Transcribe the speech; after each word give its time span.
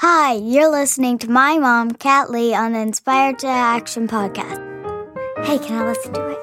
Hi, 0.00 0.34
you're 0.34 0.70
listening 0.70 1.16
to 1.20 1.30
my 1.30 1.56
mom, 1.56 1.92
Kat 1.92 2.30
Lee, 2.30 2.54
on 2.54 2.74
the 2.74 2.80
Inspired 2.80 3.38
to 3.38 3.46
Action 3.46 4.06
podcast. 4.06 4.60
Hey, 5.46 5.58
can 5.58 5.78
I 5.78 5.88
listen 5.88 6.12
to 6.12 6.28
it? 6.28 6.38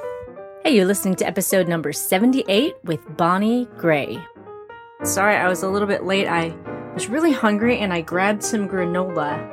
Hey, 0.63 0.75
you're 0.75 0.87
listening 0.87 1.13
to 1.17 1.27
episode 1.27 1.67
number 1.67 1.93
78 1.93 2.73
with 2.83 2.99
Bonnie 3.15 3.67
Gray. 3.77 4.19
Sorry, 5.03 5.35
I 5.35 5.47
was 5.47 5.61
a 5.61 5.69
little 5.69 5.87
bit 5.87 6.03
late. 6.03 6.27
I 6.27 6.55
was 6.95 7.09
really 7.09 7.31
hungry 7.31 7.77
and 7.77 7.93
I 7.93 8.01
grabbed 8.01 8.43
some 8.43 8.67
granola 8.67 9.47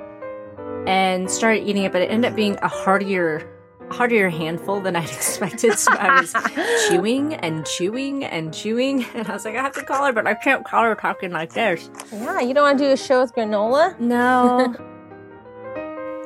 and 0.88 1.30
started 1.30 1.68
eating 1.68 1.82
it, 1.82 1.92
but 1.92 2.00
it 2.00 2.10
ended 2.10 2.30
up 2.30 2.36
being 2.36 2.56
a 2.62 2.68
heartier 2.68 3.46
heartier 3.90 4.30
handful 4.30 4.80
than 4.80 4.96
I'd 4.96 5.04
expected. 5.10 5.78
So 5.78 5.92
I 5.92 6.20
was 6.20 6.34
chewing 6.88 7.34
and 7.34 7.66
chewing 7.66 8.24
and 8.24 8.54
chewing. 8.54 9.04
And 9.14 9.28
I 9.28 9.32
was 9.34 9.44
like, 9.44 9.56
I 9.56 9.62
have 9.62 9.72
to 9.72 9.82
call 9.82 10.04
her, 10.06 10.12
but 10.12 10.26
I 10.26 10.34
can't 10.34 10.64
call 10.64 10.84
her 10.84 10.94
talking 10.94 11.30
like 11.32 11.52
this. 11.52 11.90
Yeah, 12.12 12.40
you 12.40 12.54
don't 12.54 12.62
want 12.64 12.78
to 12.78 12.84
do 12.84 12.90
a 12.92 12.96
show 12.96 13.20
with 13.20 13.34
granola? 13.34 13.98
No. 13.98 14.74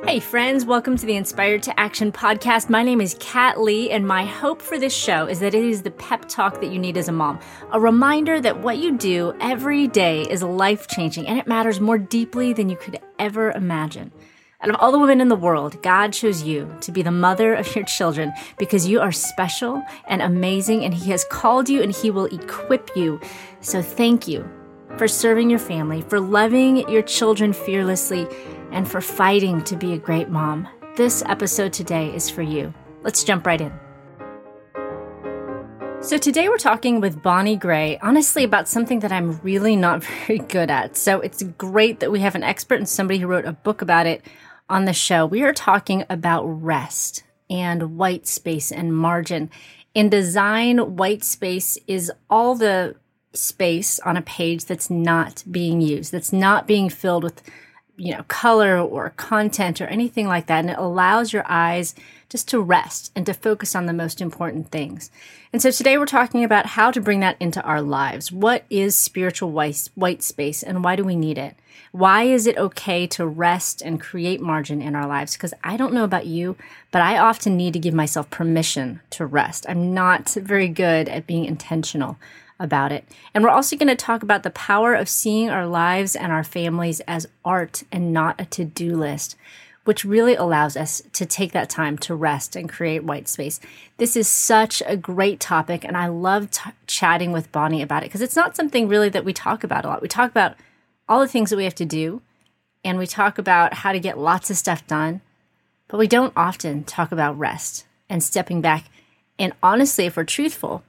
hey, 0.05 0.19
friends, 0.19 0.65
welcome 0.65 0.95
to 0.95 1.05
the 1.05 1.15
Inspired 1.15 1.63
to 1.63 1.77
Action 1.79 2.11
podcast. 2.11 2.69
My 2.69 2.83
name 2.83 3.01
is 3.01 3.17
Kat 3.19 3.59
Lee, 3.59 3.89
and 3.89 4.07
my 4.07 4.23
hope 4.23 4.61
for 4.61 4.77
this 4.77 4.93
show 4.93 5.25
is 5.25 5.39
that 5.39 5.53
it 5.55 5.63
is 5.63 5.81
the 5.81 5.91
pep 5.91 6.25
talk 6.29 6.61
that 6.61 6.67
you 6.71 6.77
need 6.79 6.95
as 6.95 7.07
a 7.09 7.11
mom. 7.11 7.39
A 7.71 7.79
reminder 7.79 8.39
that 8.39 8.61
what 8.61 8.77
you 8.77 8.95
do 8.97 9.33
every 9.41 9.87
day 9.87 10.21
is 10.29 10.43
life 10.43 10.87
changing 10.87 11.27
and 11.27 11.39
it 11.39 11.47
matters 11.47 11.79
more 11.81 11.97
deeply 11.97 12.53
than 12.53 12.69
you 12.69 12.77
could 12.77 12.99
ever 13.19 13.51
imagine. 13.51 14.11
Out 14.61 14.69
of 14.69 14.77
all 14.77 14.93
the 14.93 14.99
women 14.99 15.19
in 15.19 15.27
the 15.27 15.35
world, 15.35 15.81
God 15.83 16.13
chose 16.13 16.41
you 16.41 16.73
to 16.79 16.91
be 16.91 17.01
the 17.01 17.11
mother 17.11 17.53
of 17.53 17.75
your 17.75 17.83
children 17.83 18.33
because 18.57 18.87
you 18.87 19.01
are 19.01 19.11
special 19.11 19.83
and 20.07 20.21
amazing, 20.21 20.85
and 20.85 20.93
He 20.93 21.11
has 21.11 21.25
called 21.25 21.67
you 21.67 21.81
and 21.81 21.91
He 21.91 22.09
will 22.09 22.25
equip 22.25 22.89
you. 22.95 23.19
So 23.59 23.81
thank 23.81 24.29
you 24.29 24.49
for 24.97 25.09
serving 25.09 25.49
your 25.49 25.59
family, 25.59 26.01
for 26.03 26.21
loving 26.21 26.89
your 26.89 27.01
children 27.01 27.51
fearlessly, 27.51 28.27
and 28.71 28.89
for 28.89 29.01
fighting 29.01 29.61
to 29.65 29.75
be 29.75 29.91
a 29.91 29.97
great 29.97 30.29
mom. 30.29 30.69
This 30.95 31.21
episode 31.27 31.73
today 31.73 32.15
is 32.15 32.29
for 32.29 32.41
you. 32.41 32.73
Let's 33.03 33.25
jump 33.25 33.45
right 33.45 33.59
in. 33.59 33.73
So, 36.01 36.19
today 36.19 36.49
we're 36.49 36.57
talking 36.57 37.01
with 37.01 37.23
Bonnie 37.23 37.55
Gray, 37.55 37.97
honestly, 37.97 38.43
about 38.43 38.67
something 38.67 38.99
that 38.99 39.11
I'm 39.11 39.39
really 39.41 39.75
not 39.75 40.03
very 40.27 40.37
good 40.37 40.69
at. 40.69 40.95
So, 40.95 41.19
it's 41.19 41.41
great 41.57 41.99
that 41.99 42.11
we 42.11 42.19
have 42.19 42.35
an 42.35 42.43
expert 42.43 42.75
and 42.75 42.87
somebody 42.87 43.17
who 43.17 43.25
wrote 43.25 43.45
a 43.45 43.53
book 43.53 43.81
about 43.81 44.05
it 44.05 44.23
on 44.69 44.85
the 44.85 44.93
show. 44.93 45.25
We 45.25 45.43
are 45.43 45.53
talking 45.53 46.05
about 46.09 46.43
rest 46.45 47.23
and 47.49 47.97
white 47.97 48.27
space 48.27 48.71
and 48.71 48.95
margin. 48.95 49.49
In 49.93 50.09
design, 50.09 50.95
white 50.95 51.23
space 51.23 51.77
is 51.87 52.11
all 52.29 52.55
the 52.55 52.95
space 53.33 53.99
on 53.99 54.17
a 54.17 54.21
page 54.21 54.65
that's 54.65 54.89
not 54.89 55.43
being 55.49 55.81
used, 55.81 56.11
that's 56.11 56.33
not 56.33 56.67
being 56.67 56.89
filled 56.89 57.23
with 57.23 57.41
you 57.97 58.13
know, 58.13 58.23
color 58.27 58.77
or 58.77 59.11
content 59.11 59.79
or 59.79 59.85
anything 59.85 60.27
like 60.27 60.47
that. 60.47 60.59
And 60.59 60.69
it 60.69 60.77
allows 60.77 61.31
your 61.31 61.43
eyes 61.47 61.95
just 62.29 62.47
to 62.49 62.59
rest 62.59 63.11
and 63.15 63.25
to 63.25 63.33
focus 63.33 63.75
on 63.75 63.85
the 63.85 63.93
most 63.93 64.19
important 64.19 64.69
things. 64.69 65.09
And 65.53 65.61
so 65.61 65.71
today 65.71 65.97
we're 65.97 66.05
talking 66.05 66.43
about 66.43 66.65
how 66.65 66.91
to 66.91 66.99
bring 66.99 67.21
that 67.21 67.37
into 67.39 67.61
our 67.61 67.81
lives. 67.81 68.31
What 68.31 68.65
is 68.69 68.97
spiritual 68.97 69.51
white 69.51 70.23
space 70.23 70.61
and 70.61 70.83
why 70.83 70.95
do 70.95 71.03
we 71.05 71.15
need 71.15 71.37
it? 71.37 71.55
Why 71.91 72.23
is 72.23 72.45
it 72.45 72.57
okay 72.57 73.07
to 73.07 73.25
rest 73.25 73.81
and 73.81 74.01
create 74.01 74.41
margin 74.41 74.81
in 74.81 74.95
our 74.95 75.07
lives? 75.07 75.33
Because 75.33 75.53
I 75.63 75.77
don't 75.77 75.93
know 75.93 76.03
about 76.03 76.25
you, 76.25 76.57
but 76.91 77.01
I 77.01 77.17
often 77.17 77.55
need 77.55 77.71
to 77.73 77.79
give 77.79 77.93
myself 77.93 78.29
permission 78.29 78.99
to 79.11 79.25
rest. 79.25 79.65
I'm 79.69 79.93
not 79.93 80.29
very 80.31 80.67
good 80.67 81.07
at 81.07 81.27
being 81.27 81.45
intentional 81.45 82.17
about 82.59 82.91
it. 82.91 83.05
And 83.33 83.43
we're 83.43 83.49
also 83.49 83.75
going 83.75 83.87
to 83.87 83.95
talk 83.95 84.23
about 84.23 84.43
the 84.43 84.49
power 84.49 84.93
of 84.93 85.09
seeing 85.09 85.49
our 85.49 85.67
lives 85.67 86.15
and 86.15 86.31
our 86.31 86.43
families 86.43 87.01
as 87.01 87.27
art 87.43 87.83
and 87.91 88.13
not 88.13 88.39
a 88.39 88.45
to 88.45 88.63
do 88.63 88.95
list, 88.95 89.35
which 89.83 90.05
really 90.05 90.35
allows 90.35 90.77
us 90.77 91.01
to 91.13 91.25
take 91.25 91.51
that 91.51 91.69
time 91.69 91.97
to 91.99 92.15
rest 92.15 92.55
and 92.55 92.69
create 92.69 93.03
white 93.03 93.27
space. 93.27 93.59
This 93.97 94.15
is 94.15 94.27
such 94.27 94.81
a 94.85 94.97
great 94.97 95.39
topic, 95.39 95.83
and 95.83 95.97
I 95.97 96.07
love 96.07 96.51
t- 96.51 96.71
chatting 96.87 97.31
with 97.31 97.51
Bonnie 97.51 97.81
about 97.81 98.03
it 98.03 98.07
because 98.07 98.21
it's 98.21 98.35
not 98.35 98.55
something 98.55 98.87
really 98.87 99.09
that 99.09 99.25
we 99.25 99.33
talk 99.33 99.63
about 99.63 99.85
a 99.85 99.87
lot. 99.87 100.01
We 100.01 100.07
talk 100.07 100.31
about 100.31 100.55
all 101.07 101.19
the 101.19 101.27
things 101.27 101.49
that 101.49 101.57
we 101.57 101.65
have 101.65 101.75
to 101.75 101.85
do, 101.85 102.21
and 102.83 102.97
we 102.97 103.05
talk 103.05 103.37
about 103.37 103.73
how 103.73 103.91
to 103.91 103.99
get 103.99 104.17
lots 104.17 104.49
of 104.49 104.57
stuff 104.57 104.87
done, 104.87 105.21
but 105.87 105.97
we 105.97 106.07
don't 106.07 106.33
often 106.35 106.83
talk 106.83 107.11
about 107.11 107.37
rest 107.37 107.85
and 108.09 108.23
stepping 108.23 108.61
back. 108.61 108.85
And 109.37 109.53
honestly, 109.61 110.05
if 110.05 110.17
we're 110.17 110.23
truthful, 110.23 110.83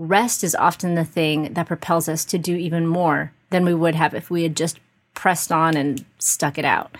rest 0.00 0.42
is 0.42 0.54
often 0.54 0.94
the 0.94 1.04
thing 1.04 1.52
that 1.52 1.66
propels 1.66 2.08
us 2.08 2.24
to 2.24 2.38
do 2.38 2.56
even 2.56 2.86
more 2.86 3.32
than 3.50 3.66
we 3.66 3.74
would 3.74 3.94
have 3.94 4.14
if 4.14 4.30
we 4.30 4.42
had 4.42 4.56
just 4.56 4.80
pressed 5.14 5.52
on 5.52 5.76
and 5.76 6.04
stuck 6.18 6.56
it 6.56 6.64
out. 6.64 6.96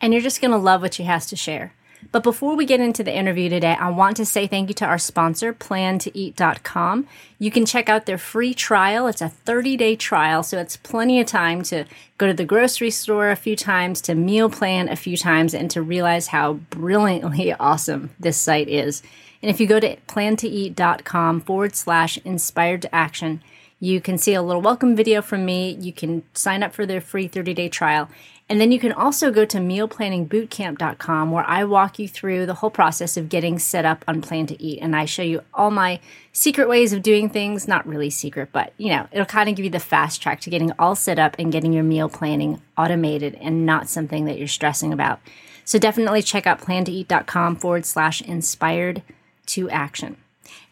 And 0.00 0.12
you're 0.12 0.22
just 0.22 0.40
going 0.40 0.50
to 0.50 0.56
love 0.56 0.82
what 0.82 0.94
she 0.94 1.04
has 1.04 1.26
to 1.26 1.36
share. 1.36 1.72
But 2.12 2.22
before 2.22 2.56
we 2.56 2.66
get 2.66 2.80
into 2.80 3.04
the 3.04 3.14
interview 3.14 3.48
today, 3.48 3.76
I 3.78 3.90
want 3.90 4.16
to 4.18 4.26
say 4.26 4.46
thank 4.46 4.68
you 4.68 4.74
to 4.74 4.84
our 4.84 4.98
sponsor, 4.98 5.52
plantoeat.com. 5.52 7.06
You 7.38 7.50
can 7.50 7.66
check 7.66 7.88
out 7.88 8.06
their 8.06 8.18
free 8.18 8.54
trial. 8.54 9.06
It's 9.06 9.22
a 9.22 9.28
30 9.28 9.76
day 9.76 9.96
trial, 9.96 10.42
so 10.42 10.58
it's 10.58 10.76
plenty 10.76 11.20
of 11.20 11.26
time 11.26 11.62
to 11.64 11.84
go 12.18 12.26
to 12.26 12.34
the 12.34 12.44
grocery 12.44 12.90
store 12.90 13.30
a 13.30 13.36
few 13.36 13.56
times, 13.56 14.00
to 14.02 14.14
meal 14.14 14.50
plan 14.50 14.88
a 14.88 14.96
few 14.96 15.16
times, 15.16 15.54
and 15.54 15.70
to 15.70 15.82
realize 15.82 16.28
how 16.28 16.54
brilliantly 16.54 17.52
awesome 17.60 18.10
this 18.18 18.36
site 18.36 18.68
is. 18.68 19.02
And 19.42 19.50
if 19.50 19.60
you 19.60 19.66
go 19.66 19.80
to 19.80 19.96
plantoeat.com 20.08 21.40
forward 21.42 21.76
slash 21.76 22.18
inspired 22.18 22.82
to 22.82 22.94
action, 22.94 23.42
you 23.78 24.00
can 24.00 24.16
see 24.16 24.32
a 24.32 24.42
little 24.42 24.62
welcome 24.62 24.96
video 24.96 25.20
from 25.20 25.44
me. 25.44 25.76
You 25.80 25.92
can 25.92 26.22
sign 26.32 26.62
up 26.62 26.72
for 26.72 26.86
their 26.86 27.00
free 27.00 27.28
30 27.28 27.54
day 27.54 27.68
trial. 27.68 28.08
And 28.48 28.60
then 28.60 28.70
you 28.70 28.78
can 28.78 28.92
also 28.92 29.32
go 29.32 29.44
to 29.44 29.58
mealplanningbootcamp.com 29.58 31.30
where 31.32 31.44
I 31.44 31.64
walk 31.64 31.98
you 31.98 32.06
through 32.06 32.46
the 32.46 32.54
whole 32.54 32.70
process 32.70 33.16
of 33.16 33.28
getting 33.28 33.58
set 33.58 33.84
up 33.84 34.04
on 34.06 34.22
Plan 34.22 34.46
to 34.46 34.62
Eat. 34.62 34.78
And 34.80 34.94
I 34.94 35.04
show 35.04 35.22
you 35.22 35.42
all 35.52 35.72
my 35.72 35.98
secret 36.32 36.68
ways 36.68 36.92
of 36.92 37.02
doing 37.02 37.28
things. 37.28 37.66
Not 37.66 37.86
really 37.86 38.08
secret, 38.08 38.50
but 38.52 38.72
you 38.78 38.90
know, 38.90 39.08
it'll 39.10 39.26
kind 39.26 39.48
of 39.48 39.56
give 39.56 39.64
you 39.64 39.70
the 39.70 39.80
fast 39.80 40.22
track 40.22 40.40
to 40.42 40.50
getting 40.50 40.70
all 40.78 40.94
set 40.94 41.18
up 41.18 41.34
and 41.40 41.50
getting 41.50 41.72
your 41.72 41.82
meal 41.82 42.08
planning 42.08 42.62
automated 42.78 43.36
and 43.40 43.66
not 43.66 43.88
something 43.88 44.26
that 44.26 44.38
you're 44.38 44.46
stressing 44.46 44.92
about. 44.92 45.20
So 45.64 45.80
definitely 45.80 46.22
check 46.22 46.46
out 46.46 46.60
plantoeat.com 46.60 47.56
forward 47.56 47.84
slash 47.84 48.22
inspired 48.22 49.02
to 49.46 49.70
action. 49.70 50.16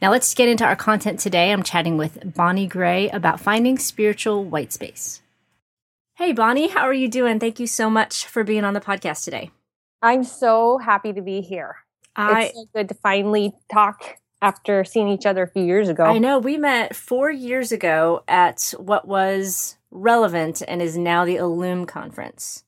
Now 0.00 0.10
let's 0.10 0.34
get 0.34 0.48
into 0.48 0.64
our 0.64 0.76
content 0.76 1.20
today. 1.20 1.52
I'm 1.52 1.62
chatting 1.62 1.96
with 1.96 2.34
Bonnie 2.34 2.66
Gray 2.66 3.08
about 3.10 3.40
finding 3.40 3.78
spiritual 3.78 4.44
white 4.44 4.72
space. 4.72 5.22
Hey, 6.16 6.32
Bonnie, 6.32 6.68
how 6.68 6.82
are 6.82 6.94
you 6.94 7.08
doing? 7.08 7.40
Thank 7.40 7.58
you 7.58 7.66
so 7.66 7.90
much 7.90 8.26
for 8.26 8.44
being 8.44 8.64
on 8.64 8.74
the 8.74 8.80
podcast 8.80 9.24
today. 9.24 9.50
I'm 10.00 10.22
so 10.22 10.78
happy 10.78 11.12
to 11.12 11.22
be 11.22 11.40
here. 11.40 11.76
I, 12.14 12.44
it's 12.44 12.54
so 12.54 12.66
good 12.74 12.88
to 12.88 12.94
finally 12.94 13.52
talk 13.72 14.18
after 14.40 14.84
seeing 14.84 15.08
each 15.08 15.26
other 15.26 15.42
a 15.42 15.48
few 15.48 15.64
years 15.64 15.88
ago. 15.88 16.04
I 16.04 16.18
know. 16.18 16.38
We 16.38 16.58
met 16.58 16.94
four 16.94 17.30
years 17.30 17.72
ago 17.72 18.22
at 18.28 18.74
what 18.76 19.08
was 19.08 19.76
relevant 19.90 20.62
and 20.68 20.82
is 20.82 20.98
now 20.98 21.24
the 21.24 21.38
Allume 21.38 21.86
conference. 21.86 22.62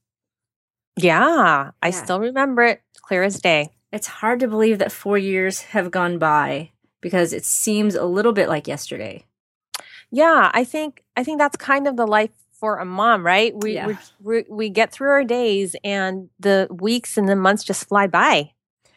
Yeah, 0.96 1.72
I 1.82 1.90
still 1.90 2.18
remember 2.18 2.62
it 2.62 2.80
clear 3.02 3.22
as 3.22 3.38
day. 3.38 3.70
It's 3.96 4.06
hard 4.06 4.40
to 4.40 4.48
believe 4.48 4.78
that 4.78 4.92
four 4.92 5.16
years 5.16 5.62
have 5.62 5.90
gone 5.90 6.18
by 6.18 6.70
because 7.00 7.32
it 7.32 7.46
seems 7.46 7.94
a 7.94 8.04
little 8.04 8.32
bit 8.34 8.46
like 8.46 8.68
yesterday. 8.68 9.24
Yeah, 10.10 10.50
I 10.52 10.64
think 10.64 11.02
I 11.16 11.24
think 11.24 11.38
that's 11.38 11.56
kind 11.56 11.88
of 11.88 11.96
the 11.96 12.06
life 12.06 12.30
for 12.52 12.76
a 12.76 12.84
mom, 12.84 13.24
right? 13.24 13.54
We 13.56 13.72
yeah. 13.72 13.96
we 14.22 14.44
we 14.50 14.68
get 14.68 14.92
through 14.92 15.08
our 15.08 15.24
days 15.24 15.76
and 15.82 16.28
the 16.38 16.68
weeks 16.70 17.16
and 17.16 17.26
the 17.26 17.36
months 17.36 17.64
just 17.64 17.88
fly 17.88 18.06
by. 18.06 18.52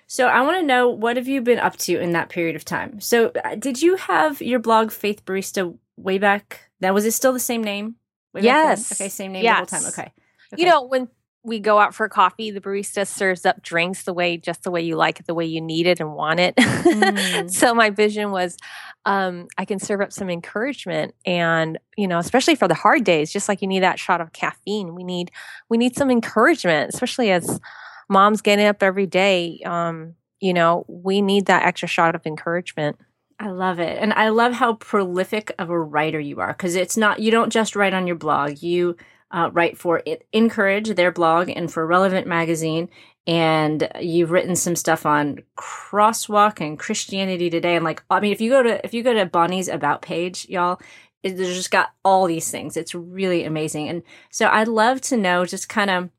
So 0.07 0.27
I 0.27 0.41
want 0.41 0.59
to 0.59 0.65
know 0.65 0.89
what 0.89 1.15
have 1.15 1.29
you 1.29 1.41
been 1.41 1.59
up 1.59 1.77
to 1.77 1.97
in 1.97 2.11
that 2.11 2.27
period 2.27 2.57
of 2.57 2.65
time? 2.65 2.99
So 2.99 3.31
uh, 3.45 3.55
did 3.55 3.81
you 3.81 3.95
have 3.95 4.41
your 4.41 4.59
blog 4.59 4.91
Faith 4.91 5.23
Barista 5.23 5.77
way 5.95 6.17
back? 6.17 6.69
Now 6.81 6.91
was 6.91 7.05
it 7.05 7.11
still 7.11 7.31
the 7.31 7.39
same 7.39 7.63
name? 7.63 7.95
yes. 8.35 8.91
Okay, 8.91 9.07
same 9.07 9.31
name 9.31 9.45
yes. 9.45 9.69
the 9.69 9.75
whole 9.75 9.81
time. 9.81 9.89
Okay. 9.93 10.11
okay. 10.53 10.61
You 10.61 10.67
know 10.67 10.83
when 10.83 11.07
we 11.49 11.59
go 11.59 11.79
out 11.79 11.93
for 11.93 12.07
coffee, 12.07 12.51
the 12.51 12.61
barista 12.61 13.05
serves 13.05 13.45
up 13.45 13.61
drinks 13.61 14.03
the 14.03 14.13
way 14.13 14.37
just 14.37 14.63
the 14.63 14.71
way 14.71 14.81
you 14.81 14.95
like 14.95 15.19
it, 15.19 15.25
the 15.27 15.33
way 15.33 15.45
you 15.45 15.59
need 15.59 15.87
it 15.87 15.99
and 15.99 16.13
want 16.13 16.39
it. 16.39 16.55
Mm. 16.89 17.51
so 17.51 17.73
my 17.73 17.89
vision 17.89 18.31
was 18.31 18.57
um, 19.05 19.47
I 19.57 19.65
can 19.65 19.79
serve 19.79 20.01
up 20.01 20.13
some 20.13 20.29
encouragement 20.29 21.13
and 21.25 21.77
you 21.97 22.07
know, 22.07 22.17
especially 22.19 22.55
for 22.55 22.67
the 22.67 22.73
hard 22.73 23.03
days, 23.03 23.31
just 23.33 23.49
like 23.49 23.61
you 23.61 23.67
need 23.67 23.83
that 23.83 23.99
shot 23.99 24.21
of 24.21 24.31
caffeine. 24.31 24.95
We 24.95 25.03
need 25.03 25.31
we 25.69 25.77
need 25.77 25.95
some 25.95 26.09
encouragement, 26.09 26.93
especially 26.93 27.31
as 27.31 27.59
moms 28.07 28.41
getting 28.41 28.65
up 28.65 28.81
every 28.81 29.05
day. 29.05 29.61
Um, 29.65 30.15
you 30.39 30.53
know, 30.53 30.85
we 30.87 31.21
need 31.21 31.47
that 31.47 31.65
extra 31.65 31.87
shot 31.87 32.15
of 32.15 32.25
encouragement. 32.25 32.97
I 33.39 33.51
love 33.51 33.79
it. 33.79 33.97
And 34.01 34.11
I 34.13 34.29
love 34.29 34.53
how 34.53 34.73
prolific 34.73 35.51
of 35.59 35.69
a 35.69 35.79
writer 35.79 36.19
you 36.19 36.39
are 36.41 36.49
because 36.53 36.75
it's 36.75 36.97
not, 36.97 37.19
you 37.19 37.31
don't 37.31 37.51
just 37.53 37.75
write 37.75 37.93
on 37.93 38.05
your 38.05 38.17
blog. 38.17 38.61
You 38.61 38.97
uh, 39.31 39.49
write 39.53 39.77
for 39.77 40.01
it, 40.05 40.27
Encourage, 40.33 40.89
their 40.89 41.11
blog, 41.11 41.49
and 41.49 41.71
for 41.71 41.85
Relevant 41.85 42.27
Magazine. 42.27 42.89
And 43.27 43.87
you've 43.99 44.31
written 44.31 44.55
some 44.55 44.75
stuff 44.75 45.05
on 45.05 45.43
Crosswalk 45.55 46.61
and 46.65 46.79
Christianity 46.79 47.49
Today. 47.49 47.75
And 47.75 47.85
like, 47.85 48.03
I 48.09 48.19
mean, 48.19 48.31
if 48.31 48.41
you 48.41 48.49
go 48.49 48.63
to 48.63 48.83
if 48.83 48.93
you 48.93 49.03
go 49.03 49.13
to 49.13 49.25
Bonnie's 49.25 49.67
About 49.67 50.01
page, 50.01 50.47
y'all, 50.49 50.81
it 51.21 51.37
just 51.37 51.71
got 51.71 51.91
all 52.03 52.25
these 52.25 52.49
things. 52.49 52.77
It's 52.77 52.95
really 52.95 53.43
amazing. 53.43 53.89
And 53.89 54.03
so 54.31 54.47
I'd 54.47 54.67
love 54.67 55.01
to 55.01 55.17
know 55.17 55.45
just 55.45 55.69
kind 55.69 55.89
of 55.89 56.09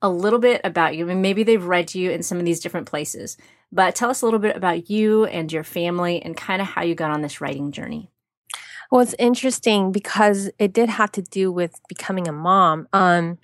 a 0.00 0.08
little 0.08 0.38
bit 0.38 0.60
about 0.64 0.96
you. 0.96 1.04
I 1.04 1.08
mean, 1.08 1.22
maybe 1.22 1.42
they've 1.42 1.64
read 1.64 1.94
you 1.94 2.10
in 2.10 2.22
some 2.22 2.38
of 2.38 2.44
these 2.44 2.60
different 2.60 2.86
places, 2.86 3.36
but 3.72 3.94
tell 3.94 4.10
us 4.10 4.22
a 4.22 4.26
little 4.26 4.38
bit 4.38 4.56
about 4.56 4.90
you 4.90 5.24
and 5.24 5.52
your 5.52 5.64
family 5.64 6.22
and 6.22 6.36
kind 6.36 6.62
of 6.62 6.68
how 6.68 6.82
you 6.82 6.94
got 6.94 7.10
on 7.10 7.22
this 7.22 7.40
writing 7.40 7.72
journey. 7.72 8.10
Well, 8.90 9.00
it's 9.00 9.14
interesting 9.18 9.92
because 9.92 10.50
it 10.58 10.72
did 10.72 10.88
have 10.88 11.12
to 11.12 11.22
do 11.22 11.50
with 11.50 11.80
becoming 11.88 12.28
a 12.28 12.32
mom. 12.32 12.88
Um, 12.92 13.38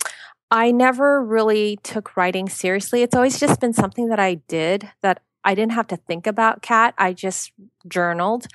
I 0.51 0.73
never 0.73 1.25
really 1.25 1.79
took 1.83 2.17
writing 2.17 2.49
seriously. 2.49 3.03
It's 3.03 3.15
always 3.15 3.39
just 3.39 3.61
been 3.61 3.73
something 3.73 4.09
that 4.09 4.19
I 4.19 4.35
did 4.35 4.91
that 5.03 5.23
I 5.45 5.55
didn't 5.55 5.73
have 5.73 5.87
to 5.89 5.97
think 5.97 6.27
about, 6.27 6.63
Kat. 6.63 6.95
I 6.99 7.13
just 7.13 7.53
journaled 7.89 8.47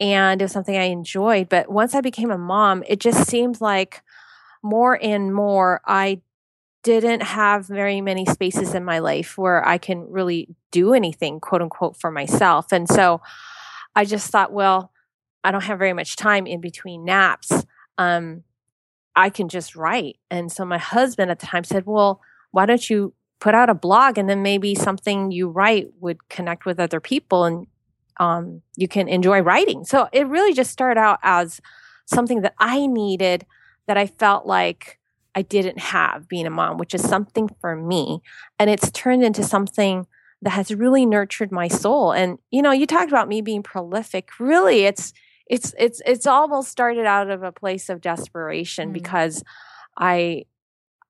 and 0.00 0.40
it 0.40 0.44
was 0.44 0.52
something 0.52 0.76
I 0.76 0.84
enjoyed. 0.84 1.48
But 1.48 1.70
once 1.70 1.94
I 1.94 2.00
became 2.00 2.30
a 2.30 2.38
mom, 2.38 2.82
it 2.86 3.00
just 3.00 3.28
seemed 3.28 3.60
like 3.60 4.02
more 4.62 4.98
and 5.02 5.34
more 5.34 5.80
I 5.86 6.22
didn't 6.82 7.22
have 7.22 7.66
very 7.66 8.00
many 8.00 8.24
spaces 8.26 8.74
in 8.74 8.84
my 8.84 8.98
life 8.98 9.38
where 9.38 9.66
I 9.66 9.78
can 9.78 10.10
really 10.10 10.48
do 10.72 10.94
anything, 10.94 11.38
quote 11.38 11.62
unquote, 11.62 11.96
for 11.96 12.10
myself. 12.10 12.72
And 12.72 12.88
so 12.88 13.20
I 13.94 14.04
just 14.04 14.30
thought, 14.30 14.52
well, 14.52 14.90
I 15.44 15.50
don't 15.50 15.64
have 15.64 15.78
very 15.78 15.92
much 15.92 16.16
time 16.16 16.46
in 16.46 16.60
between 16.60 17.04
naps. 17.04 17.64
Um, 17.98 18.44
I 19.14 19.30
can 19.30 19.48
just 19.48 19.76
write. 19.76 20.16
And 20.30 20.50
so 20.50 20.64
my 20.64 20.78
husband 20.78 21.30
at 21.30 21.38
the 21.38 21.46
time 21.46 21.64
said, 21.64 21.84
well, 21.86 22.20
why 22.50 22.66
don't 22.66 22.88
you 22.88 23.14
put 23.40 23.54
out 23.54 23.68
a 23.68 23.74
blog 23.74 24.18
and 24.18 24.28
then 24.28 24.42
maybe 24.42 24.74
something 24.74 25.30
you 25.32 25.48
write 25.48 25.88
would 26.00 26.28
connect 26.28 26.64
with 26.64 26.78
other 26.78 27.00
people 27.00 27.44
and 27.44 27.66
um, 28.20 28.62
you 28.76 28.86
can 28.86 29.08
enjoy 29.08 29.40
writing. 29.40 29.84
So 29.84 30.08
it 30.12 30.26
really 30.28 30.54
just 30.54 30.70
started 30.70 31.00
out 31.00 31.18
as 31.22 31.60
something 32.06 32.42
that 32.42 32.54
I 32.58 32.86
needed 32.86 33.44
that 33.86 33.98
I 33.98 34.06
felt 34.06 34.46
like 34.46 34.98
I 35.34 35.42
didn't 35.42 35.78
have 35.78 36.28
being 36.28 36.46
a 36.46 36.50
mom, 36.50 36.78
which 36.78 36.94
is 36.94 37.02
something 37.02 37.48
for 37.60 37.74
me. 37.74 38.22
And 38.58 38.70
it's 38.70 38.90
turned 38.92 39.24
into 39.24 39.42
something 39.42 40.06
that 40.42 40.50
has 40.50 40.74
really 40.74 41.06
nurtured 41.06 41.50
my 41.50 41.68
soul. 41.68 42.12
And 42.12 42.38
you 42.50 42.62
know, 42.62 42.72
you 42.72 42.86
talked 42.86 43.10
about 43.10 43.28
me 43.28 43.40
being 43.40 43.62
prolific. 43.62 44.28
Really, 44.38 44.84
it's 44.84 45.12
it's 45.46 45.74
it's 45.78 46.00
it's 46.06 46.26
almost 46.26 46.70
started 46.70 47.06
out 47.06 47.30
of 47.30 47.42
a 47.42 47.52
place 47.52 47.88
of 47.88 48.00
desperation 48.00 48.90
mm. 48.90 48.92
because 48.94 49.42
I 49.96 50.44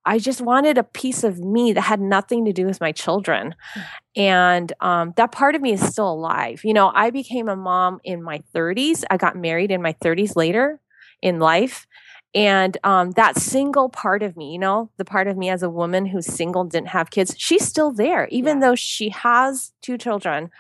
I 0.04 0.18
just 0.18 0.40
wanted 0.40 0.78
a 0.78 0.84
piece 0.84 1.22
of 1.22 1.38
me 1.38 1.72
that 1.72 1.82
had 1.82 2.00
nothing 2.00 2.44
to 2.46 2.52
do 2.52 2.66
with 2.66 2.80
my 2.80 2.92
children. 2.92 3.54
Mm. 3.74 3.84
And 4.16 4.72
um, 4.80 5.14
that 5.16 5.32
part 5.32 5.54
of 5.54 5.62
me 5.62 5.72
is 5.72 5.80
still 5.80 6.10
alive. 6.10 6.64
You 6.64 6.74
know, 6.74 6.90
I 6.94 7.10
became 7.10 7.48
a 7.48 7.56
mom 7.56 8.00
in 8.02 8.22
my 8.22 8.42
30s. 8.54 9.04
I 9.10 9.16
got 9.16 9.36
married 9.36 9.70
in 9.70 9.80
my 9.80 9.92
30s 9.94 10.34
later 10.34 10.80
in 11.20 11.38
life. 11.38 11.86
And 12.34 12.78
um, 12.82 13.12
that 13.12 13.36
single 13.36 13.90
part 13.90 14.22
of 14.22 14.36
me, 14.36 14.52
you 14.52 14.58
know, 14.58 14.90
the 14.96 15.04
part 15.04 15.28
of 15.28 15.36
me 15.36 15.50
as 15.50 15.62
a 15.62 15.70
woman 15.70 16.06
who's 16.06 16.26
single, 16.26 16.64
didn't 16.64 16.88
have 16.88 17.10
kids, 17.10 17.34
she's 17.38 17.64
still 17.64 17.92
there, 17.92 18.26
even 18.30 18.56
yeah. 18.56 18.68
though 18.68 18.74
she 18.74 19.10
has 19.10 19.72
two 19.82 19.98
children 19.98 20.50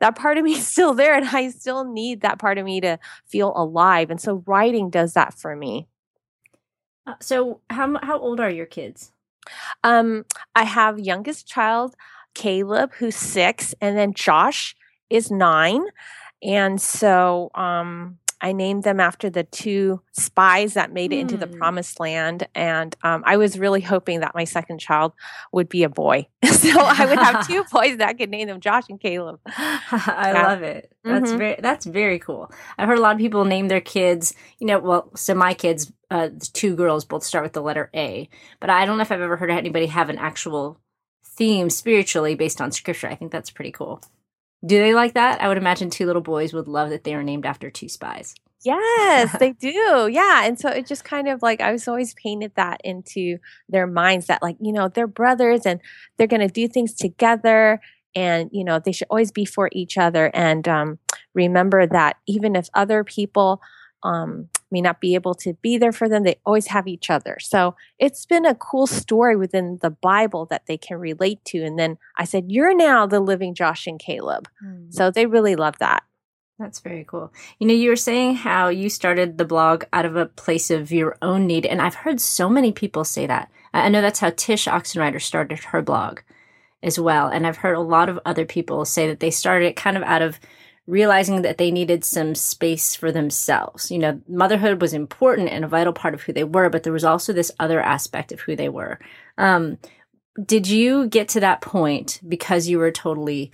that 0.00 0.16
part 0.16 0.38
of 0.38 0.44
me 0.44 0.52
is 0.56 0.66
still 0.66 0.94
there 0.94 1.14
and 1.14 1.26
I 1.26 1.50
still 1.50 1.84
need 1.84 2.20
that 2.22 2.38
part 2.38 2.58
of 2.58 2.64
me 2.64 2.80
to 2.80 2.98
feel 3.26 3.52
alive. 3.56 4.10
And 4.10 4.20
so 4.20 4.42
writing 4.46 4.90
does 4.90 5.14
that 5.14 5.34
for 5.34 5.56
me. 5.56 5.88
Uh, 7.06 7.14
so 7.20 7.60
how 7.70 7.98
how 8.02 8.18
old 8.18 8.40
are 8.40 8.50
your 8.50 8.66
kids? 8.66 9.12
Um 9.84 10.24
I 10.54 10.64
have 10.64 10.98
youngest 10.98 11.46
child 11.46 11.94
Caleb 12.34 12.92
who's 12.94 13.16
6 13.16 13.74
and 13.80 13.96
then 13.96 14.12
Josh 14.12 14.74
is 15.08 15.30
9. 15.30 15.84
And 16.42 16.80
so 16.80 17.50
um 17.54 18.18
I 18.40 18.52
named 18.52 18.84
them 18.84 19.00
after 19.00 19.30
the 19.30 19.44
two 19.44 20.02
spies 20.12 20.74
that 20.74 20.92
made 20.92 21.12
it 21.12 21.16
mm. 21.16 21.20
into 21.20 21.36
the 21.36 21.46
hmm. 21.46 21.56
promised 21.56 21.98
land. 21.98 22.46
And 22.54 22.94
um, 23.02 23.22
I 23.26 23.36
was 23.38 23.58
really 23.58 23.80
hoping 23.80 24.20
that 24.20 24.34
my 24.34 24.44
second 24.44 24.78
child 24.78 25.12
would 25.52 25.68
be 25.68 25.84
a 25.84 25.88
boy. 25.88 26.26
so 26.44 26.70
I 26.78 27.06
would 27.06 27.18
have 27.18 27.46
two 27.46 27.64
boys 27.72 27.96
that 27.96 28.08
I 28.08 28.12
could 28.12 28.30
name 28.30 28.48
them 28.48 28.60
Josh 28.60 28.84
and 28.88 29.00
Caleb. 29.00 29.40
I 29.46 30.32
yeah. 30.34 30.46
love 30.46 30.62
it. 30.62 30.92
That's 31.02 31.30
mm-hmm. 31.30 31.38
very 31.38 31.56
that's 31.60 31.86
very 31.86 32.18
cool. 32.18 32.50
I've 32.76 32.88
heard 32.88 32.98
a 32.98 33.02
lot 33.02 33.14
of 33.14 33.18
people 33.18 33.44
name 33.44 33.68
their 33.68 33.80
kids, 33.80 34.34
you 34.58 34.66
know, 34.66 34.80
well, 34.80 35.10
so 35.16 35.34
my 35.34 35.54
kids, 35.54 35.92
uh, 36.10 36.30
two 36.52 36.76
girls 36.76 37.04
both 37.04 37.24
start 37.24 37.44
with 37.44 37.52
the 37.52 37.62
letter 37.62 37.90
A. 37.94 38.28
But 38.60 38.70
I 38.70 38.84
don't 38.84 38.98
know 38.98 39.02
if 39.02 39.12
I've 39.12 39.20
ever 39.20 39.36
heard 39.36 39.50
anybody 39.50 39.86
have 39.86 40.10
an 40.10 40.18
actual 40.18 40.80
theme 41.24 41.70
spiritually 41.70 42.34
based 42.34 42.60
on 42.60 42.72
scripture. 42.72 43.08
I 43.08 43.14
think 43.14 43.32
that's 43.32 43.50
pretty 43.50 43.72
cool. 43.72 44.02
Do 44.64 44.78
they 44.78 44.94
like 44.94 45.14
that? 45.14 45.42
I 45.42 45.48
would 45.48 45.58
imagine 45.58 45.90
two 45.90 46.06
little 46.06 46.22
boys 46.22 46.52
would 46.52 46.68
love 46.68 46.90
that 46.90 47.04
they 47.04 47.14
were 47.14 47.22
named 47.22 47.46
after 47.46 47.70
two 47.70 47.88
spies. 47.88 48.34
Yes, 48.64 49.36
they 49.38 49.52
do. 49.60 50.08
Yeah. 50.10 50.44
And 50.44 50.58
so 50.58 50.68
it 50.68 50.86
just 50.86 51.04
kind 51.04 51.28
of 51.28 51.42
like 51.42 51.60
I 51.60 51.72
was 51.72 51.86
always 51.86 52.14
painted 52.14 52.52
that 52.56 52.80
into 52.82 53.38
their 53.68 53.86
minds 53.86 54.26
that 54.26 54.42
like, 54.42 54.56
you 54.60 54.72
know, 54.72 54.88
they're 54.88 55.06
brothers 55.06 55.66
and 55.66 55.80
they're 56.16 56.26
going 56.26 56.46
to 56.46 56.48
do 56.48 56.68
things 56.68 56.94
together 56.94 57.80
and, 58.14 58.48
you 58.52 58.64
know, 58.64 58.78
they 58.78 58.92
should 58.92 59.08
always 59.10 59.30
be 59.30 59.44
for 59.44 59.68
each 59.72 59.98
other 59.98 60.30
and 60.32 60.66
um, 60.66 60.98
remember 61.34 61.86
that 61.86 62.16
even 62.26 62.56
if 62.56 62.68
other 62.74 63.04
people 63.04 63.60
um, 64.02 64.48
may 64.70 64.80
not 64.80 65.00
be 65.00 65.14
able 65.14 65.34
to 65.34 65.54
be 65.54 65.78
there 65.78 65.92
for 65.92 66.08
them, 66.08 66.22
they 66.22 66.38
always 66.44 66.68
have 66.68 66.86
each 66.86 67.10
other. 67.10 67.38
So 67.40 67.74
it's 67.98 68.26
been 68.26 68.44
a 68.44 68.54
cool 68.54 68.86
story 68.86 69.36
within 69.36 69.78
the 69.82 69.90
Bible 69.90 70.46
that 70.46 70.66
they 70.66 70.76
can 70.76 70.98
relate 70.98 71.44
to. 71.46 71.62
And 71.62 71.78
then 71.78 71.98
I 72.16 72.24
said, 72.24 72.46
You're 72.48 72.74
now 72.74 73.06
the 73.06 73.20
living 73.20 73.54
Josh 73.54 73.86
and 73.86 73.98
Caleb. 73.98 74.48
Mm. 74.64 74.92
So 74.92 75.10
they 75.10 75.26
really 75.26 75.56
love 75.56 75.78
that. 75.78 76.02
That's 76.58 76.80
very 76.80 77.04
cool. 77.04 77.32
You 77.58 77.66
know, 77.66 77.74
you 77.74 77.90
were 77.90 77.96
saying 77.96 78.36
how 78.36 78.68
you 78.68 78.88
started 78.88 79.36
the 79.36 79.44
blog 79.44 79.84
out 79.92 80.06
of 80.06 80.16
a 80.16 80.26
place 80.26 80.70
of 80.70 80.90
your 80.90 81.18
own 81.20 81.46
need, 81.46 81.66
and 81.66 81.82
I've 81.82 81.96
heard 81.96 82.18
so 82.18 82.48
many 82.48 82.72
people 82.72 83.04
say 83.04 83.26
that. 83.26 83.50
I 83.74 83.90
know 83.90 84.00
that's 84.00 84.20
how 84.20 84.30
Tsh 84.30 84.66
Oxenreider 84.66 85.20
started 85.20 85.58
her 85.64 85.82
blog 85.82 86.20
as 86.82 86.98
well. 86.98 87.28
And 87.28 87.46
I've 87.46 87.58
heard 87.58 87.76
a 87.76 87.80
lot 87.80 88.08
of 88.08 88.18
other 88.24 88.46
people 88.46 88.84
say 88.84 89.06
that 89.08 89.20
they 89.20 89.30
started 89.30 89.66
it 89.66 89.76
kind 89.76 89.96
of 89.96 90.02
out 90.04 90.22
of 90.22 90.40
realizing 90.86 91.42
that 91.42 91.58
they 91.58 91.70
needed 91.70 92.04
some 92.04 92.34
space 92.34 92.94
for 92.94 93.10
themselves. 93.10 93.90
You 93.90 93.98
know, 93.98 94.20
motherhood 94.28 94.80
was 94.80 94.92
important 94.92 95.48
and 95.48 95.64
a 95.64 95.68
vital 95.68 95.92
part 95.92 96.14
of 96.14 96.22
who 96.22 96.32
they 96.32 96.44
were, 96.44 96.70
but 96.70 96.84
there 96.84 96.92
was 96.92 97.04
also 97.04 97.32
this 97.32 97.50
other 97.58 97.80
aspect 97.80 98.32
of 98.32 98.40
who 98.40 98.54
they 98.54 98.68
were. 98.68 98.98
Um, 99.36 99.78
did 100.44 100.68
you 100.68 101.06
get 101.08 101.28
to 101.30 101.40
that 101.40 101.60
point 101.60 102.20
because 102.26 102.68
you 102.68 102.78
were 102.78 102.90
totally 102.90 103.50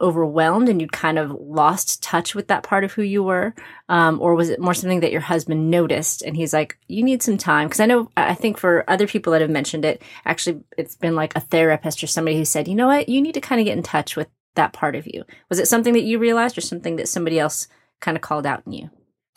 overwhelmed 0.00 0.68
and 0.68 0.80
you'd 0.80 0.92
kind 0.92 1.18
of 1.18 1.30
lost 1.30 2.02
touch 2.02 2.34
with 2.34 2.48
that 2.48 2.64
part 2.64 2.84
of 2.84 2.92
who 2.92 3.02
you 3.02 3.22
were? 3.22 3.54
Um, 3.88 4.20
or 4.20 4.34
was 4.34 4.48
it 4.48 4.60
more 4.60 4.74
something 4.74 5.00
that 5.00 5.12
your 5.12 5.20
husband 5.20 5.70
noticed 5.70 6.22
and 6.22 6.36
he's 6.36 6.52
like, 6.52 6.76
you 6.88 7.02
need 7.02 7.22
some 7.22 7.38
time? 7.38 7.68
Because 7.68 7.80
I 7.80 7.86
know, 7.86 8.10
I 8.16 8.34
think 8.34 8.58
for 8.58 8.84
other 8.88 9.06
people 9.06 9.32
that 9.32 9.40
have 9.40 9.50
mentioned 9.50 9.84
it, 9.84 10.02
actually, 10.24 10.60
it's 10.76 10.96
been 10.96 11.14
like 11.14 11.34
a 11.36 11.40
therapist 11.40 12.02
or 12.02 12.08
somebody 12.08 12.36
who 12.36 12.44
said, 12.44 12.68
you 12.68 12.74
know 12.74 12.88
what, 12.88 13.08
you 13.08 13.22
need 13.22 13.34
to 13.34 13.40
kind 13.40 13.60
of 13.60 13.64
get 13.64 13.76
in 13.76 13.82
touch 13.82 14.16
with 14.16 14.28
that 14.54 14.72
part 14.72 14.94
of 14.96 15.06
you? 15.06 15.24
Was 15.48 15.58
it 15.58 15.68
something 15.68 15.94
that 15.94 16.02
you 16.02 16.18
realized 16.18 16.56
or 16.56 16.60
something 16.60 16.96
that 16.96 17.08
somebody 17.08 17.38
else 17.38 17.68
kind 18.00 18.16
of 18.16 18.22
called 18.22 18.46
out 18.46 18.62
in 18.66 18.72
you? 18.72 18.90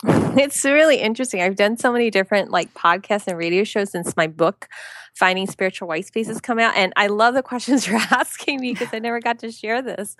It's 0.38 0.64
really 0.64 0.98
interesting. 0.98 1.40
I've 1.40 1.56
done 1.56 1.78
so 1.78 1.90
many 1.90 2.10
different 2.10 2.50
like 2.50 2.72
podcasts 2.74 3.26
and 3.26 3.38
radio 3.38 3.64
shows 3.64 3.90
since 3.90 4.14
my 4.18 4.26
book, 4.26 4.68
Finding 5.14 5.46
Spiritual 5.46 5.88
White 5.88 6.04
Spaces, 6.04 6.42
come 6.42 6.58
out. 6.58 6.76
And 6.76 6.92
I 6.96 7.06
love 7.06 7.32
the 7.32 7.42
questions 7.50 7.86
you're 7.86 7.96
asking 8.10 8.60
me 8.60 8.72
because 8.72 8.92
I 8.92 8.98
never 8.98 9.20
got 9.20 9.38
to 9.38 9.50
share 9.50 9.80
this. 9.80 10.14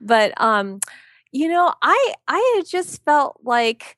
But 0.00 0.38
um, 0.40 0.80
you 1.32 1.48
know, 1.48 1.72
I 1.82 2.14
I 2.28 2.62
just 2.66 3.02
felt 3.04 3.40
like 3.42 3.96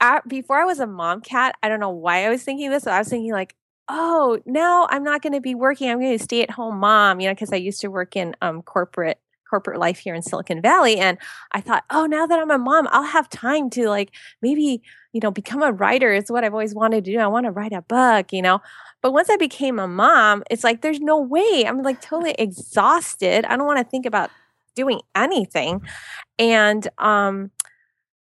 at, 0.00 0.28
before 0.28 0.58
I 0.58 0.66
was 0.66 0.78
a 0.78 0.86
mom 0.86 1.22
Kat, 1.22 1.54
I 1.62 1.68
don't 1.70 1.80
know 1.80 1.90
why 1.90 2.26
I 2.26 2.28
was 2.28 2.42
thinking 2.42 2.70
this. 2.70 2.86
I 2.86 2.98
was 2.98 3.08
thinking 3.08 3.32
like, 3.32 3.54
oh, 3.88 4.38
now 4.44 4.86
I'm 4.90 5.04
not 5.04 5.22
going 5.22 5.32
to 5.32 5.40
be 5.40 5.54
working. 5.54 5.88
I'm 5.88 6.00
going 6.00 6.16
to 6.16 6.22
stay 6.22 6.42
at 6.42 6.50
home 6.50 6.78
mom, 6.78 7.20
you 7.20 7.28
know, 7.28 7.34
because 7.34 7.52
I 7.52 7.56
used 7.56 7.80
to 7.80 7.88
work 7.88 8.16
in 8.16 8.36
um, 8.42 8.62
corporate 8.62 9.18
corporate 9.48 9.78
life 9.78 9.98
here 9.98 10.14
in 10.14 10.22
Silicon 10.22 10.60
Valley. 10.60 10.98
And 10.98 11.18
I 11.52 11.60
thought, 11.60 11.84
oh, 11.90 12.06
now 12.06 12.26
that 12.26 12.38
I'm 12.38 12.50
a 12.50 12.58
mom, 12.58 12.88
I'll 12.90 13.02
have 13.02 13.28
time 13.28 13.70
to 13.70 13.88
like 13.88 14.12
maybe, 14.42 14.82
you 15.12 15.20
know, 15.22 15.30
become 15.30 15.62
a 15.62 15.72
writer 15.72 16.12
is 16.12 16.30
what 16.30 16.44
I've 16.44 16.52
always 16.52 16.74
wanted 16.74 17.04
to 17.04 17.12
do. 17.12 17.18
I 17.18 17.26
want 17.26 17.46
to 17.46 17.52
write 17.52 17.72
a 17.72 17.82
book, 17.82 18.32
you 18.32 18.42
know. 18.42 18.60
But 19.02 19.12
once 19.12 19.30
I 19.30 19.36
became 19.36 19.78
a 19.78 19.88
mom, 19.88 20.42
it's 20.50 20.64
like 20.64 20.82
there's 20.82 21.00
no 21.00 21.20
way. 21.20 21.64
I'm 21.66 21.82
like 21.82 22.00
totally 22.00 22.34
exhausted. 22.38 23.44
I 23.44 23.56
don't 23.56 23.66
want 23.66 23.78
to 23.78 23.84
think 23.84 24.06
about 24.06 24.30
doing 24.74 25.00
anything. 25.14 25.80
And 26.38 26.88
um 26.98 27.50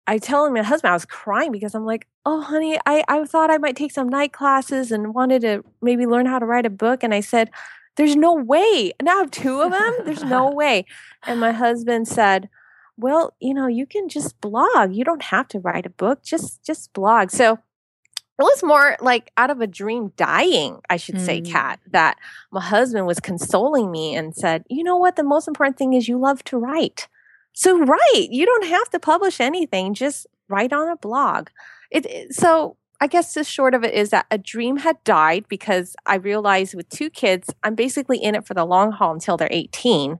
I 0.09 0.19
tell 0.19 0.49
my 0.49 0.61
husband 0.61 0.91
I 0.91 0.93
was 0.93 1.05
crying 1.05 1.51
because 1.51 1.75
I'm 1.75 1.85
like, 1.85 2.07
oh 2.25 2.41
honey, 2.41 2.79
I, 2.85 3.03
I 3.09 3.25
thought 3.25 3.51
I 3.51 3.57
might 3.57 3.75
take 3.75 3.91
some 3.91 4.07
night 4.07 4.31
classes 4.31 4.91
and 4.91 5.13
wanted 5.13 5.41
to 5.41 5.65
maybe 5.81 6.05
learn 6.05 6.25
how 6.25 6.39
to 6.39 6.45
write 6.45 6.65
a 6.65 6.69
book. 6.69 7.03
And 7.03 7.13
I 7.13 7.19
said, 7.19 7.49
there's 7.97 8.15
no 8.15 8.33
way. 8.33 8.93
Now 9.01 9.17
I 9.17 9.19
have 9.19 9.31
two 9.31 9.61
of 9.61 9.71
them. 9.71 9.93
There's 10.05 10.23
no 10.23 10.49
way. 10.53 10.85
And 11.25 11.39
my 11.39 11.51
husband 11.51 12.07
said, 12.07 12.49
well, 12.95 13.35
you 13.39 13.53
know, 13.53 13.67
you 13.67 13.85
can 13.85 14.07
just 14.09 14.39
blog. 14.41 14.93
You 14.93 15.03
don't 15.03 15.23
have 15.23 15.47
to 15.49 15.59
write 15.59 15.85
a 15.85 15.91
book. 15.91 16.23
Just 16.23 16.63
just 16.63 16.93
blog. 16.93 17.31
So 17.31 17.53
it 17.53 18.43
was 18.43 18.63
more 18.63 18.97
like 19.01 19.31
out 19.35 19.49
of 19.49 19.61
a 19.61 19.67
dream 19.67 20.13
dying, 20.15 20.79
I 20.91 20.97
should 20.97 21.15
mm. 21.15 21.25
say, 21.25 21.41
Kat, 21.41 21.79
that 21.91 22.17
my 22.51 22.61
husband 22.61 23.07
was 23.07 23.19
consoling 23.19 23.89
me 23.89 24.15
and 24.15 24.35
said, 24.35 24.63
you 24.69 24.83
know 24.83 24.95
what? 24.95 25.15
The 25.15 25.23
most 25.23 25.47
important 25.47 25.77
thing 25.77 25.93
is 25.93 26.07
you 26.07 26.19
love 26.19 26.43
to 26.45 26.57
write. 26.57 27.07
So 27.53 27.79
write. 27.79 28.27
You 28.29 28.45
don't 28.45 28.67
have 28.67 28.91
to 28.91 28.99
publish 28.99 29.39
anything. 29.39 29.95
Just 29.95 30.27
write 30.49 30.71
on 30.71 30.87
a 30.87 30.97
blog. 30.97 31.49
it, 31.89 32.05
it 32.05 32.35
so 32.35 32.77
I 32.99 33.07
guess 33.07 33.33
the 33.33 33.43
short 33.43 33.75
of 33.75 33.83
it 33.83 33.93
is 33.93 34.09
that 34.09 34.25
a 34.31 34.37
dream 34.37 34.77
had 34.77 35.03
died 35.03 35.45
because 35.47 35.95
I 36.05 36.15
realized 36.15 36.73
with 36.73 36.89
two 36.89 37.09
kids, 37.09 37.53
I'm 37.63 37.75
basically 37.75 38.17
in 38.17 38.33
it 38.33 38.45
for 38.45 38.53
the 38.53 38.65
long 38.65 38.91
haul 38.91 39.13
until 39.13 39.37
they're 39.37 39.47
18. 39.51 40.19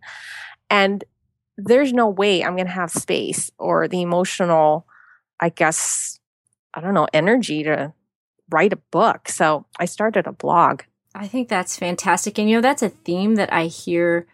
And 0.69 1.03
there's 1.57 1.91
no 1.91 2.07
way 2.07 2.43
I'm 2.43 2.55
going 2.55 2.67
to 2.67 2.73
have 2.73 2.91
space 2.91 3.49
or 3.57 3.87
the 3.87 4.01
emotional, 4.01 4.85
I 5.39 5.49
guess, 5.49 6.19
I 6.73 6.81
don't 6.81 6.93
know, 6.93 7.07
energy 7.13 7.63
to 7.63 7.93
write 8.49 8.73
a 8.73 8.81
book. 8.91 9.27
So 9.27 9.65
I 9.79 9.85
started 9.85 10.27
a 10.27 10.31
blog. 10.31 10.83
I 11.15 11.27
think 11.27 11.49
that's 11.49 11.77
fantastic. 11.77 12.37
And, 12.37 12.47
you 12.47 12.57
know, 12.57 12.61
that's 12.61 12.83
a 12.83 12.89
theme 12.89 13.35
that 13.35 13.51
I 13.51 13.65
hear 13.65 14.27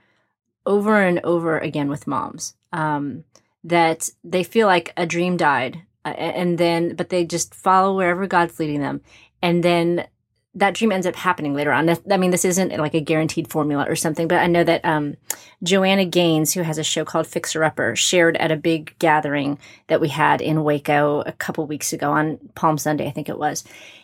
over 0.65 1.01
and 1.01 1.21
over 1.23 1.57
again 1.57 1.87
with 1.87 2.07
moms 2.07 2.55
um, 2.73 3.23
that 3.63 4.09
they 4.23 4.43
feel 4.43 4.67
like 4.67 4.91
a 4.97 5.05
dream 5.05 5.37
died 5.37 5.83
and 6.05 6.57
then 6.57 6.95
but 6.95 7.09
they 7.09 7.25
just 7.25 7.53
follow 7.53 7.95
wherever 7.95 8.27
god's 8.27 8.59
leading 8.59 8.81
them 8.81 9.01
and 9.41 9.63
then 9.63 10.05
that 10.55 10.75
dream 10.75 10.91
ends 10.91 11.07
up 11.07 11.15
happening 11.15 11.55
later 11.55 11.71
on. 11.71 11.89
I 12.11 12.17
mean, 12.17 12.29
this 12.29 12.45
isn't 12.45 12.77
like 12.77 12.93
a 12.93 13.01
guaranteed 13.01 13.49
formula 13.49 13.85
or 13.87 13.95
something, 13.95 14.27
but 14.27 14.37
I 14.37 14.45
know 14.45 14.63
that 14.63 14.85
um, 14.85 15.15
Joanna 15.63 16.05
Gaines, 16.05 16.53
who 16.53 16.61
has 16.61 16.77
a 16.77 16.83
show 16.83 17.03
called 17.03 17.25
Fixer 17.25 17.63
Upper, 17.63 17.95
shared 17.95 18.37
at 18.37 18.51
a 18.51 18.55
big 18.55 18.93
gathering 18.99 19.57
that 19.87 19.99
we 19.99 20.09
had 20.09 20.41
in 20.41 20.63
Waco 20.63 21.21
a 21.21 21.31
couple 21.31 21.65
weeks 21.65 21.91
ago 21.91 22.11
on 22.11 22.37
Palm 22.53 22.77
Sunday, 22.77 23.07
I 23.07 23.11
think 23.11 23.29
it 23.29 23.39
was. 23.39 23.63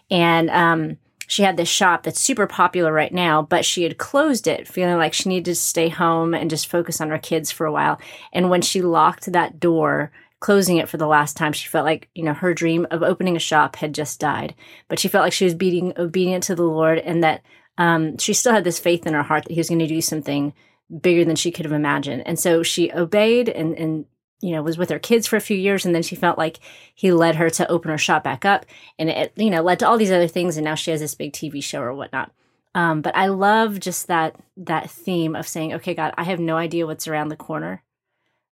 And 0.10 0.50
um, 0.50 0.98
she 1.28 1.44
had 1.44 1.56
this 1.56 1.70
shop 1.70 2.02
that's 2.02 2.20
super 2.20 2.48
popular 2.48 2.92
right 2.92 3.14
now, 3.14 3.44
but 3.44 3.64
she 3.64 3.84
had 3.84 4.00
closed 4.00 4.48
it, 4.48 4.68
feeling 4.68 4.98
like 4.98 5.14
she 5.14 5.30
needed 5.30 5.46
to 5.46 5.56
stay 5.56 5.90
home 5.90 6.34
and 6.34 6.50
just 6.50 6.68
focus 6.68 7.00
on 7.00 7.10
her 7.10 7.20
kids 7.20 7.52
for 7.52 7.68
a 7.68 7.72
while. 7.72 8.02
And 8.34 8.50
when 8.50 8.64
she 8.64 8.82
locked 8.82 9.32
that 9.32 9.60
door, 9.60 10.12
closing 10.40 10.78
it 10.78 10.90
for 10.90 10.98
the 10.98 11.08
last 11.08 11.36
time, 11.36 11.54
she 11.54 11.68
felt 11.68 11.86
like, 11.86 12.10
you 12.16 12.24
know, 12.24 12.34
her 12.34 12.54
dream 12.54 12.88
of 12.92 13.04
opening 13.04 13.36
a 13.36 13.40
shop 13.40 13.76
had 13.76 13.94
just 13.94 14.20
died. 14.20 14.56
But 14.88 15.00
she 15.00 15.08
felt 15.08 15.24
like 15.24 15.34
she 15.34 15.46
was 15.46 15.56
being 15.56 15.94
obedient 15.98 16.44
to 16.46 16.56
the 16.56 16.64
Lord 16.64 16.98
and 17.00 17.24
that 17.24 17.42
um, 17.78 18.18
she 18.18 18.34
still 18.34 18.54
had 18.54 18.64
this 18.64 18.80
faith 18.80 19.06
in 19.06 19.14
her 19.14 19.24
heart 19.24 19.44
that 19.44 19.54
he 19.54 19.60
was 19.60 19.70
going 19.70 19.80
to 19.80 19.88
do 19.88 20.02
something 20.02 20.54
bigger 21.02 21.26
than 21.26 21.36
she 21.36 21.52
could 21.52 21.66
have 21.66 21.74
imagined. 21.74 22.24
And 22.26 22.40
so 22.40 22.64
she 22.64 22.92
obeyed 22.92 23.50
and, 23.50 23.78
and, 23.78 24.06
you 24.42 24.52
know, 24.52 24.62
was 24.62 24.78
with 24.78 24.90
her 24.90 25.00
kids 25.00 25.28
for 25.28 25.36
a 25.36 25.42
few 25.42 25.58
years. 25.58 25.86
And 25.86 25.94
then 25.94 26.04
she 26.04 26.16
felt 26.16 26.38
like 26.38 26.60
he 26.96 27.12
led 27.12 27.36
her 27.36 27.50
to 27.52 27.70
open 27.70 27.92
her 27.92 27.98
shop 27.98 28.24
back 28.24 28.46
up. 28.46 28.66
And 28.98 29.10
it, 29.10 29.34
you 29.36 29.50
know, 29.50 29.62
led 29.62 29.80
to 29.80 29.88
all 29.88 29.98
these 29.98 30.12
other 30.12 30.28
things. 30.28 30.58
And 30.58 30.64
now 30.64 30.76
she 30.76 30.92
has 30.92 31.00
this 31.00 31.16
big 31.16 31.34
TV 31.34 31.64
show 31.64 31.82
or 31.82 31.94
whatnot. 31.94 32.32
Um, 32.76 33.02
but 33.02 33.16
I 33.16 33.28
love 33.28 33.80
just 33.80 34.08
that 34.08 34.36
that 34.58 34.90
theme 34.90 35.36
of 35.36 35.48
saying, 35.48 35.74
okay, 35.76 35.94
God, 35.94 36.14
I 36.18 36.24
have 36.24 36.40
no 36.40 36.56
idea 36.56 36.86
what's 36.86 37.08
around 37.08 37.30
the 37.30 37.36
corner, 37.36 37.84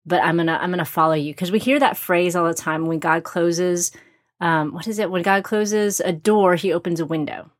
but 0.07 0.23
I'm 0.23 0.37
gonna 0.37 0.57
I'm 0.59 0.71
gonna 0.71 0.85
follow 0.85 1.13
you 1.13 1.33
because 1.33 1.51
we 1.51 1.59
hear 1.59 1.79
that 1.79 1.97
phrase 1.97 2.35
all 2.35 2.47
the 2.47 2.53
time 2.53 2.85
when 2.85 2.99
God 2.99 3.23
closes. 3.23 3.91
Um, 4.39 4.73
what 4.73 4.87
is 4.87 4.99
it? 4.99 5.11
When 5.11 5.23
God 5.23 5.43
closes 5.43 5.99
a 5.99 6.13
door, 6.13 6.55
He 6.55 6.71
opens 6.71 6.99
a 6.99 7.05
window. 7.05 7.51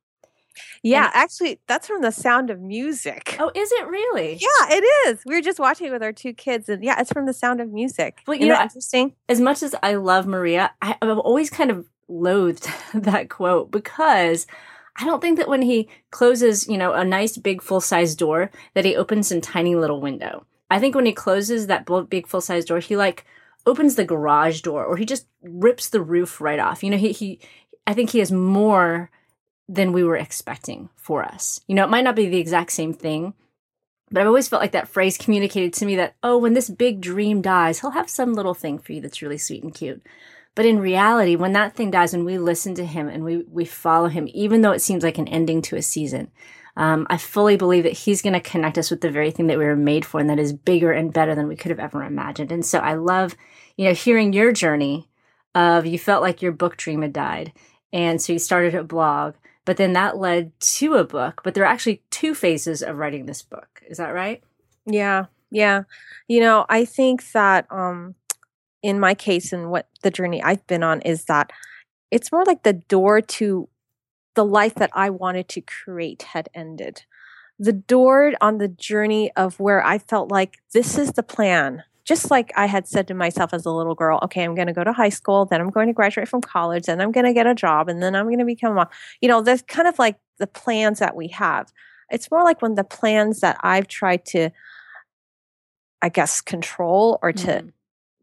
Yeah, 0.83 1.05
and, 1.05 1.11
actually, 1.15 1.59
that's 1.67 1.87
from 1.87 2.01
the 2.01 2.11
Sound 2.11 2.49
of 2.49 2.61
Music. 2.61 3.35
Oh, 3.39 3.51
is 3.53 3.71
it 3.71 3.87
really? 3.87 4.33
Yeah, 4.33 4.77
it 4.77 4.83
is. 5.07 5.19
We 5.25 5.35
were 5.35 5.41
just 5.41 5.59
watching 5.59 5.87
it 5.87 5.91
with 5.91 6.03
our 6.03 6.13
two 6.13 6.33
kids, 6.33 6.69
and 6.69 6.83
yeah, 6.83 6.99
it's 6.99 7.11
from 7.11 7.25
the 7.25 7.33
Sound 7.33 7.61
of 7.61 7.71
Music. 7.71 8.19
Well, 8.25 8.37
you 8.37 8.47
know, 8.47 8.61
interesting. 8.61 9.13
As 9.27 9.41
much 9.41 9.61
as 9.63 9.75
I 9.83 9.95
love 9.95 10.27
Maria, 10.27 10.71
I, 10.81 10.95
I've 11.01 11.17
always 11.17 11.49
kind 11.49 11.71
of 11.71 11.87
loathed 12.07 12.69
that 12.93 13.29
quote 13.29 13.71
because 13.71 14.47
I 14.99 15.05
don't 15.05 15.21
think 15.21 15.37
that 15.37 15.49
when 15.49 15.61
he 15.61 15.89
closes, 16.11 16.67
you 16.67 16.77
know, 16.77 16.93
a 16.93 17.03
nice 17.03 17.37
big 17.37 17.61
full 17.61 17.81
size 17.81 18.15
door, 18.15 18.51
that 18.73 18.85
he 18.85 18.95
opens 18.95 19.31
a 19.31 19.41
tiny 19.41 19.75
little 19.75 20.01
window. 20.01 20.45
I 20.69 20.79
think 20.79 20.95
when 20.95 21.05
he 21.05 21.13
closes 21.13 21.67
that 21.67 21.87
big 22.09 22.27
full 22.27 22.41
size 22.41 22.65
door, 22.65 22.79
he 22.79 22.97
like 22.97 23.25
opens 23.65 23.95
the 23.95 24.05
garage 24.05 24.61
door 24.61 24.85
or 24.85 24.97
he 24.97 25.05
just 25.05 25.27
rips 25.41 25.89
the 25.89 26.01
roof 26.01 26.41
right 26.41 26.59
off. 26.59 26.83
You 26.83 26.89
know, 26.89 26.97
he, 26.97 27.11
he, 27.11 27.39
I 27.85 27.93
think 27.93 28.09
he 28.09 28.19
has 28.19 28.31
more 28.31 29.09
than 29.69 29.91
we 29.91 30.03
were 30.03 30.17
expecting 30.17 30.89
for 30.95 31.23
us. 31.23 31.59
You 31.67 31.75
know, 31.75 31.83
it 31.83 31.89
might 31.89 32.03
not 32.03 32.15
be 32.15 32.27
the 32.27 32.37
exact 32.37 32.71
same 32.71 32.93
thing, 32.93 33.33
but 34.09 34.21
I've 34.21 34.27
always 34.27 34.47
felt 34.47 34.61
like 34.61 34.71
that 34.71 34.87
phrase 34.87 35.17
communicated 35.17 35.73
to 35.73 35.85
me 35.85 35.97
that, 35.97 36.15
oh, 36.23 36.37
when 36.37 36.53
this 36.53 36.69
big 36.69 37.01
dream 37.01 37.41
dies, 37.41 37.81
he'll 37.81 37.91
have 37.91 38.09
some 38.09 38.33
little 38.33 38.53
thing 38.53 38.79
for 38.79 38.93
you 38.93 39.01
that's 39.01 39.21
really 39.21 39.37
sweet 39.37 39.63
and 39.63 39.73
cute. 39.73 40.01
But 40.55 40.65
in 40.65 40.79
reality, 40.79 41.35
when 41.35 41.53
that 41.53 41.75
thing 41.75 41.91
dies 41.91 42.13
and 42.13 42.25
we 42.25 42.37
listen 42.37 42.73
to 42.75 42.85
him 42.85 43.07
and 43.09 43.23
we, 43.23 43.43
we 43.43 43.65
follow 43.65 44.07
him, 44.07 44.27
even 44.33 44.61
though 44.61 44.71
it 44.71 44.81
seems 44.81 45.03
like 45.03 45.17
an 45.17 45.27
ending 45.27 45.61
to 45.63 45.75
a 45.75 45.81
season, 45.81 46.31
um, 46.77 47.07
I 47.09 47.17
fully 47.17 47.57
believe 47.57 47.83
that 47.83 47.93
He's 47.93 48.21
going 48.21 48.33
to 48.33 48.39
connect 48.39 48.77
us 48.77 48.91
with 48.91 49.01
the 49.01 49.11
very 49.11 49.31
thing 49.31 49.47
that 49.47 49.57
we 49.57 49.65
were 49.65 49.75
made 49.75 50.05
for 50.05 50.19
and 50.19 50.29
that 50.29 50.39
is 50.39 50.53
bigger 50.53 50.91
and 50.91 51.11
better 51.11 51.35
than 51.35 51.47
we 51.47 51.55
could 51.55 51.71
have 51.71 51.79
ever 51.79 52.03
imagined. 52.03 52.51
And 52.51 52.65
so 52.65 52.77
I 52.79 52.93
love, 52.93 53.35
you 53.75 53.85
know, 53.85 53.93
hearing 53.93 54.31
your 54.31 54.53
journey 54.53 55.09
of 55.55 55.87
you 55.87 55.97
felt 55.97 56.21
like 56.21 56.41
your 56.41 56.51
book 56.51 56.77
dream 56.77 57.01
had 57.01 57.13
died. 57.13 57.51
And 57.91 58.21
so 58.21 58.31
you 58.31 58.39
started 58.39 58.75
a 58.75 58.83
blog, 58.83 59.33
but 59.65 59.77
then 59.77 59.93
that 59.93 60.17
led 60.17 60.57
to 60.59 60.93
a 60.95 61.03
book. 61.03 61.41
But 61.43 61.55
there 61.55 61.63
are 61.63 61.71
actually 61.71 62.03
two 62.11 62.35
phases 62.35 62.83
of 62.83 62.97
writing 62.97 63.25
this 63.25 63.41
book. 63.41 63.81
Is 63.89 63.97
that 63.97 64.13
right? 64.13 64.43
Yeah. 64.85 65.25
Yeah. 65.49 65.83
You 66.27 66.41
know, 66.41 66.67
I 66.69 66.85
think 66.85 67.31
that 67.31 67.65
um, 67.71 68.13
in 68.83 68.99
my 68.99 69.15
case 69.15 69.51
and 69.51 69.71
what 69.71 69.87
the 70.03 70.11
journey 70.11 70.43
I've 70.43 70.65
been 70.67 70.83
on 70.83 71.01
is 71.01 71.25
that 71.25 71.51
it's 72.11 72.31
more 72.31 72.45
like 72.45 72.61
the 72.61 72.73
door 72.73 73.21
to 73.21 73.67
the 74.37 74.45
life 74.45 74.75
that 74.75 74.91
I 74.93 75.09
wanted 75.09 75.49
to 75.49 75.61
create 75.61 76.21
had 76.21 76.47
ended. 76.53 77.03
The 77.57 77.73
door 77.73 78.33
on 78.39 78.59
the 78.59 78.67
journey 78.67 79.31
of 79.35 79.59
where 79.59 79.83
I 79.83 79.97
felt 79.97 80.29
like 80.29 80.59
this 80.73 80.95
is 80.95 81.13
the 81.13 81.23
plan. 81.23 81.83
Just 82.05 82.29
like 82.29 82.53
I 82.55 82.67
had 82.67 82.87
said 82.87 83.07
to 83.07 83.15
myself 83.15 83.51
as 83.51 83.65
a 83.65 83.71
little 83.71 83.95
girl, 83.95 84.19
okay, 84.21 84.43
I'm 84.43 84.53
going 84.53 84.67
to 84.67 84.73
go 84.73 84.83
to 84.83 84.93
high 84.93 85.09
school, 85.09 85.45
then 85.45 85.59
I'm 85.59 85.71
going 85.71 85.87
to 85.87 85.93
graduate 85.93 86.27
from 86.27 86.41
college, 86.41 86.85
then 86.85 87.01
I'm 87.01 87.11
going 87.11 87.25
to 87.25 87.33
get 87.33 87.47
a 87.47 87.55
job, 87.55 87.89
and 87.89 88.01
then 88.01 88.15
I'm 88.15 88.27
going 88.27 88.37
to 88.37 88.45
become 88.45 88.73
a 88.73 88.75
mom. 88.75 88.87
You 89.21 89.27
know, 89.27 89.41
that's 89.41 89.63
kind 89.63 89.87
of 89.87 89.97
like 89.97 90.17
the 90.37 90.45
plans 90.45 90.99
that 90.99 91.15
we 91.15 91.29
have. 91.29 91.73
It's 92.11 92.29
more 92.29 92.43
like 92.43 92.61
when 92.61 92.75
the 92.75 92.83
plans 92.83 93.39
that 93.39 93.57
I've 93.61 93.87
tried 93.87 94.23
to, 94.27 94.51
I 96.03 96.09
guess, 96.09 96.41
control 96.41 97.17
or 97.23 97.33
to 97.33 97.47
mm 97.47 97.71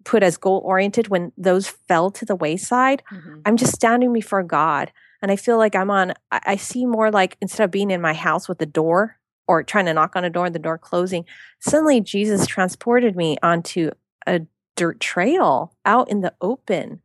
put 0.04 0.23
as 0.23 0.37
goal 0.37 0.61
oriented, 0.66 1.09
when 1.09 1.33
those 1.38 1.66
fell 1.66 2.11
to 2.11 2.26
the 2.26 2.37
wayside, 2.37 3.02
mm-hmm. 3.11 3.40
I'm 3.47 3.56
just 3.56 3.75
standing 3.75 4.12
before 4.12 4.42
God 4.42 4.92
and 5.23 5.30
I 5.30 5.37
feel 5.37 5.59
like 5.59 5.75
I'm 5.75 5.90
on, 5.90 6.12
I, 6.30 6.40
I 6.44 6.56
see 6.56 6.87
more 6.87 7.11
like 7.11 7.37
instead 7.40 7.64
of 7.64 7.71
being 7.71 7.90
in 7.90 8.00
my 8.00 8.14
house 8.14 8.49
with 8.49 8.59
the 8.59 8.66
door 8.66 9.18
or 9.47 9.62
trying 9.62 9.87
to 9.87 9.94
knock 9.94 10.16
on 10.16 10.25
a 10.25 10.30
door, 10.30 10.47
and 10.47 10.54
the 10.54 10.59
door 10.59 10.78
closing, 10.78 11.25
suddenly 11.61 12.00
Jesus 12.00 12.47
transported 12.47 13.14
me 13.16 13.37
onto 13.42 13.90
a 14.26 14.42
dirt 14.76 15.00
trail 15.00 15.75
out 15.85 16.11
in 16.11 16.21
the 16.21 16.35
open. 16.40 17.00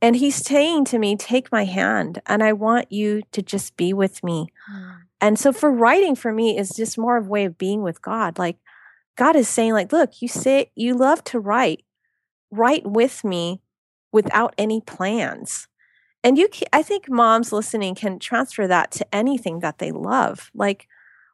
And 0.00 0.16
he's 0.16 0.36
saying 0.36 0.84
to 0.86 0.98
me, 0.98 1.16
Take 1.16 1.50
my 1.50 1.64
hand, 1.64 2.20
and 2.26 2.42
I 2.42 2.52
want 2.52 2.92
you 2.92 3.22
to 3.32 3.42
just 3.42 3.76
be 3.76 3.92
with 3.92 4.22
me. 4.22 4.48
Mm. 4.72 4.96
And 5.20 5.38
so, 5.38 5.52
for 5.52 5.72
writing 5.72 6.14
for 6.14 6.32
me 6.32 6.58
is 6.58 6.70
just 6.70 6.98
more 6.98 7.16
of 7.16 7.26
a 7.26 7.30
way 7.30 7.46
of 7.46 7.56
being 7.56 7.82
with 7.82 8.02
God. 8.02 8.38
Like, 8.38 8.58
God 9.16 9.34
is 9.34 9.48
saying, 9.48 9.72
like, 9.72 9.92
look, 9.92 10.20
you 10.20 10.28
say 10.28 10.70
you 10.74 10.94
love 10.94 11.24
to 11.24 11.40
write, 11.40 11.84
write 12.50 12.86
with 12.86 13.24
me 13.24 13.62
without 14.12 14.54
any 14.58 14.80
plans 14.80 15.68
and 16.24 16.38
you 16.38 16.48
i 16.72 16.82
think 16.82 17.08
moms 17.08 17.52
listening 17.52 17.94
can 17.94 18.18
transfer 18.18 18.66
that 18.66 18.90
to 18.90 19.14
anything 19.14 19.60
that 19.60 19.78
they 19.78 19.92
love. 19.92 20.50
Like 20.54 20.88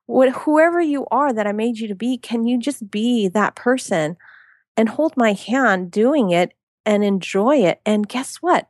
what, 0.06 0.30
whoever 0.30 0.80
you 0.80 1.06
are 1.12 1.32
that 1.32 1.46
i 1.46 1.52
made 1.52 1.78
you 1.78 1.88
to 1.88 1.94
be 1.94 2.18
can 2.18 2.44
you 2.44 2.58
just 2.58 2.90
be 2.90 3.28
that 3.28 3.54
person 3.54 4.16
and 4.76 4.88
hold 4.88 5.16
my 5.16 5.32
hand 5.32 5.90
doing 5.92 6.30
it 6.30 6.52
and 6.84 7.04
enjoy 7.04 7.58
it? 7.58 7.80
And 7.86 8.08
guess 8.08 8.36
what? 8.36 8.66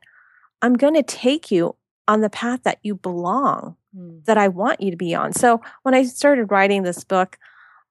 I'm 0.61 0.75
going 0.75 0.93
to 0.93 1.03
take 1.03 1.49
you 1.49 1.75
on 2.07 2.21
the 2.21 2.29
path 2.29 2.61
that 2.63 2.79
you 2.83 2.93
belong 2.93 3.75
mm. 3.95 4.23
that 4.25 4.37
i 4.37 4.47
want 4.47 4.81
you 4.81 4.91
to 4.91 4.97
be 4.97 5.15
on. 5.15 5.33
So 5.33 5.61
when 5.81 5.95
i 5.95 6.03
started 6.03 6.51
writing 6.51 6.83
this 6.83 7.03
book 7.03 7.39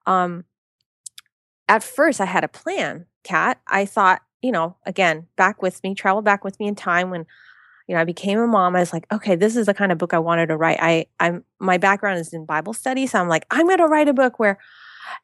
um 0.07 0.45
at 1.69 1.83
first 1.83 2.21
i 2.21 2.25
had 2.25 2.45
a 2.45 2.49
plan 2.49 3.07
kat. 3.25 3.61
I 3.67 3.85
thought 3.85 4.23
you 4.41 4.53
know 4.53 4.77
again 4.87 5.27
back 5.37 5.63
with 5.63 5.83
me 5.83 5.95
travel 5.95 6.23
back 6.23 6.45
with 6.45 6.59
me 6.61 6.69
in 6.69 6.77
time 6.77 7.11
when 7.11 7.27
you 7.91 7.97
know, 7.97 8.03
I 8.03 8.05
became 8.05 8.39
a 8.39 8.47
mom. 8.47 8.77
I 8.77 8.79
was 8.79 8.93
like, 8.93 9.05
okay, 9.11 9.35
this 9.35 9.57
is 9.57 9.67
the 9.67 9.75
kind 9.75 9.91
of 9.91 9.99
book 9.99 10.15
I 10.15 10.21
wanted 10.21 10.47
to 10.47 10.57
write. 10.57 10.79
I, 10.81 11.07
I'm 11.19 11.43
my 11.59 11.77
background 11.77 12.21
is 12.21 12.33
in 12.33 12.47
Bible 12.47 12.73
study, 12.73 13.05
so 13.09 13.19
I'm 13.19 13.27
like, 13.27 13.47
I'm 13.51 13.67
going 13.67 13.79
to 13.79 13.89
write 13.89 14.09
a 14.09 14.13
book 14.13 14.39
where 14.39 14.61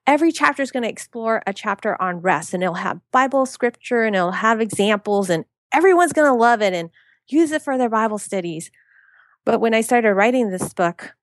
every 0.05 0.33
chapter 0.33 0.63
is 0.65 0.73
going 0.73 0.83
to 0.83 0.89
explore 0.89 1.45
a 1.47 1.55
chapter 1.55 1.97
on 2.03 2.17
rest, 2.23 2.53
and 2.53 2.65
it'll 2.65 2.75
have 2.75 2.99
Bible 3.13 3.47
scripture, 3.47 4.03
and 4.03 4.17
it'll 4.17 4.33
have 4.33 4.61
examples, 4.61 5.31
and 5.31 5.45
everyone's 5.71 6.13
going 6.13 6.29
to 6.29 6.37
love 6.37 6.61
it 6.61 6.75
and 6.75 6.91
use 7.29 7.53
it 7.53 7.63
for 7.63 7.79
their 7.79 7.89
Bible 7.89 8.19
studies. 8.19 8.73
But 9.45 9.61
when 9.61 9.73
I 9.73 9.81
started 9.81 10.15
writing 10.15 10.51
this 10.51 10.75
book, 10.75 11.15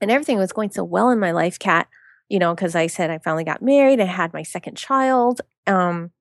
and 0.00 0.12
everything 0.12 0.38
was 0.38 0.52
going 0.52 0.70
so 0.70 0.84
well 0.84 1.10
in 1.10 1.18
my 1.18 1.32
life, 1.32 1.58
Kat, 1.58 1.88
you 2.28 2.38
know, 2.38 2.54
because 2.54 2.76
I 2.76 2.86
said 2.86 3.10
I 3.10 3.18
finally 3.18 3.42
got 3.42 3.62
married 3.62 3.98
and 3.98 4.08
had 4.08 4.32
my 4.32 4.44
second 4.44 4.76
child. 4.76 5.40
Um, 5.66 6.12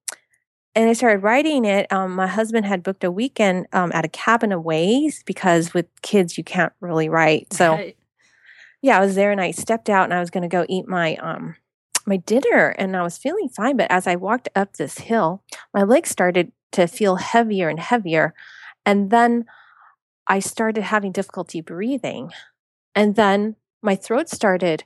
and 0.78 0.92
I 0.92 0.94
started 0.94 1.24
writing 1.24 1.66
it. 1.66 1.92
Um, 1.92 2.14
my 2.14 2.28
husband 2.28 2.68
had 2.68 2.84
booked 2.84 3.04
a 3.04 3.10
weekend 3.10 3.66
um, 3.74 3.92
at 3.96 4.06
a 4.06 4.10
cabin 4.10 4.52
away 4.52 5.12
because 5.26 5.74
with 5.74 5.88
kids 6.04 6.38
you 6.38 6.44
can't 6.44 6.72
really 6.82 7.10
write. 7.10 7.52
So, 7.52 7.72
right. 7.72 7.98
yeah, 8.84 8.98
I 8.98 9.02
was 9.04 9.16
there 9.16 9.32
and 9.32 9.42
I 9.42 9.50
stepped 9.50 9.90
out 9.90 10.04
and 10.04 10.14
I 10.14 10.20
was 10.20 10.30
going 10.30 10.44
to 10.44 10.48
go 10.48 10.68
eat 10.70 10.88
my 10.88 11.16
um 11.16 11.56
my 12.06 12.18
dinner 12.18 12.70
and 12.78 12.96
I 12.96 13.02
was 13.02 13.18
feeling 13.18 13.50
fine. 13.50 13.76
But 13.76 13.90
as 13.90 14.06
I 14.06 14.16
walked 14.16 14.50
up 14.56 14.74
this 14.74 15.00
hill, 15.00 15.42
my 15.74 15.82
legs 15.82 16.10
started 16.10 16.52
to 16.74 16.86
feel 16.86 17.16
heavier 17.16 17.70
and 17.70 17.80
heavier. 17.80 18.36
And 18.86 19.10
then 19.10 19.46
I 20.28 20.40
started 20.40 20.84
having 20.84 21.12
difficulty 21.12 21.60
breathing. 21.60 22.32
And 22.94 23.16
then 23.16 23.56
my 23.82 23.96
throat 23.96 24.30
started 24.30 24.84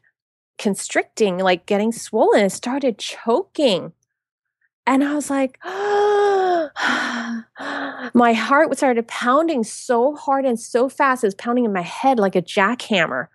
constricting, 0.58 1.38
like 1.38 1.66
getting 1.66 1.92
swollen. 1.92 2.46
It 2.46 2.52
started 2.52 2.98
choking. 2.98 3.92
And 4.86 5.04
I 5.04 5.14
was 5.14 5.30
like, 5.30 5.60
my 8.14 8.34
heart 8.34 8.76
started 8.78 9.08
pounding 9.08 9.64
so 9.64 10.16
hard 10.16 10.46
and 10.46 10.60
so 10.60 10.90
fast. 10.90 11.24
It 11.24 11.28
was 11.28 11.36
pounding 11.36 11.66
in 11.66 11.74
my 11.74 11.82
head 11.82 12.20
like 12.20 12.36
a 12.36 12.42
jackhammer. 12.42 13.28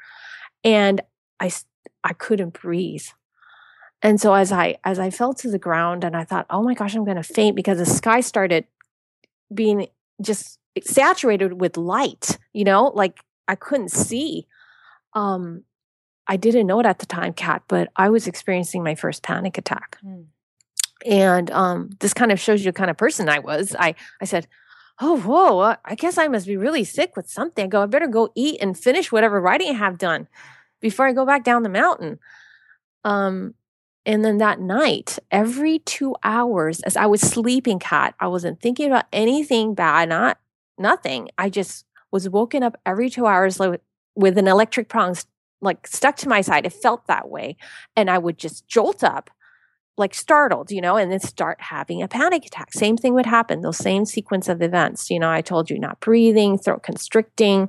And 0.65 1.01
I, 1.41 1.51
I 2.03 2.13
couldn't 2.13 2.61
breathe. 2.61 3.07
And 4.03 4.21
so 4.21 4.35
as 4.35 4.53
I 4.53 4.77
as 4.85 4.99
I 4.99 5.11
fell 5.11 5.33
to 5.35 5.51
the 5.51 5.59
ground 5.59 6.05
and 6.05 6.17
I 6.17 6.25
thought, 6.25 6.47
"Oh 6.51 6.63
my 6.63 6.75
gosh, 6.75 6.95
I'm 6.95 7.05
going 7.05 7.17
to 7.17 7.23
faint 7.23 7.57
because 7.57 7.79
the 7.79 7.87
sky 7.87 8.21
started 8.21 8.67
being 9.53 9.89
just 10.21 10.59
saturated 10.83 11.61
with 11.61 11.77
light, 11.77 12.39
you 12.53 12.65
know, 12.65 12.93
like 12.95 13.21
I 13.49 13.55
couldn't 13.55 13.91
see. 13.91 14.47
Um 15.15 15.65
I 16.29 16.37
didn't 16.37 16.67
know 16.67 16.81
it 16.81 16.87
at 16.87 16.99
the 16.99 17.07
time, 17.07 17.33
Kat, 17.33 17.63
but 17.69 17.89
I 17.97 18.11
was 18.11 18.27
experiencing 18.27 18.83
my 18.83 18.95
first 18.95 19.23
panic 19.23 19.59
attack. 19.59 19.99
Mm. 20.05 20.27
And 21.05 21.51
um 21.51 21.91
this 22.01 22.15
kind 22.15 22.33
of 22.33 22.41
shows 22.41 22.65
you 22.65 22.73
the 22.73 22.77
kind 22.79 22.91
of 22.91 22.97
person 22.97 23.29
I 23.29 23.39
was. 23.41 23.75
I 23.79 23.95
I 24.21 24.25
said, 24.25 24.47
"Oh, 25.01 25.21
whoa, 25.21 25.75
I 25.85 25.95
guess 25.95 26.17
I 26.19 26.29
must 26.29 26.47
be 26.47 26.57
really 26.57 26.85
sick 26.85 27.17
with 27.17 27.29
something." 27.31 27.65
I 27.67 27.69
go, 27.69 27.83
"I 27.83 27.87
better 27.87 28.07
go 28.07 28.31
eat 28.35 28.61
and 28.63 28.79
finish 28.79 29.13
whatever 29.13 29.41
writing 29.41 29.71
I 29.71 29.75
have 29.75 29.99
done 29.99 30.29
before 30.81 31.07
I 31.07 31.13
go 31.13 31.27
back 31.27 31.45
down 31.45 31.63
the 31.63 31.69
mountain." 31.69 32.19
Um 33.05 33.55
and 34.07 34.25
then 34.25 34.39
that 34.39 34.61
night, 34.61 35.19
every 35.33 35.81
two 35.81 36.17
hours, 36.25 36.81
as 36.83 36.97
I 36.97 37.07
was 37.07 37.21
sleeping, 37.23 37.79
Kat, 37.81 38.15
I 38.21 38.29
wasn't 38.29 38.61
thinking 38.61 38.87
about 38.89 39.07
anything 39.13 39.75
bad, 39.75 40.09
not 40.11 40.39
nothing. 40.79 41.31
I 41.39 41.51
just 41.51 41.87
was 42.13 42.29
woken 42.29 42.63
up 42.65 42.77
every 42.87 43.11
two 43.11 43.27
hours 43.27 43.61
like, 43.61 43.81
with 44.17 44.39
an 44.39 44.49
electric 44.49 44.89
prong 44.89 45.17
like 45.63 45.87
stuck 45.89 46.17
to 46.19 46.29
my 46.31 46.41
side. 46.43 46.67
It 46.67 46.73
felt 46.75 47.07
that 47.09 47.29
way. 47.31 47.57
And 47.97 48.11
I 48.11 48.19
would 48.19 48.39
just 48.39 48.69
jolt 48.69 49.05
up, 49.05 49.31
like 49.97 50.15
startled, 50.15 50.71
you 50.71 50.81
know, 50.81 50.97
and 50.97 51.11
then 51.11 51.21
start 51.21 51.61
having 51.61 52.03
a 52.03 52.09
panic 52.09 52.45
attack. 52.45 52.73
Same 52.73 52.97
thing 52.97 53.15
would 53.15 53.27
happen, 53.27 53.63
those 53.63 53.79
same 53.79 54.05
sequence 54.05 54.49
of 54.49 54.63
events. 54.63 55.11
You 55.11 55.19
know, 55.19 55.31
I 55.31 55.41
told 55.41 55.71
you 55.71 55.79
not 55.79 56.01
breathing, 56.01 56.59
throat 56.59 56.83
constricting, 56.83 57.69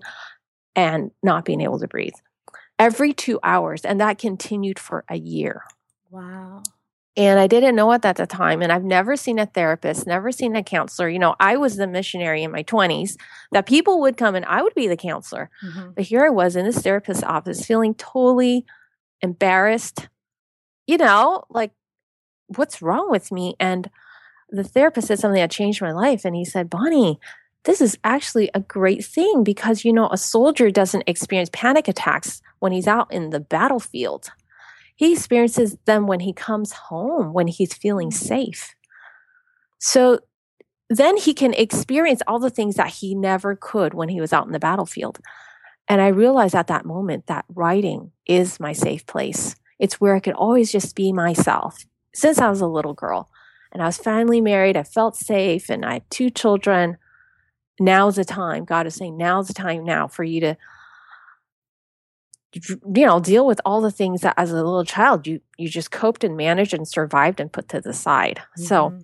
and 0.76 1.12
not 1.24 1.46
being 1.46 1.62
able 1.62 1.80
to 1.80 1.88
breathe 1.88 2.16
every 2.80 3.14
two 3.14 3.40
hours. 3.44 3.84
And 3.84 4.00
that 4.02 4.18
continued 4.18 4.80
for 4.80 5.04
a 5.10 5.18
year. 5.18 5.64
Wow. 6.10 6.64
And 7.16 7.40
I 7.40 7.48
didn't 7.48 7.76
know 7.76 7.92
it 7.94 8.06
at 8.06 8.18
the 8.18 8.28
time. 8.28 8.62
And 8.62 8.72
I've 8.72 8.84
never 8.84 9.16
seen 9.16 9.40
a 9.40 9.48
therapist, 9.48 10.06
never 10.06 10.32
seen 10.32 10.56
a 10.56 10.62
counselor. 10.62 11.10
You 11.10 11.18
know, 11.18 11.36
I 11.40 11.58
was 11.58 11.76
the 11.76 11.88
missionary 11.88 12.44
in 12.44 12.52
my 12.52 12.62
20s 12.62 13.18
that 13.52 13.66
people 13.66 14.00
would 14.02 14.18
come 14.18 14.36
and 14.36 14.46
I 14.46 14.62
would 14.62 14.76
be 14.76 14.88
the 14.88 14.96
counselor. 14.96 15.50
Mm-hmm. 15.66 15.92
But 15.96 16.04
here 16.04 16.24
I 16.24 16.30
was 16.30 16.56
in 16.56 16.66
this 16.66 16.78
therapist's 16.78 17.24
office 17.24 17.66
feeling 17.66 17.96
totally 17.96 18.66
embarrassed. 19.22 20.10
You 20.86 20.98
know, 20.98 21.44
like, 21.50 21.72
what's 22.48 22.82
wrong 22.82 23.10
with 23.10 23.32
me? 23.32 23.56
And 23.60 23.90
the 24.50 24.64
therapist 24.64 25.08
said 25.08 25.20
something 25.20 25.42
that 25.42 25.52
changed 25.52 25.82
my 25.82 25.92
life. 25.92 26.26
And 26.26 26.36
he 26.36 26.46
said, 26.46 26.70
Bonnie, 26.70 27.20
this 27.66 27.82
is 27.82 27.98
actually 28.04 28.50
a 28.54 28.62
great 28.62 29.04
thing 29.04 29.44
because, 29.44 29.84
you 29.84 29.92
know, 29.92 30.08
a 30.10 30.18
soldier 30.18 30.72
doesn't 30.72 31.04
experience 31.06 31.50
panic 31.52 31.88
attacks 31.88 32.42
when 32.60 32.72
he's 32.72 32.88
out 32.88 33.12
in 33.12 33.30
the 33.30 33.40
battlefield. 33.40 34.30
He 34.96 35.12
experiences 35.14 35.78
them 35.86 36.08
when 36.08 36.22
he 36.22 36.34
comes 36.34 36.72
home, 36.72 37.34
when 37.34 37.48
he's 37.48 37.74
feeling 37.74 38.10
mm-hmm. 38.10 38.26
safe. 38.26 38.76
So 39.80 40.20
then 40.90 41.18
he 41.18 41.34
can 41.34 41.54
experience 41.54 42.22
all 42.26 42.40
the 42.40 42.50
things 42.50 42.76
that 42.76 42.88
he 42.88 43.14
never 43.14 43.56
could 43.56 43.94
when 43.94 44.10
he 44.10 44.22
was 44.22 44.32
out 44.32 44.48
in 44.48 44.54
the 44.54 44.60
battlefield. 44.60 45.20
And 45.90 46.02
I 46.02 46.08
realized 46.08 46.56
at 46.56 46.68
that 46.68 46.86
moment 46.86 47.28
that 47.28 47.46
writing 47.50 48.12
is 48.26 48.60
my 48.60 48.72
safe 48.74 49.06
place. 49.06 49.56
It's 49.80 50.02
where 50.02 50.16
I 50.16 50.20
could 50.20 50.34
always 50.34 50.72
just 50.72 50.96
be 50.96 51.12
myself 51.12 51.86
since 52.18 52.40
I 52.40 52.50
was 52.50 52.62
a 52.62 52.68
little 52.68 52.96
girl. 52.96 53.30
And 53.72 53.84
I 53.84 53.86
was 53.86 53.98
finally 53.98 54.42
married. 54.42 54.76
I 54.76 54.82
felt 54.82 55.16
safe 55.16 55.70
and 55.70 55.86
I 55.86 55.94
had 55.94 56.10
two 56.10 56.32
children. 56.32 56.98
Now's 57.80 58.16
the 58.16 58.26
time. 58.26 58.66
God 58.66 58.88
is 58.88 58.96
saying, 58.96 59.18
now's 59.18 59.48
the 59.48 59.54
time 59.54 59.86
now 59.86 60.08
for 60.08 60.24
you 60.24 60.42
to 60.42 60.58
you 62.54 63.06
know 63.06 63.20
deal 63.20 63.46
with 63.46 63.62
all 63.66 63.82
the 63.82 63.92
things 63.92 64.22
that 64.22 64.34
as 64.36 64.52
a 64.52 64.56
little 64.56 64.86
child 64.86 65.28
you 65.28 65.42
you 65.58 65.68
just 65.68 65.92
coped 65.92 66.24
and 66.24 66.38
managed 66.38 66.74
and 66.74 66.88
survived 66.88 67.40
and 67.40 67.52
put 67.52 67.68
to 67.68 67.82
the 67.82 67.94
side 67.94 68.38
mm-hmm. 68.38 68.64
so 68.64 68.98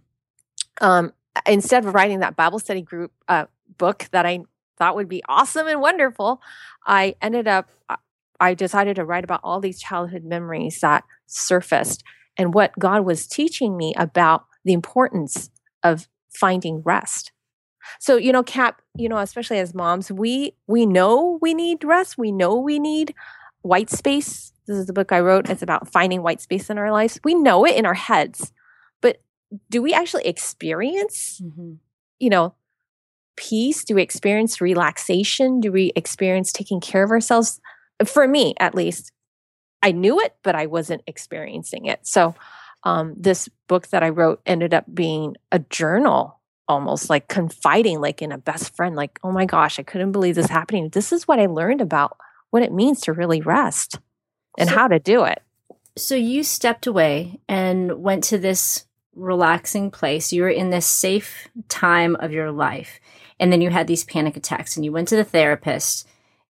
um 0.80 1.14
instead 1.46 1.86
of 1.86 1.94
writing 1.94 2.20
that 2.20 2.38
bible 2.38 2.58
study 2.58 2.82
group 2.82 3.12
uh, 3.28 3.46
book 3.78 4.08
that 4.12 4.26
i 4.26 4.40
thought 4.78 4.96
would 4.96 5.10
be 5.10 5.22
awesome 5.28 5.68
and 5.68 5.82
wonderful 5.82 6.42
i 6.88 7.14
ended 7.22 7.48
up 7.48 7.70
uh, 7.90 7.98
i 8.40 8.54
decided 8.54 8.96
to 8.96 9.04
write 9.04 9.26
about 9.26 9.42
all 9.44 9.60
these 9.60 9.80
childhood 9.80 10.24
memories 10.24 10.80
that 10.80 11.04
surfaced 11.28 12.02
and 12.38 12.54
what 12.54 12.78
god 12.80 13.06
was 13.06 13.28
teaching 13.28 13.78
me 13.78 13.94
about 13.98 14.46
the 14.66 14.74
importance 14.74 15.50
of 15.84 16.08
finding 16.30 16.82
rest 16.84 17.32
so, 18.00 18.18
you 18.18 18.32
know, 18.32 18.44
Kat, 18.44 18.76
you 18.96 19.10
know, 19.10 19.18
especially 19.18 19.60
as 19.60 19.74
moms, 19.74 20.12
we 20.12 20.56
we 20.68 20.86
know 20.86 21.38
we 21.42 21.54
need 21.54 21.84
rest. 21.84 22.18
We 22.18 22.32
know 22.32 22.56
we 22.56 22.80
need 22.80 23.14
white 23.62 23.90
space. 23.90 24.52
This 24.68 24.78
is 24.78 24.88
the 24.88 24.94
book 24.94 25.12
I 25.12 25.20
wrote. 25.20 25.50
It's 25.50 25.62
about 25.62 25.92
finding 25.92 26.24
white 26.24 26.42
space 26.42 26.70
in 26.70 26.78
our 26.78 26.92
lives. 26.92 27.20
We 27.24 27.34
know 27.34 27.66
it 27.66 27.76
in 27.76 27.86
our 27.86 27.94
heads, 27.94 28.54
but 29.02 29.22
do 29.70 29.82
we 29.82 29.94
actually 29.94 30.26
experience, 30.26 31.42
mm-hmm. 31.44 31.74
you 32.20 32.30
know, 32.30 32.56
peace? 33.36 33.84
Do 33.84 33.96
we 33.96 34.02
experience 34.02 34.62
relaxation? 34.62 35.60
Do 35.60 35.72
we 35.72 35.92
experience 35.96 36.52
taking 36.52 36.80
care 36.80 37.04
of 37.04 37.12
ourselves? 37.12 37.60
For 38.06 38.28
me, 38.28 38.54
at 38.60 38.76
least, 38.76 39.12
I 39.84 39.92
knew 39.92 40.20
it, 40.20 40.36
but 40.42 40.56
I 40.56 40.66
wasn't 40.66 41.04
experiencing 41.06 41.86
it. 41.86 42.08
So, 42.08 42.34
um, 42.84 43.14
this 43.18 43.50
book 43.68 43.88
that 43.90 44.04
I 44.04 44.10
wrote 44.10 44.42
ended 44.46 44.74
up 44.74 44.86
being 44.94 45.36
a 45.52 45.60
journal 45.60 46.40
almost 46.68 47.10
like 47.10 47.28
confiding 47.28 48.00
like 48.00 48.22
in 48.22 48.32
a 48.32 48.38
best 48.38 48.74
friend 48.76 48.96
like 48.96 49.20
oh 49.22 49.32
my 49.34 49.46
gosh 49.46 49.80
i 49.80 49.84
couldn't 49.84 50.14
believe 50.14 50.36
this 50.36 50.48
happening. 50.48 50.90
This 50.90 51.12
is 51.12 51.28
what 51.28 51.40
i 51.40 51.46
learned 51.46 51.82
about 51.82 52.18
what 52.52 52.64
it 52.64 52.72
means 52.72 53.02
to 53.02 53.14
really 53.14 53.42
rest 53.42 54.00
and 54.58 54.70
so, 54.70 54.76
how 54.76 54.88
to 54.88 54.98
do 54.98 55.26
it. 55.26 55.42
so 55.98 56.16
you 56.16 56.44
stepped 56.44 56.88
away 56.88 57.40
and 57.50 58.02
went 58.02 58.24
to 58.26 58.38
this 58.38 58.86
relaxing 59.16 59.92
place. 59.92 60.32
You 60.32 60.44
were 60.44 60.50
in 60.50 60.70
this 60.70 60.86
safe 60.86 61.50
time 61.68 62.16
of 62.16 62.32
your 62.32 62.52
life 62.52 63.00
and 63.40 63.52
then 63.52 63.62
you 63.62 63.70
had 63.70 63.88
these 63.88 64.06
panic 64.06 64.38
attacks 64.38 64.76
and 64.76 64.86
you 64.86 64.92
went 64.92 65.10
to 65.10 65.16
the 65.16 65.24
therapist 65.24 66.08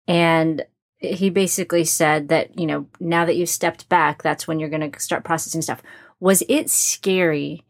and 0.07 0.63
he 1.03 1.29
basically 1.29 1.83
said 1.83 2.29
that 2.29 2.57
you 2.57 2.65
know 2.65 2.87
now 2.99 3.25
that 3.25 3.35
you've 3.35 3.49
stepped 3.49 3.89
back 3.89 4.23
that's 4.23 4.47
when 4.47 4.59
you're 4.59 4.69
going 4.69 4.91
to 4.91 4.99
start 4.99 5.23
processing 5.23 5.61
stuff. 5.61 5.81
Was 6.19 6.43
it 6.47 6.69
scary 6.69 7.63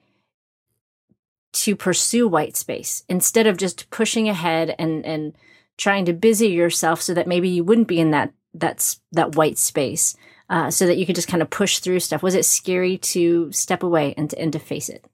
to 1.54 1.76
pursue 1.76 2.28
white 2.28 2.56
space 2.56 3.04
instead 3.08 3.48
of 3.48 3.58
just 3.58 3.90
pushing 3.90 4.30
ahead 4.30 4.76
and 4.78 5.06
and 5.06 5.36
trying 5.78 6.06
to 6.06 6.14
busy 6.14 6.48
yourself 6.48 7.02
so 7.02 7.14
that 7.14 7.28
maybe 7.28 7.50
you 7.50 7.64
wouldn't 7.64 7.88
be 7.88 8.00
in 8.00 8.12
that 8.12 8.32
that's 8.54 9.02
that 9.12 9.36
white 9.36 9.58
space 9.58 10.16
uh, 10.50 10.70
so 10.70 10.86
that 10.86 10.98
you 10.98 11.06
could 11.06 11.16
just 11.16 11.28
kind 11.28 11.42
of 11.42 11.50
push 11.50 11.80
through 11.80 12.00
stuff? 12.00 12.22
Was 12.22 12.36
it 12.36 12.46
scary 12.46 12.98
to 13.00 13.52
step 13.52 13.82
away 13.82 14.14
and 14.18 14.30
to, 14.30 14.40
and 14.40 14.54
to 14.54 14.60
face 14.60 14.90
it? 14.90 15.06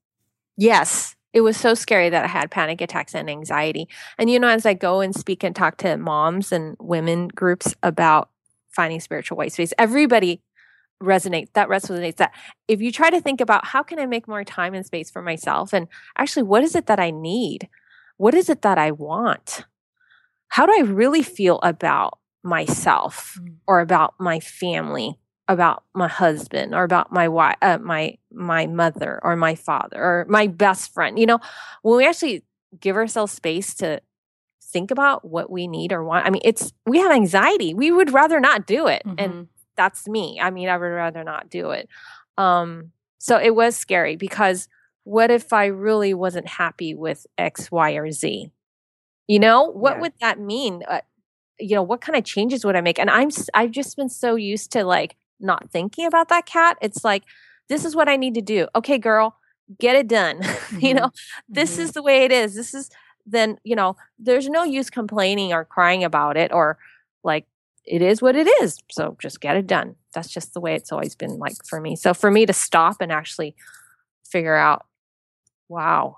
Yes 0.57 1.15
it 1.33 1.41
was 1.41 1.57
so 1.57 1.73
scary 1.73 2.09
that 2.09 2.25
i 2.25 2.27
had 2.27 2.51
panic 2.51 2.81
attacks 2.81 3.13
and 3.13 3.29
anxiety. 3.29 3.87
And 4.17 4.29
you 4.29 4.39
know 4.39 4.47
as 4.47 4.65
i 4.65 4.73
go 4.73 5.01
and 5.01 5.15
speak 5.15 5.43
and 5.43 5.55
talk 5.55 5.77
to 5.77 5.97
moms 5.97 6.51
and 6.51 6.75
women 6.79 7.27
groups 7.29 7.75
about 7.83 8.29
finding 8.69 8.99
spiritual 8.99 9.37
white 9.37 9.51
space 9.51 9.73
everybody 9.77 10.41
resonate 11.01 11.47
that 11.53 11.69
resonates 11.69 12.17
that 12.17 12.33
if 12.67 12.81
you 12.81 12.91
try 12.91 13.09
to 13.09 13.21
think 13.21 13.41
about 13.41 13.65
how 13.65 13.81
can 13.81 13.99
i 13.99 14.05
make 14.05 14.27
more 14.27 14.43
time 14.43 14.73
and 14.73 14.85
space 14.85 15.09
for 15.09 15.21
myself? 15.21 15.73
And 15.73 15.87
actually 16.17 16.43
what 16.43 16.63
is 16.63 16.75
it 16.75 16.87
that 16.87 16.99
i 16.99 17.11
need? 17.11 17.69
What 18.17 18.33
is 18.33 18.49
it 18.49 18.61
that 18.63 18.77
i 18.77 18.91
want? 18.91 19.65
How 20.49 20.65
do 20.65 20.73
i 20.77 20.81
really 20.81 21.23
feel 21.23 21.59
about 21.61 22.19
myself 22.43 23.37
mm. 23.41 23.55
or 23.67 23.79
about 23.79 24.15
my 24.19 24.39
family 24.39 25.17
about 25.49 25.83
my 25.93 26.07
husband 26.07 26.73
or 26.73 26.83
about 26.83 27.11
my 27.11 27.27
wife 27.27 27.57
uh, 27.61 27.77
my 27.79 28.17
my 28.31 28.65
mother 28.65 29.19
or 29.23 29.35
my 29.35 29.55
father 29.55 29.97
or 29.97 30.25
my 30.29 30.47
best 30.47 30.93
friend 30.93 31.19
you 31.19 31.25
know 31.25 31.39
when 31.81 31.97
we 31.97 32.07
actually 32.07 32.43
give 32.79 32.95
ourselves 32.95 33.33
space 33.33 33.73
to 33.73 33.99
think 34.63 34.91
about 34.91 35.25
what 35.25 35.49
we 35.49 35.67
need 35.67 35.91
or 35.91 36.03
want 36.03 36.25
i 36.25 36.29
mean 36.29 36.41
it's 36.45 36.71
we 36.85 36.99
have 36.99 37.11
anxiety 37.11 37.73
we 37.73 37.91
would 37.91 38.13
rather 38.13 38.39
not 38.39 38.65
do 38.65 38.87
it 38.87 39.01
mm-hmm. 39.05 39.19
and 39.19 39.47
that's 39.79 40.09
me. 40.09 40.39
I 40.41 40.49
mean, 40.49 40.67
I 40.67 40.77
would 40.77 40.85
rather 40.85 41.23
not 41.23 41.49
do 41.49 41.71
it. 41.71 41.87
Um, 42.37 42.91
so 43.17 43.39
it 43.39 43.55
was 43.55 43.77
scary 43.77 44.17
because 44.17 44.67
what 45.05 45.31
if 45.31 45.53
I 45.53 45.67
really 45.67 46.13
wasn't 46.13 46.47
happy 46.47 46.93
with 46.93 47.25
X, 47.37 47.71
Y, 47.71 47.91
or 47.93 48.11
Z? 48.11 48.51
You 49.27 49.39
know, 49.39 49.71
what 49.71 49.95
yeah. 49.95 50.01
would 50.01 50.13
that 50.19 50.37
mean? 50.37 50.83
Uh, 50.85 50.99
you 51.59 51.75
know, 51.75 51.81
what 51.81 52.01
kind 52.01 52.17
of 52.17 52.25
changes 52.25 52.65
would 52.65 52.75
I 52.75 52.81
make? 52.81 52.99
And 52.99 53.09
I'm 53.09 53.29
I've 53.53 53.71
just 53.71 53.95
been 53.95 54.09
so 54.09 54.35
used 54.35 54.73
to 54.73 54.83
like 54.83 55.15
not 55.39 55.71
thinking 55.71 56.05
about 56.05 56.29
that 56.29 56.45
Kat. 56.45 56.77
It's 56.81 57.03
like 57.03 57.23
this 57.67 57.85
is 57.85 57.95
what 57.95 58.09
I 58.09 58.15
need 58.15 58.35
to 58.35 58.41
do. 58.41 58.67
Okay, 58.75 58.97
girl, 58.97 59.35
get 59.79 59.95
it 59.95 60.07
done. 60.07 60.41
Mm-hmm. 60.69 60.85
you 60.85 60.93
know, 60.93 61.09
this 61.49 61.73
mm-hmm. 61.73 61.81
is 61.81 61.91
the 61.93 62.03
way 62.03 62.25
it 62.25 62.31
is. 62.31 62.53
This 62.53 62.75
is 62.75 62.91
then 63.31 63.57
you 63.63 63.75
know 63.75 63.95
there's 64.17 64.49
no 64.49 64.63
use 64.63 64.89
complaining 64.89 65.53
or 65.53 65.65
crying 65.65 66.03
about 66.03 66.37
it 66.37 66.51
or 66.51 66.77
like 67.23 67.45
it 67.85 68.01
is 68.01 68.21
what 68.21 68.35
it 68.35 68.47
is 68.61 68.79
so 68.91 69.15
just 69.19 69.41
get 69.41 69.55
it 69.55 69.67
done 69.67 69.95
that's 70.13 70.29
just 70.29 70.53
the 70.53 70.59
way 70.59 70.75
it's 70.75 70.91
always 70.91 71.15
been 71.15 71.37
like 71.37 71.55
for 71.65 71.79
me 71.79 71.95
so 71.95 72.13
for 72.13 72.31
me 72.31 72.45
to 72.45 72.53
stop 72.53 72.97
and 72.99 73.11
actually 73.11 73.55
figure 74.29 74.55
out 74.55 74.85
wow 75.67 76.17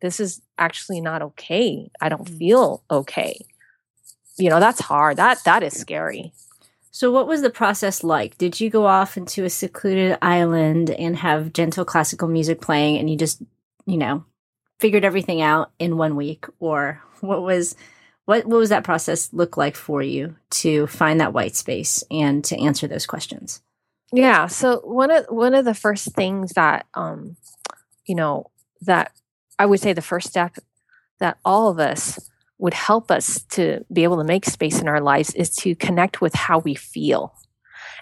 this 0.00 0.20
is 0.20 0.40
actually 0.58 1.00
not 1.00 1.22
okay 1.22 1.90
i 2.00 2.08
don't 2.08 2.28
mm. 2.30 2.38
feel 2.38 2.82
okay 2.90 3.38
you 4.38 4.50
know 4.50 4.60
that's 4.60 4.80
hard 4.80 5.16
that 5.16 5.42
that 5.44 5.62
is 5.62 5.74
scary 5.74 6.32
so 6.96 7.10
what 7.10 7.28
was 7.28 7.42
the 7.42 7.50
process 7.50 8.02
like? 8.02 8.38
Did 8.38 8.58
you 8.58 8.70
go 8.70 8.86
off 8.86 9.18
into 9.18 9.44
a 9.44 9.50
secluded 9.50 10.16
island 10.22 10.88
and 10.88 11.14
have 11.14 11.52
gentle 11.52 11.84
classical 11.84 12.26
music 12.26 12.62
playing 12.62 12.96
and 12.96 13.10
you 13.10 13.18
just 13.18 13.42
you 13.84 13.98
know 13.98 14.24
figured 14.80 15.04
everything 15.04 15.42
out 15.42 15.72
in 15.78 15.98
one 15.98 16.16
week? 16.16 16.46
Or 16.58 17.02
what 17.20 17.42
was 17.42 17.76
what 18.24 18.46
what 18.46 18.56
was 18.56 18.70
that 18.70 18.82
process 18.82 19.30
look 19.34 19.58
like 19.58 19.76
for 19.76 20.02
you 20.02 20.36
to 20.52 20.86
find 20.86 21.20
that 21.20 21.34
white 21.34 21.54
space 21.54 22.02
and 22.10 22.42
to 22.46 22.58
answer 22.58 22.86
those 22.86 23.04
questions? 23.04 23.60
Yeah 24.10 24.46
so 24.46 24.80
one 24.82 25.10
of 25.10 25.26
one 25.26 25.52
of 25.52 25.66
the 25.66 25.74
first 25.74 26.14
things 26.14 26.54
that 26.54 26.86
um 26.94 27.36
you 28.06 28.14
know 28.14 28.46
that 28.80 29.12
i 29.58 29.66
would 29.66 29.80
say 29.80 29.92
the 29.92 30.00
first 30.00 30.28
step 30.28 30.56
that 31.18 31.36
all 31.44 31.68
of 31.68 31.78
us 31.78 32.30
would 32.58 32.74
help 32.74 33.10
us 33.10 33.42
to 33.50 33.84
be 33.92 34.04
able 34.04 34.16
to 34.16 34.24
make 34.24 34.44
space 34.44 34.80
in 34.80 34.88
our 34.88 35.00
lives 35.00 35.34
is 35.34 35.50
to 35.50 35.74
connect 35.74 36.20
with 36.20 36.34
how 36.34 36.58
we 36.58 36.74
feel 36.74 37.34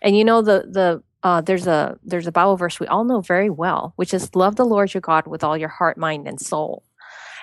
and 0.03 0.17
you 0.17 0.25
know 0.25 0.43
the 0.43 0.67
the 0.71 1.03
uh, 1.23 1.41
there's 1.41 1.67
a 1.67 1.99
there's 2.05 2.27
a 2.27 2.33
Bible 2.33 2.57
verse 2.57 2.79
we 2.79 2.87
all 2.87 3.05
know 3.05 3.21
very 3.21 3.49
well, 3.49 3.95
which 3.97 4.13
is 4.13 4.35
love 4.37 4.57
the 4.57 4.65
Lord 4.65 4.93
your 4.93 5.01
God 5.01 5.27
with 5.27 5.43
all 5.43 5.57
your 5.57 5.71
heart, 5.71 5.97
mind, 5.97 6.29
and 6.29 6.39
soul. 6.39 6.85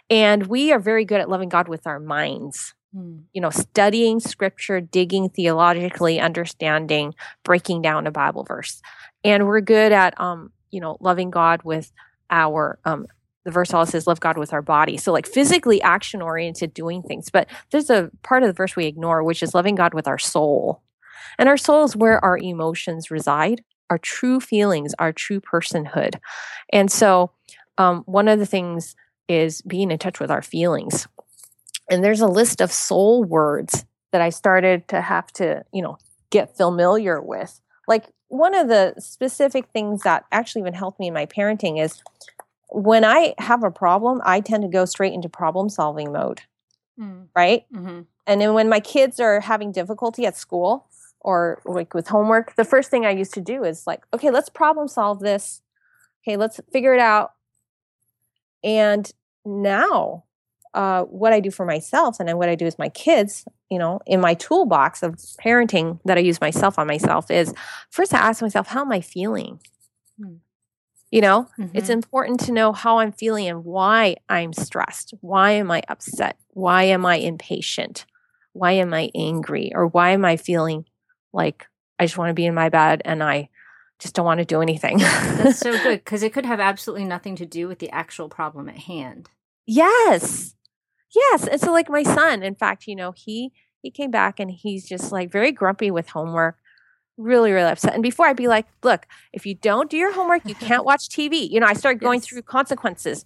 And 0.09 0.45
we 0.45 0.71
are 0.71 0.79
very 0.79 1.03
good 1.03 1.19
at 1.19 1.29
loving 1.29 1.49
God 1.49 1.67
with 1.67 1.87
our 1.87 1.99
minds. 1.99 2.75
Mm. 2.95 3.23
You 3.33 3.41
know, 3.41 3.49
studying 3.49 4.19
scripture, 4.19 4.81
digging 4.81 5.29
theologically, 5.29 6.19
understanding, 6.19 7.15
breaking 7.43 7.81
down 7.81 8.05
a 8.05 8.11
Bible 8.11 8.43
verse. 8.43 8.81
And 9.23 9.47
we're 9.47 9.61
good 9.61 9.91
at 9.91 10.19
um, 10.19 10.51
you 10.69 10.79
know, 10.79 10.97
loving 10.99 11.31
God 11.31 11.63
with 11.63 11.91
our 12.29 12.77
um 12.85 13.07
the 13.45 13.51
verse 13.51 13.73
also 13.73 13.91
says 13.91 14.07
love 14.07 14.19
God 14.19 14.37
with 14.37 14.53
our 14.53 14.61
body. 14.61 14.97
So 14.97 15.11
like 15.11 15.27
physically 15.27 15.81
action 15.81 16.21
oriented 16.21 16.73
doing 16.73 17.01
things. 17.01 17.29
But 17.29 17.47
there's 17.71 17.89
a 17.89 18.11
part 18.23 18.43
of 18.43 18.47
the 18.47 18.53
verse 18.53 18.75
we 18.75 18.85
ignore, 18.85 19.23
which 19.23 19.41
is 19.41 19.55
loving 19.55 19.75
God 19.75 19.93
with 19.93 20.07
our 20.07 20.19
soul. 20.19 20.81
And 21.39 21.49
our 21.49 21.57
soul 21.57 21.83
is 21.83 21.95
where 21.95 22.23
our 22.23 22.37
emotions 22.37 23.09
reside 23.09 23.63
our 23.89 23.97
true 23.97 24.39
feelings, 24.39 24.93
our 24.99 25.11
true 25.11 25.41
personhood. 25.41 26.15
And 26.71 26.89
so, 26.89 27.31
um, 27.77 28.03
one 28.05 28.29
of 28.29 28.39
the 28.39 28.45
things 28.45 28.95
is 29.27 29.61
being 29.63 29.91
in 29.91 29.97
touch 29.97 30.19
with 30.19 30.31
our 30.31 30.41
feelings. 30.41 31.07
And 31.89 32.03
there's 32.03 32.21
a 32.21 32.27
list 32.27 32.61
of 32.61 32.71
soul 32.71 33.23
words 33.23 33.85
that 34.11 34.21
I 34.21 34.29
started 34.29 34.87
to 34.89 35.01
have 35.01 35.27
to, 35.33 35.63
you 35.73 35.81
know, 35.81 35.97
get 36.29 36.55
familiar 36.55 37.21
with. 37.21 37.59
Like 37.87 38.05
one 38.29 38.55
of 38.55 38.69
the 38.69 38.93
specific 38.97 39.67
things 39.73 40.03
that 40.03 40.25
actually 40.31 40.61
even 40.61 40.73
helped 40.73 40.99
me 40.99 41.07
in 41.07 41.13
my 41.13 41.25
parenting 41.25 41.81
is 41.83 42.01
when 42.71 43.03
I 43.03 43.35
have 43.37 43.63
a 43.63 43.71
problem, 43.71 44.21
I 44.23 44.39
tend 44.39 44.63
to 44.63 44.69
go 44.69 44.85
straight 44.85 45.13
into 45.13 45.29
problem 45.29 45.69
solving 45.69 46.11
mode. 46.11 46.41
Mm. 46.99 47.27
Right. 47.35 47.65
Mm-hmm. 47.73 48.01
And 48.27 48.41
then 48.41 48.53
when 48.53 48.69
my 48.69 48.79
kids 48.79 49.19
are 49.19 49.41
having 49.41 49.71
difficulty 49.71 50.25
at 50.25 50.37
school, 50.37 50.87
or 51.19 51.61
like 51.65 51.93
with 51.93 52.07
homework, 52.07 52.55
the 52.55 52.65
first 52.65 52.89
thing 52.89 53.05
I 53.05 53.11
used 53.11 53.33
to 53.35 53.41
do 53.41 53.63
is 53.63 53.85
like, 53.85 54.03
okay, 54.13 54.31
let's 54.31 54.49
problem 54.49 54.87
solve 54.87 55.19
this. 55.19 55.61
Okay, 56.23 56.37
let's 56.37 56.59
figure 56.71 56.93
it 56.93 56.99
out. 56.99 57.33
And 58.63 59.11
now, 59.45 60.23
uh, 60.73 61.03
what 61.03 61.33
I 61.33 61.39
do 61.39 61.51
for 61.51 61.65
myself 61.65 62.19
and 62.19 62.29
then 62.29 62.37
what 62.37 62.49
I 62.49 62.55
do 62.55 62.65
with 62.65 62.79
my 62.79 62.89
kids, 62.89 63.45
you 63.69 63.77
know, 63.77 63.99
in 64.05 64.21
my 64.21 64.33
toolbox 64.35 65.03
of 65.03 65.15
parenting 65.43 65.99
that 66.05 66.17
I 66.17 66.21
use 66.21 66.39
myself 66.39 66.79
on 66.79 66.87
myself 66.87 67.29
is 67.29 67.53
first 67.89 68.13
I 68.13 68.19
ask 68.19 68.41
myself, 68.41 68.67
how 68.67 68.81
am 68.81 68.91
I 68.91 69.01
feeling? 69.01 69.59
Hmm. 70.17 70.35
You 71.11 71.21
know, 71.21 71.49
mm-hmm. 71.59 71.75
it's 71.77 71.89
important 71.89 72.39
to 72.41 72.53
know 72.53 72.71
how 72.71 72.99
I'm 72.99 73.11
feeling 73.11 73.47
and 73.47 73.65
why 73.65 74.15
I'm 74.29 74.53
stressed. 74.53 75.13
Why 75.19 75.51
am 75.51 75.69
I 75.69 75.83
upset? 75.89 76.37
Why 76.49 76.83
am 76.83 77.05
I 77.05 77.17
impatient? 77.17 78.05
Why 78.53 78.71
am 78.73 78.93
I 78.93 79.11
angry? 79.13 79.71
Or 79.75 79.87
why 79.87 80.11
am 80.11 80.23
I 80.23 80.37
feeling 80.37 80.85
like 81.33 81.67
I 81.99 82.05
just 82.05 82.17
want 82.17 82.29
to 82.29 82.33
be 82.33 82.45
in 82.45 82.55
my 82.55 82.69
bed 82.69 83.01
and 83.03 83.21
I 83.21 83.49
just 83.99 84.15
don't 84.15 84.25
want 84.25 84.39
to 84.39 84.45
do 84.45 84.61
anything. 84.61 84.97
That's 84.97 85.59
so 85.59 85.71
good 85.83 85.99
because 85.99 86.23
it 86.23 86.33
could 86.33 86.45
have 86.45 86.59
absolutely 86.59 87.05
nothing 87.05 87.35
to 87.35 87.45
do 87.45 87.67
with 87.67 87.79
the 87.79 87.91
actual 87.91 88.27
problem 88.27 88.67
at 88.67 88.77
hand. 88.77 89.29
Yes. 89.67 90.55
Yes. 91.13 91.47
And 91.47 91.61
so 91.61 91.71
like 91.71 91.89
my 91.89 92.03
son, 92.03 92.41
in 92.41 92.55
fact, 92.55 92.87
you 92.87 92.95
know, 92.95 93.13
he 93.15 93.51
he 93.81 93.91
came 93.91 94.11
back 94.11 94.39
and 94.39 94.49
he's 94.49 94.87
just 94.87 95.11
like 95.11 95.31
very 95.31 95.51
grumpy 95.51 95.91
with 95.91 96.09
homework, 96.09 96.57
really, 97.21 97.51
really 97.51 97.69
upset. 97.69 97.93
And 97.93 98.03
before 98.03 98.27
I'd 98.27 98.37
be 98.37 98.47
like, 98.47 98.67
look, 98.83 99.07
if 99.33 99.45
you 99.45 99.55
don't 99.55 99.89
do 99.89 99.97
your 99.97 100.13
homework, 100.13 100.47
you 100.47 100.55
can't 100.55 100.85
watch 100.91 101.09
TV. 101.09 101.49
You 101.49 101.59
know, 101.59 101.67
I 101.67 101.73
started 101.73 101.99
going 102.01 102.19
yes. 102.19 102.27
through 102.27 102.41
consequences, 102.43 103.25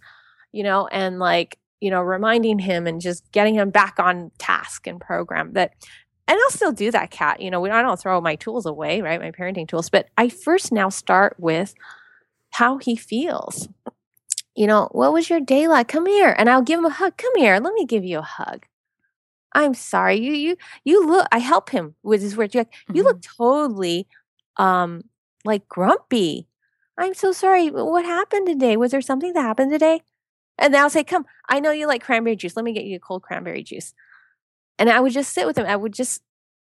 you 0.52 0.64
know, 0.64 0.88
and 0.88 1.20
like, 1.20 1.58
you 1.82 1.90
know, 1.90 2.02
reminding 2.02 2.60
him 2.60 2.88
and 2.88 3.02
just 3.02 3.32
getting 3.32 3.56
him 3.56 3.70
back 3.70 4.00
on 4.00 4.32
task 4.38 4.88
and 4.88 5.00
program 5.00 5.54
that 5.54 5.74
and 6.28 6.40
I'll 6.44 6.52
still 6.52 6.72
do 6.72 6.90
that, 6.92 7.12
Kat. 7.12 7.40
You 7.40 7.52
know, 7.52 7.64
I 7.66 7.82
don't 7.82 8.00
throw 8.00 8.20
my 8.20 8.36
tools 8.36 8.66
away, 8.66 9.02
right? 9.02 9.22
My 9.22 9.32
parenting 9.32 9.68
tools, 9.68 9.90
but 9.90 10.08
I 10.18 10.30
first 10.30 10.72
now 10.72 10.90
start 10.90 11.36
with 11.40 11.76
how 12.52 12.78
he 12.78 12.96
feels. 12.96 13.68
You 14.56 14.68
know, 14.68 14.90
what 14.92 15.14
was 15.14 15.30
your 15.30 15.40
day 15.40 15.68
like? 15.68 15.88
Come 15.88 16.08
here, 16.08 16.34
and 16.38 16.50
I'll 16.50 16.62
give 16.62 16.80
him 16.80 16.86
a 16.86 16.90
hug. 16.90 17.18
Come 17.18 17.34
here, 17.36 17.60
let 17.60 17.74
me 17.74 17.86
give 17.86 18.04
you 18.04 18.20
a 18.20 18.24
hug. 18.24 18.66
I'm 19.56 19.74
sorry, 19.74 20.20
you 20.20 20.34
you 20.34 20.58
you 20.84 21.08
look. 21.08 21.28
I 21.32 21.40
help 21.40 21.70
him 21.70 21.96
with 22.04 22.22
his 22.22 22.38
words. 22.38 22.54
Like, 22.54 22.70
mm-hmm. 22.70 22.98
You 22.98 23.04
look 23.04 23.22
mm-hmm. 23.22 23.44
totally 23.44 24.08
um 24.58 25.04
like 25.44 25.68
grumpy. 25.68 26.48
I'm 26.98 27.14
so 27.14 27.32
sorry. 27.32 27.70
What 27.70 28.06
happened 28.06 28.48
today? 28.48 28.78
Was 28.78 28.92
there 28.92 29.02
something 29.02 29.34
that 29.34 29.42
happened 29.42 29.72
today? 29.72 30.02
And 30.58 30.74
then 30.74 30.82
I'll 30.82 30.90
say, 30.90 31.04
Come, 31.04 31.26
I 31.50 31.60
know 31.60 31.72
you 31.72 31.88
like 31.88 32.04
cranberry 32.04 32.36
juice. 32.36 32.56
Let 32.56 32.66
me 32.66 32.74
get 32.74 32.86
you 32.86 32.98
a 32.98 33.00
cold 33.00 33.24
cranberry 33.24 33.64
juice. 33.64 33.94
And 34.78 34.90
I 34.90 35.00
would 35.00 35.14
just 35.14 35.34
sit 35.34 35.48
with 35.48 35.58
him. 35.58 35.66
I 35.66 35.76
would 35.76 35.94
just, 35.94 36.22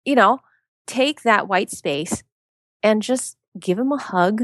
you 0.04 0.14
know, 0.14 0.40
take 0.86 1.22
that 1.22 1.48
white 1.48 1.70
space 1.70 2.22
and 2.82 3.02
just 3.02 3.36
give 3.58 3.78
him 3.78 3.90
a 3.90 3.98
hug, 3.98 4.42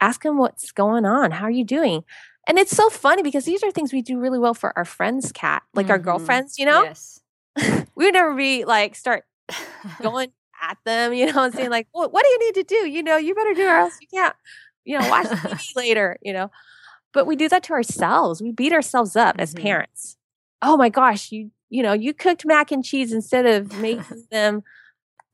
ask 0.00 0.24
him 0.24 0.36
what's 0.36 0.72
going 0.72 1.04
on. 1.04 1.30
How 1.30 1.44
are 1.44 1.50
you 1.50 1.64
doing? 1.64 2.04
And 2.48 2.58
it's 2.58 2.76
so 2.76 2.88
funny 2.88 3.22
because 3.22 3.44
these 3.44 3.62
are 3.62 3.70
things 3.70 3.92
we 3.92 4.02
do 4.02 4.18
really 4.18 4.38
well 4.38 4.54
for 4.54 4.76
our 4.76 4.84
friends, 4.84 5.32
Kat, 5.32 5.62
like 5.74 5.86
mm-hmm. 5.86 5.92
our 5.92 5.98
girlfriends, 5.98 6.58
you 6.58 6.64
know? 6.64 6.82
Yes. 6.82 7.20
we 7.94 8.04
would 8.04 8.14
never 8.14 8.34
be 8.34 8.64
like, 8.64 8.94
start 8.94 9.24
going 10.02 10.32
at 10.62 10.78
them, 10.84 11.12
you 11.12 11.32
know, 11.32 11.44
and 11.44 11.54
saying, 11.54 11.70
like, 11.70 11.88
well, 11.94 12.08
what 12.10 12.24
do 12.24 12.28
you 12.28 12.38
need 12.46 12.54
to 12.54 12.62
do? 12.64 12.88
You 12.88 13.02
know, 13.02 13.16
you 13.16 13.34
better 13.34 13.54
do 13.54 13.66
or 13.66 13.76
else 13.76 13.96
you 14.00 14.08
can't, 14.08 14.34
you 14.84 14.98
know, 14.98 15.08
watch 15.08 15.26
TV 15.26 15.68
later, 15.76 16.16
you 16.22 16.32
know? 16.32 16.50
But 17.12 17.26
we 17.26 17.36
do 17.36 17.48
that 17.48 17.62
to 17.64 17.72
ourselves. 17.72 18.42
We 18.42 18.52
beat 18.52 18.72
ourselves 18.72 19.16
up 19.16 19.34
mm-hmm. 19.34 19.42
as 19.42 19.54
parents. 19.54 20.16
Oh 20.60 20.76
my 20.76 20.88
gosh, 20.88 21.30
you 21.30 21.50
you 21.70 21.82
know, 21.82 21.92
you 21.92 22.14
cooked 22.14 22.46
mac 22.46 22.72
and 22.72 22.84
cheese 22.84 23.12
instead 23.12 23.44
of 23.46 23.78
making 23.78 24.24
them 24.30 24.62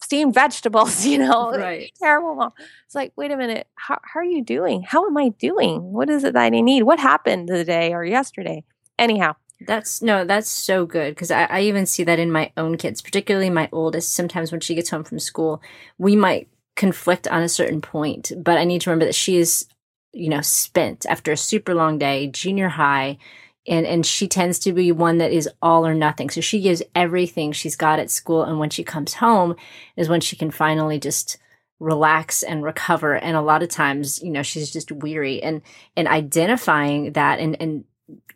steamed 0.02 0.34
vegetables, 0.34 1.06
you 1.06 1.18
know, 1.18 1.50
right. 1.52 1.90
terrible 2.00 2.34
mom. 2.34 2.52
It's 2.86 2.94
like, 2.94 3.12
wait 3.16 3.30
a 3.30 3.36
minute, 3.36 3.66
how, 3.74 3.98
how 4.02 4.20
are 4.20 4.24
you 4.24 4.42
doing? 4.42 4.82
How 4.82 5.06
am 5.06 5.16
I 5.16 5.30
doing? 5.30 5.92
What 5.92 6.10
is 6.10 6.24
it 6.24 6.34
that 6.34 6.52
I 6.52 6.60
need? 6.60 6.82
What 6.82 6.98
happened 6.98 7.48
today 7.48 7.92
or 7.92 8.04
yesterday? 8.04 8.64
Anyhow. 8.98 9.34
That's 9.66 10.02
no, 10.02 10.24
that's 10.24 10.48
so 10.48 10.86
good 10.86 11.14
because 11.14 11.30
I, 11.30 11.44
I 11.44 11.60
even 11.62 11.86
see 11.86 12.04
that 12.04 12.18
in 12.18 12.30
my 12.30 12.52
own 12.56 12.76
kids, 12.76 13.02
particularly 13.02 13.50
my 13.50 13.68
oldest. 13.72 14.14
Sometimes 14.14 14.52
when 14.52 14.60
she 14.60 14.74
gets 14.74 14.90
home 14.90 15.04
from 15.04 15.18
school, 15.18 15.62
we 15.98 16.16
might 16.16 16.48
conflict 16.76 17.28
on 17.28 17.42
a 17.42 17.48
certain 17.48 17.80
point, 17.80 18.32
but 18.36 18.58
I 18.58 18.64
need 18.64 18.80
to 18.82 18.90
remember 18.90 19.06
that 19.06 19.14
she 19.14 19.36
is, 19.36 19.66
you 20.12 20.28
know, 20.28 20.40
spent 20.40 21.06
after 21.06 21.32
a 21.32 21.36
super 21.36 21.74
long 21.74 21.98
day, 21.98 22.26
junior 22.26 22.68
high 22.68 23.18
and 23.66 23.86
and 23.86 24.04
she 24.04 24.28
tends 24.28 24.58
to 24.60 24.72
be 24.72 24.92
one 24.92 25.18
that 25.18 25.32
is 25.32 25.48
all 25.62 25.86
or 25.86 25.94
nothing. 25.94 26.30
So 26.30 26.40
she 26.40 26.60
gives 26.60 26.82
everything 26.94 27.52
she's 27.52 27.76
got 27.76 27.98
at 27.98 28.10
school 28.10 28.42
and 28.44 28.58
when 28.58 28.70
she 28.70 28.84
comes 28.84 29.14
home 29.14 29.56
is 29.96 30.08
when 30.08 30.20
she 30.20 30.36
can 30.36 30.50
finally 30.50 30.98
just 30.98 31.38
relax 31.80 32.42
and 32.42 32.62
recover. 32.62 33.14
And 33.14 33.36
a 33.36 33.42
lot 33.42 33.62
of 33.62 33.68
times 33.68 34.22
you 34.22 34.30
know 34.30 34.42
she's 34.42 34.70
just 34.70 34.92
weary. 34.92 35.42
And 35.42 35.62
and 35.96 36.08
identifying 36.08 37.12
that 37.12 37.38
and 37.38 37.56
and 37.60 37.84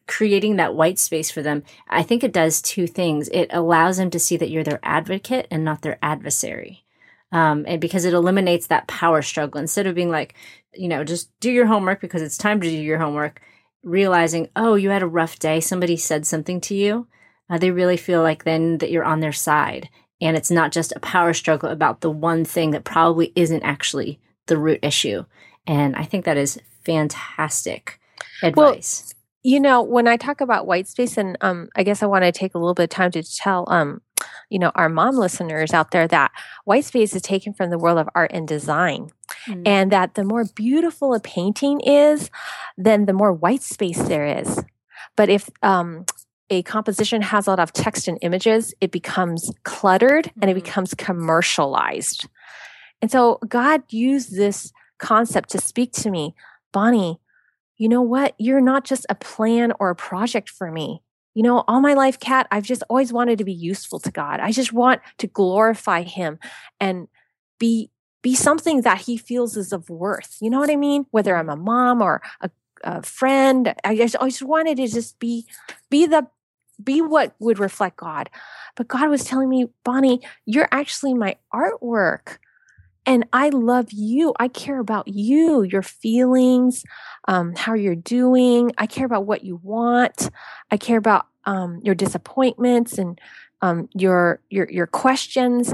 creating 0.06 0.56
that 0.56 0.74
white 0.74 0.98
space 0.98 1.30
for 1.30 1.42
them 1.42 1.62
i 1.88 2.02
think 2.02 2.24
it 2.24 2.32
does 2.32 2.62
two 2.62 2.86
things 2.86 3.28
it 3.28 3.48
allows 3.52 3.98
them 3.98 4.10
to 4.10 4.18
see 4.18 4.36
that 4.36 4.50
you're 4.50 4.64
their 4.64 4.80
advocate 4.82 5.46
and 5.50 5.64
not 5.64 5.82
their 5.82 5.98
adversary 6.02 6.84
um, 7.30 7.66
and 7.68 7.78
because 7.78 8.06
it 8.06 8.14
eliminates 8.14 8.68
that 8.68 8.86
power 8.86 9.20
struggle 9.20 9.60
instead 9.60 9.86
of 9.86 9.94
being 9.94 10.10
like 10.10 10.34
you 10.74 10.88
know 10.88 11.04
just 11.04 11.30
do 11.40 11.50
your 11.50 11.66
homework 11.66 12.00
because 12.00 12.22
it's 12.22 12.38
time 12.38 12.60
to 12.60 12.68
do 12.68 12.74
your 12.74 12.98
homework 12.98 13.42
realizing, 13.82 14.48
oh, 14.56 14.74
you 14.74 14.90
had 14.90 15.02
a 15.02 15.06
rough 15.06 15.38
day, 15.38 15.60
somebody 15.60 15.96
said 15.96 16.26
something 16.26 16.60
to 16.62 16.74
you, 16.74 17.06
uh, 17.50 17.58
they 17.58 17.70
really 17.70 17.96
feel 17.96 18.22
like 18.22 18.44
then 18.44 18.78
that 18.78 18.90
you're 18.90 19.04
on 19.04 19.20
their 19.20 19.32
side. 19.32 19.88
And 20.20 20.36
it's 20.36 20.50
not 20.50 20.72
just 20.72 20.92
a 20.94 21.00
power 21.00 21.32
struggle 21.32 21.70
about 21.70 22.00
the 22.00 22.10
one 22.10 22.44
thing 22.44 22.72
that 22.72 22.84
probably 22.84 23.32
isn't 23.36 23.62
actually 23.62 24.20
the 24.46 24.58
root 24.58 24.80
issue. 24.82 25.24
And 25.66 25.94
I 25.94 26.04
think 26.04 26.24
that 26.24 26.36
is 26.36 26.60
fantastic 26.84 28.00
advice. 28.42 29.04
Well, 29.06 29.17
You 29.48 29.60
know, 29.60 29.80
when 29.80 30.06
I 30.06 30.18
talk 30.18 30.42
about 30.42 30.66
white 30.66 30.86
space, 30.86 31.16
and 31.16 31.38
um, 31.40 31.70
I 31.74 31.82
guess 31.82 32.02
I 32.02 32.06
want 32.06 32.24
to 32.24 32.32
take 32.32 32.54
a 32.54 32.58
little 32.58 32.74
bit 32.74 32.84
of 32.84 32.90
time 32.90 33.10
to 33.12 33.22
tell 33.22 33.64
um, 33.68 34.02
you 34.50 34.58
know, 34.58 34.72
our 34.74 34.90
mom 34.90 35.16
listeners 35.16 35.72
out 35.72 35.90
there 35.90 36.06
that 36.08 36.30
white 36.64 36.84
space 36.84 37.14
is 37.14 37.22
taken 37.22 37.54
from 37.54 37.70
the 37.70 37.78
world 37.78 37.98
of 37.98 38.08
art 38.14 38.30
and 38.34 38.46
design. 38.46 39.08
Mm. 39.46 39.62
And 39.66 39.92
that 39.92 40.16
the 40.16 40.24
more 40.24 40.44
beautiful 40.54 41.14
a 41.14 41.20
painting 41.20 41.80
is, 41.80 42.30
then 42.76 43.06
the 43.06 43.12
more 43.14 43.32
white 43.32 43.62
space 43.62 44.02
there 44.02 44.26
is. 44.26 44.62
But 45.16 45.30
if 45.30 45.48
um, 45.62 46.04
a 46.50 46.62
composition 46.62 47.22
has 47.22 47.46
a 47.46 47.50
lot 47.50 47.60
of 47.60 47.72
text 47.72 48.08
and 48.08 48.18
images, 48.20 48.74
it 48.80 48.90
becomes 48.90 49.50
cluttered 49.64 50.26
mm-hmm. 50.26 50.42
and 50.42 50.50
it 50.50 50.54
mm-hmm. 50.54 50.64
becomes 50.64 50.94
commercialized. 50.94 52.28
And 53.00 53.10
so 53.10 53.38
God 53.48 53.82
used 53.88 54.36
this 54.36 54.72
concept 54.98 55.50
to 55.50 55.58
speak 55.58 55.92
to 55.92 56.10
me 56.10 56.34
Bonnie, 56.72 57.18
you 57.78 57.88
know 57.88 58.02
what? 58.02 58.34
You're 58.38 58.60
not 58.60 58.84
just 58.84 59.06
a 59.08 59.14
plan 59.14 59.72
or 59.78 59.90
a 59.90 59.96
project 59.96 60.50
for 60.50 60.70
me. 60.70 61.02
You 61.34 61.44
know, 61.44 61.64
all 61.68 61.80
my 61.80 61.94
life, 61.94 62.18
Kat, 62.18 62.48
I've 62.50 62.64
just 62.64 62.82
always 62.90 63.12
wanted 63.12 63.38
to 63.38 63.44
be 63.44 63.52
useful 63.52 64.00
to 64.00 64.10
God. 64.10 64.40
I 64.40 64.50
just 64.50 64.72
want 64.72 65.00
to 65.18 65.28
glorify 65.28 66.02
Him 66.02 66.38
and 66.80 67.06
be 67.58 67.90
be 68.20 68.34
something 68.34 68.82
that 68.82 69.02
He 69.02 69.16
feels 69.16 69.56
is 69.56 69.72
of 69.72 69.88
worth. 69.88 70.36
You 70.40 70.50
know 70.50 70.58
what 70.58 70.70
I 70.70 70.76
mean? 70.76 71.06
Whether 71.12 71.36
I'm 71.36 71.48
a 71.48 71.56
mom 71.56 72.02
or 72.02 72.20
a, 72.40 72.50
a 72.82 73.02
friend, 73.02 73.72
I 73.84 73.96
just, 73.96 74.16
always 74.16 74.42
wanted 74.42 74.78
to 74.78 74.88
just 74.88 75.20
be 75.20 75.46
be 75.88 76.06
the 76.06 76.26
be 76.82 77.00
what 77.00 77.34
would 77.38 77.60
reflect 77.60 77.96
God. 77.96 78.30
But 78.76 78.88
God 78.88 79.08
was 79.08 79.24
telling 79.24 79.48
me, 79.48 79.66
Bonnie, 79.84 80.20
you're 80.46 80.68
actually 80.72 81.14
my 81.14 81.36
artwork. 81.54 82.38
And 83.08 83.26
I 83.32 83.48
love 83.48 83.90
you. 83.90 84.34
I 84.38 84.48
care 84.48 84.78
about 84.78 85.08
you, 85.08 85.62
your 85.62 85.80
feelings, 85.80 86.84
um, 87.26 87.54
how 87.56 87.72
you're 87.72 87.94
doing. 87.94 88.70
I 88.76 88.86
care 88.86 89.06
about 89.06 89.24
what 89.24 89.42
you 89.44 89.58
want. 89.62 90.28
I 90.70 90.76
care 90.76 90.98
about 90.98 91.26
um, 91.46 91.80
your 91.82 91.94
disappointments 91.94 92.98
and 92.98 93.18
um, 93.62 93.88
your 93.94 94.42
your 94.50 94.70
your 94.70 94.86
questions. 94.86 95.72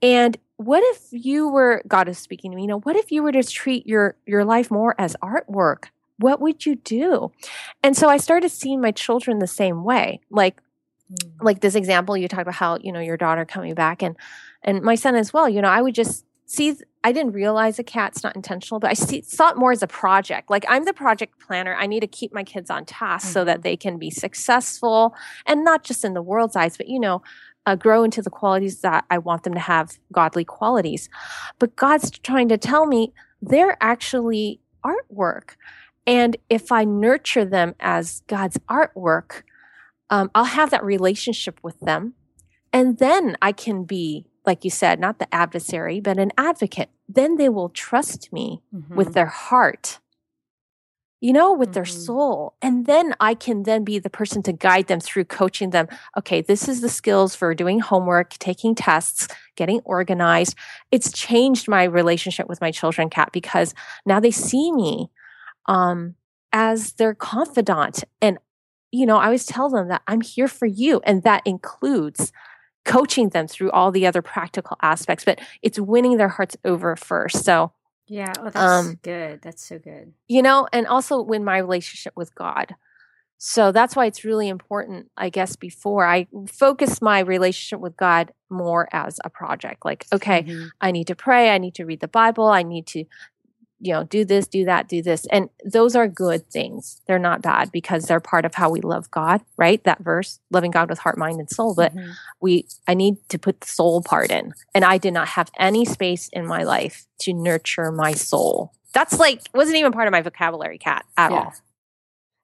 And 0.00 0.36
what 0.58 0.84
if 0.94 1.08
you 1.10 1.48
were 1.48 1.82
God 1.88 2.08
is 2.08 2.18
speaking 2.18 2.52
to 2.52 2.56
me? 2.56 2.62
You 2.62 2.68
know, 2.68 2.80
what 2.80 2.94
if 2.94 3.10
you 3.10 3.24
were 3.24 3.32
to 3.32 3.42
treat 3.42 3.84
your 3.88 4.14
your 4.24 4.44
life 4.44 4.70
more 4.70 4.94
as 4.96 5.16
artwork? 5.20 5.86
What 6.18 6.40
would 6.40 6.64
you 6.66 6.76
do? 6.76 7.32
And 7.82 7.96
so 7.96 8.08
I 8.08 8.18
started 8.18 8.50
seeing 8.50 8.80
my 8.80 8.92
children 8.92 9.40
the 9.40 9.48
same 9.48 9.82
way. 9.82 10.20
Like 10.30 10.60
mm. 11.12 11.32
like 11.40 11.62
this 11.62 11.74
example 11.74 12.16
you 12.16 12.28
talked 12.28 12.42
about 12.42 12.54
how 12.54 12.78
you 12.80 12.92
know 12.92 13.00
your 13.00 13.16
daughter 13.16 13.44
coming 13.44 13.74
back 13.74 14.04
and 14.04 14.14
and 14.62 14.82
my 14.82 14.94
son 14.94 15.16
as 15.16 15.32
well. 15.32 15.48
You 15.48 15.62
know, 15.62 15.68
I 15.68 15.82
would 15.82 15.96
just 15.96 16.24
see 16.50 16.76
I 17.04 17.12
didn't 17.12 17.32
realize 17.32 17.78
a 17.78 17.84
cat's 17.84 18.24
not 18.24 18.34
intentional, 18.36 18.80
but 18.80 18.90
I 18.90 18.94
see, 18.94 19.22
saw 19.22 19.50
it 19.50 19.56
more 19.56 19.72
as 19.72 19.82
a 19.82 19.86
project. 19.86 20.50
Like 20.50 20.66
I'm 20.68 20.84
the 20.84 20.92
project 20.92 21.38
planner. 21.38 21.74
I 21.74 21.86
need 21.86 22.00
to 22.00 22.08
keep 22.08 22.34
my 22.34 22.42
kids 22.42 22.70
on 22.70 22.84
task 22.84 23.26
mm-hmm. 23.26 23.32
so 23.32 23.44
that 23.44 23.58
mm-hmm. 23.58 23.62
they 23.62 23.76
can 23.76 23.98
be 23.98 24.10
successful 24.10 25.14
and 25.46 25.64
not 25.64 25.84
just 25.84 26.04
in 26.04 26.12
the 26.12 26.22
world's 26.22 26.56
eyes, 26.56 26.76
but 26.76 26.88
you 26.88 26.98
know, 26.98 27.22
uh, 27.66 27.76
grow 27.76 28.02
into 28.02 28.20
the 28.20 28.30
qualities 28.30 28.80
that 28.80 29.04
I 29.10 29.18
want 29.18 29.44
them 29.44 29.54
to 29.54 29.60
have 29.60 29.98
godly 30.12 30.44
qualities. 30.44 31.08
But 31.58 31.76
God's 31.76 32.10
trying 32.10 32.48
to 32.48 32.58
tell 32.58 32.84
me 32.84 33.12
they're 33.40 33.78
actually 33.80 34.60
artwork. 34.84 35.50
And 36.06 36.36
if 36.48 36.72
I 36.72 36.84
nurture 36.84 37.44
them 37.44 37.76
as 37.78 38.22
God's 38.26 38.58
artwork, 38.68 39.42
um, 40.10 40.30
I'll 40.34 40.44
have 40.44 40.70
that 40.70 40.84
relationship 40.84 41.60
with 41.62 41.78
them. 41.80 42.14
And 42.72 42.98
then 42.98 43.36
I 43.40 43.52
can 43.52 43.84
be 43.84 44.26
like 44.46 44.64
you 44.64 44.70
said, 44.70 44.98
not 44.98 45.18
the 45.18 45.32
adversary, 45.34 46.00
but 46.00 46.18
an 46.18 46.32
advocate, 46.38 46.90
then 47.08 47.36
they 47.36 47.48
will 47.48 47.68
trust 47.68 48.32
me 48.32 48.62
mm-hmm. 48.74 48.94
with 48.94 49.12
their 49.12 49.26
heart, 49.26 50.00
you 51.20 51.32
know, 51.32 51.52
with 51.52 51.68
mm-hmm. 51.68 51.74
their 51.74 51.84
soul. 51.84 52.54
And 52.62 52.86
then 52.86 53.14
I 53.20 53.34
can 53.34 53.64
then 53.64 53.84
be 53.84 53.98
the 53.98 54.08
person 54.08 54.42
to 54.44 54.52
guide 54.52 54.86
them 54.86 55.00
through 55.00 55.24
coaching 55.24 55.70
them. 55.70 55.88
Okay, 56.16 56.40
this 56.40 56.68
is 56.68 56.80
the 56.80 56.88
skills 56.88 57.34
for 57.34 57.54
doing 57.54 57.80
homework, 57.80 58.30
taking 58.38 58.74
tests, 58.74 59.28
getting 59.56 59.80
organized. 59.84 60.54
It's 60.90 61.12
changed 61.12 61.68
my 61.68 61.84
relationship 61.84 62.48
with 62.48 62.60
my 62.62 62.70
children, 62.70 63.10
Kat, 63.10 63.30
because 63.32 63.74
now 64.06 64.20
they 64.20 64.30
see 64.30 64.72
me 64.72 65.10
um, 65.66 66.14
as 66.52 66.94
their 66.94 67.14
confidant. 67.14 68.04
And, 68.22 68.38
you 68.90 69.04
know, 69.04 69.18
I 69.18 69.26
always 69.26 69.44
tell 69.44 69.68
them 69.68 69.88
that 69.88 70.02
I'm 70.06 70.22
here 70.22 70.48
for 70.48 70.66
you. 70.66 71.02
And 71.04 71.22
that 71.24 71.42
includes 71.44 72.32
coaching 72.84 73.28
them 73.30 73.46
through 73.46 73.70
all 73.70 73.90
the 73.90 74.06
other 74.06 74.22
practical 74.22 74.76
aspects, 74.82 75.24
but 75.24 75.40
it's 75.62 75.78
winning 75.78 76.16
their 76.16 76.28
hearts 76.28 76.56
over 76.64 76.96
first. 76.96 77.44
So, 77.44 77.72
yeah, 78.06 78.32
oh, 78.38 78.44
that's 78.44 78.56
um, 78.56 78.98
good. 79.02 79.40
That's 79.42 79.66
so 79.66 79.78
good. 79.78 80.12
You 80.28 80.42
know, 80.42 80.66
and 80.72 80.86
also 80.86 81.22
win 81.22 81.44
my 81.44 81.58
relationship 81.58 82.14
with 82.16 82.34
God. 82.34 82.74
So 83.42 83.72
that's 83.72 83.96
why 83.96 84.04
it's 84.04 84.22
really 84.22 84.48
important, 84.48 85.10
I 85.16 85.30
guess, 85.30 85.56
before 85.56 86.06
I 86.06 86.26
focus 86.46 87.00
my 87.00 87.20
relationship 87.20 87.80
with 87.80 87.96
God 87.96 88.32
more 88.50 88.86
as 88.92 89.18
a 89.24 89.30
project. 89.30 89.82
Like, 89.82 90.04
okay, 90.12 90.42
mm-hmm. 90.42 90.66
I 90.78 90.90
need 90.90 91.06
to 91.06 91.14
pray, 91.14 91.48
I 91.48 91.56
need 91.56 91.74
to 91.76 91.86
read 91.86 92.00
the 92.00 92.08
Bible, 92.08 92.48
I 92.48 92.62
need 92.62 92.86
to 92.88 93.06
you 93.80 93.92
know, 93.92 94.04
do 94.04 94.24
this, 94.24 94.46
do 94.46 94.66
that, 94.66 94.88
do 94.88 95.02
this. 95.02 95.26
And 95.32 95.48
those 95.64 95.96
are 95.96 96.06
good 96.06 96.48
things. 96.50 97.00
They're 97.06 97.18
not 97.18 97.42
bad 97.42 97.72
because 97.72 98.04
they're 98.04 98.20
part 98.20 98.44
of 98.44 98.54
how 98.54 98.70
we 98.70 98.80
love 98.80 99.10
God, 99.10 99.40
right? 99.56 99.82
That 99.84 100.00
verse, 100.00 100.38
loving 100.50 100.70
God 100.70 100.90
with 100.90 100.98
heart, 100.98 101.16
mind, 101.16 101.40
and 101.40 101.48
soul. 101.48 101.74
But 101.74 101.94
mm-hmm. 101.94 102.10
we, 102.40 102.66
I 102.86 102.94
need 102.94 103.16
to 103.30 103.38
put 103.38 103.60
the 103.60 103.66
soul 103.66 104.02
part 104.02 104.30
in. 104.30 104.52
And 104.74 104.84
I 104.84 104.98
did 104.98 105.14
not 105.14 105.28
have 105.28 105.50
any 105.58 105.84
space 105.86 106.28
in 106.28 106.46
my 106.46 106.62
life 106.62 107.06
to 107.20 107.32
nurture 107.32 107.90
my 107.90 108.12
soul. 108.12 108.72
That's 108.92 109.18
like, 109.18 109.42
wasn't 109.54 109.78
even 109.78 109.92
part 109.92 110.08
of 110.08 110.12
my 110.12 110.20
vocabulary, 110.20 110.78
Kat 110.78 111.04
at 111.16 111.30
yeah. 111.30 111.38
all. 111.38 111.54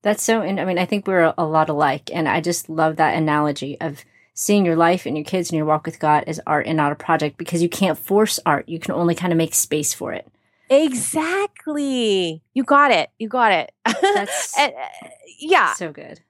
That's 0.02 0.22
so, 0.22 0.40
and 0.40 0.58
I 0.58 0.64
mean, 0.64 0.78
I 0.78 0.86
think 0.86 1.06
we're 1.06 1.34
a 1.36 1.44
lot 1.44 1.68
alike. 1.68 2.10
And 2.14 2.28
I 2.28 2.40
just 2.40 2.70
love 2.70 2.96
that 2.96 3.16
analogy 3.16 3.78
of 3.80 4.04
seeing 4.32 4.64
your 4.64 4.76
life 4.76 5.06
and 5.06 5.16
your 5.16 5.24
kids 5.24 5.50
and 5.50 5.56
your 5.56 5.66
walk 5.66 5.84
with 5.84 5.98
God 5.98 6.24
as 6.26 6.40
art 6.46 6.66
and 6.66 6.76
not 6.76 6.92
a 6.92 6.96
project 6.96 7.36
because 7.36 7.62
you 7.62 7.68
can't 7.68 7.98
force 7.98 8.38
art. 8.46 8.68
You 8.68 8.78
can 8.78 8.94
only 8.94 9.14
kind 9.14 9.32
of 9.32 9.36
make 9.36 9.54
space 9.54 9.92
for 9.92 10.12
it. 10.12 10.30
Exactly. 10.70 12.42
You 12.54 12.64
got 12.64 12.90
it. 12.90 13.10
You 13.18 13.28
got 13.28 13.52
it. 13.52 13.72
That's 13.84 14.58
and, 14.58 14.72
uh, 14.74 15.08
yeah. 15.38 15.74
So 15.74 15.92
good. 15.92 16.20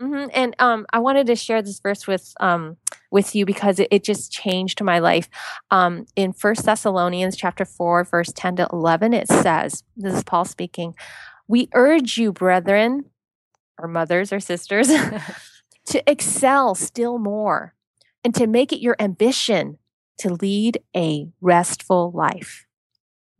Mm-hmm. 0.00 0.28
And 0.32 0.54
um, 0.60 0.86
I 0.92 1.00
wanted 1.00 1.26
to 1.26 1.36
share 1.36 1.60
this 1.60 1.80
verse 1.80 2.06
with 2.06 2.32
um, 2.38 2.76
with 3.10 3.34
you 3.34 3.44
because 3.44 3.80
it, 3.80 3.88
it 3.90 4.04
just 4.04 4.30
changed 4.30 4.82
my 4.82 5.00
life. 5.00 5.28
Um, 5.70 6.06
in 6.14 6.32
First 6.32 6.64
Thessalonians 6.64 7.36
chapter 7.36 7.64
four, 7.64 8.04
verse 8.04 8.32
ten 8.32 8.54
to 8.56 8.68
eleven, 8.72 9.12
it 9.12 9.28
says, 9.28 9.82
"This 9.96 10.14
is 10.14 10.22
Paul 10.22 10.44
speaking. 10.44 10.94
We 11.48 11.68
urge 11.74 12.16
you, 12.16 12.32
brethren, 12.32 13.06
or 13.78 13.88
mothers 13.88 14.32
or 14.32 14.38
sisters, 14.38 14.88
to 15.86 16.10
excel 16.10 16.76
still 16.76 17.18
more, 17.18 17.74
and 18.22 18.34
to 18.36 18.46
make 18.46 18.72
it 18.72 18.80
your 18.80 18.96
ambition 19.00 19.78
to 20.18 20.32
lead 20.32 20.78
a 20.96 21.26
restful 21.40 22.12
life." 22.12 22.66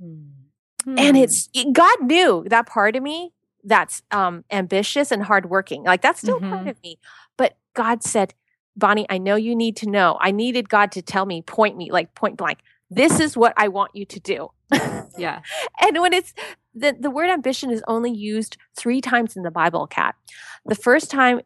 Hmm. 0.03 0.38
And 0.87 1.17
it's 1.17 1.49
God 1.73 2.03
knew 2.03 2.45
that 2.49 2.67
part 2.67 2.97
of 2.97 3.03
me 3.03 3.33
that's 3.65 4.03
um, 4.11 4.45
ambitious 4.51 5.11
and 5.11 5.23
hardworking. 5.23 5.83
Like 5.85 6.03
that's 6.03 6.21
still 6.21 6.41
mm-hmm. 6.41 6.51
part 6.51 6.69
of 6.69 6.83
me. 6.83 6.99
But 7.37 7.57
God 7.75 8.03
said, 8.03 8.35
Bonnie, 8.77 9.07
I 9.11 9.19
know 9.19 9.37
you 9.37 9.57
need 9.57 9.77
to 9.79 9.91
know. 9.91 10.17
I 10.21 10.31
needed 10.31 10.69
God 10.69 10.93
to 10.93 11.03
tell 11.03 11.27
me, 11.27 11.43
point 11.43 11.77
me, 11.77 11.91
like 11.91 12.15
point 12.15 12.37
blank. 12.37 12.59
This 12.91 13.21
is 13.21 13.37
what 13.37 13.53
I 13.57 13.69
want 13.69 13.95
you 13.95 14.05
to 14.07 14.21
do. 14.21 14.51
yeah. 15.19 15.41
and 15.81 16.01
when 16.01 16.13
it's 16.13 16.33
the, 16.75 16.97
the 16.99 17.11
word 17.11 17.29
ambition 17.29 17.71
is 17.71 17.83
only 17.89 18.13
used 18.13 18.57
three 18.77 19.01
times 19.01 19.37
in 19.37 19.43
the 19.43 19.51
Bible, 19.51 19.87
Kat. 19.87 20.15
The 20.65 20.75
first 20.75 21.11
time 21.11 21.41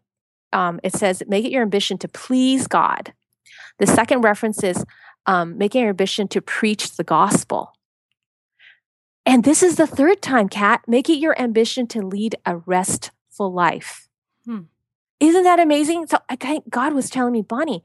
um, 0.52 0.80
it 0.82 0.94
says, 0.94 1.22
make 1.26 1.44
it 1.44 1.50
your 1.50 1.62
ambition 1.62 1.98
to 1.98 2.08
please 2.08 2.66
God. 2.66 3.12
The 3.78 3.86
second 3.86 4.20
reference 4.20 4.62
is 4.62 4.84
um, 5.26 5.56
making 5.56 5.82
your 5.82 5.90
ambition 5.90 6.28
to 6.28 6.42
preach 6.42 6.96
the 6.96 7.04
gospel. 7.04 7.72
And 9.24 9.44
this 9.44 9.62
is 9.62 9.76
the 9.76 9.86
third 9.86 10.20
time, 10.20 10.48
Kat. 10.48 10.82
Make 10.86 11.08
it 11.08 11.18
your 11.18 11.40
ambition 11.40 11.86
to 11.88 12.02
lead 12.02 12.36
a 12.44 12.56
restful 12.56 13.52
life. 13.52 14.08
Hmm. 14.44 14.62
Isn't 15.20 15.44
that 15.44 15.60
amazing? 15.60 16.08
So 16.08 16.18
I 16.28 16.36
think 16.36 16.68
God 16.68 16.92
was 16.94 17.08
telling 17.08 17.32
me, 17.32 17.42
Bonnie, 17.42 17.84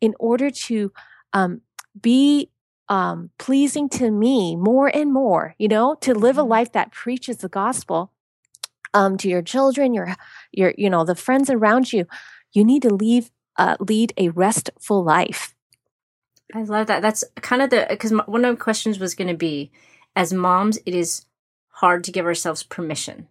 in 0.00 0.14
order 0.20 0.50
to 0.50 0.92
um, 1.32 1.62
be 2.00 2.50
um, 2.88 3.30
pleasing 3.38 3.88
to 3.90 4.10
me 4.10 4.54
more 4.54 4.88
and 4.94 5.12
more, 5.12 5.54
you 5.58 5.66
know, 5.66 5.96
to 6.02 6.14
live 6.14 6.38
a 6.38 6.42
mm-hmm. 6.42 6.50
life 6.50 6.72
that 6.72 6.92
preaches 6.92 7.38
the 7.38 7.48
gospel 7.48 8.12
um, 8.94 9.16
to 9.18 9.28
your 9.28 9.42
children, 9.42 9.92
your, 9.92 10.14
your, 10.52 10.72
you 10.78 10.88
know, 10.88 11.04
the 11.04 11.16
friends 11.16 11.50
around 11.50 11.92
you, 11.92 12.06
you 12.52 12.64
need 12.64 12.82
to 12.82 12.94
leave, 12.94 13.30
uh, 13.56 13.76
lead 13.80 14.12
a 14.16 14.28
restful 14.28 15.02
life. 15.02 15.54
I 16.54 16.62
love 16.62 16.86
that. 16.86 17.02
That's 17.02 17.24
kind 17.36 17.60
of 17.60 17.70
the 17.70 17.86
because 17.90 18.12
one 18.12 18.44
of 18.44 18.56
the 18.56 18.62
questions 18.62 19.00
was 19.00 19.16
going 19.16 19.28
to 19.28 19.36
be 19.36 19.72
as 20.16 20.32
moms, 20.32 20.78
it 20.86 20.94
is 20.94 21.26
hard 21.68 22.02
to 22.04 22.10
give 22.10 22.24
ourselves 22.24 22.62
permission 22.62 23.28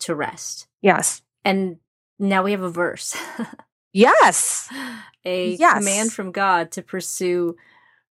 to 0.00 0.14
rest. 0.14 0.66
Yes. 0.82 1.22
And 1.44 1.78
now 2.18 2.42
we 2.42 2.50
have 2.50 2.62
a 2.62 2.70
verse. 2.70 3.16
yes. 3.92 4.68
A 5.24 5.54
yes. 5.54 5.78
command 5.78 6.12
from 6.12 6.32
God 6.32 6.72
to 6.72 6.82
pursue 6.82 7.56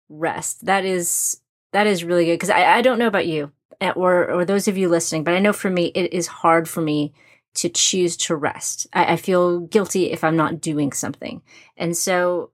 rest. 0.09 0.65
That 0.65 0.85
is 0.85 1.41
that 1.73 1.87
is 1.87 2.05
really 2.05 2.25
good 2.25 2.35
because 2.35 2.51
I, 2.51 2.79
I 2.79 2.83
don't 2.83 2.99
know 2.99 3.07
about 3.07 3.27
you 3.27 3.53
eh, 3.81 3.93
or 3.95 4.31
or 4.31 4.45
those 4.45 4.67
of 4.67 4.79
you 4.79 4.89
listening, 4.89 5.23
but 5.23 5.35
I 5.35 5.39
know 5.39 5.53
for 5.53 5.71
me 5.71 5.87
it 5.95 6.13
is 6.13 6.27
hard 6.27 6.69
for 6.69 6.81
me 6.81 7.13
to 7.55 7.69
choose 7.69 8.17
to 8.17 8.35
rest. 8.37 8.87
I, 8.93 9.13
I 9.13 9.17
feel 9.17 9.61
guilty 9.61 10.11
if 10.11 10.25
I'm 10.25 10.37
not 10.37 10.61
doing 10.61 10.93
something. 10.93 11.43
And 11.77 11.97
so 11.97 12.51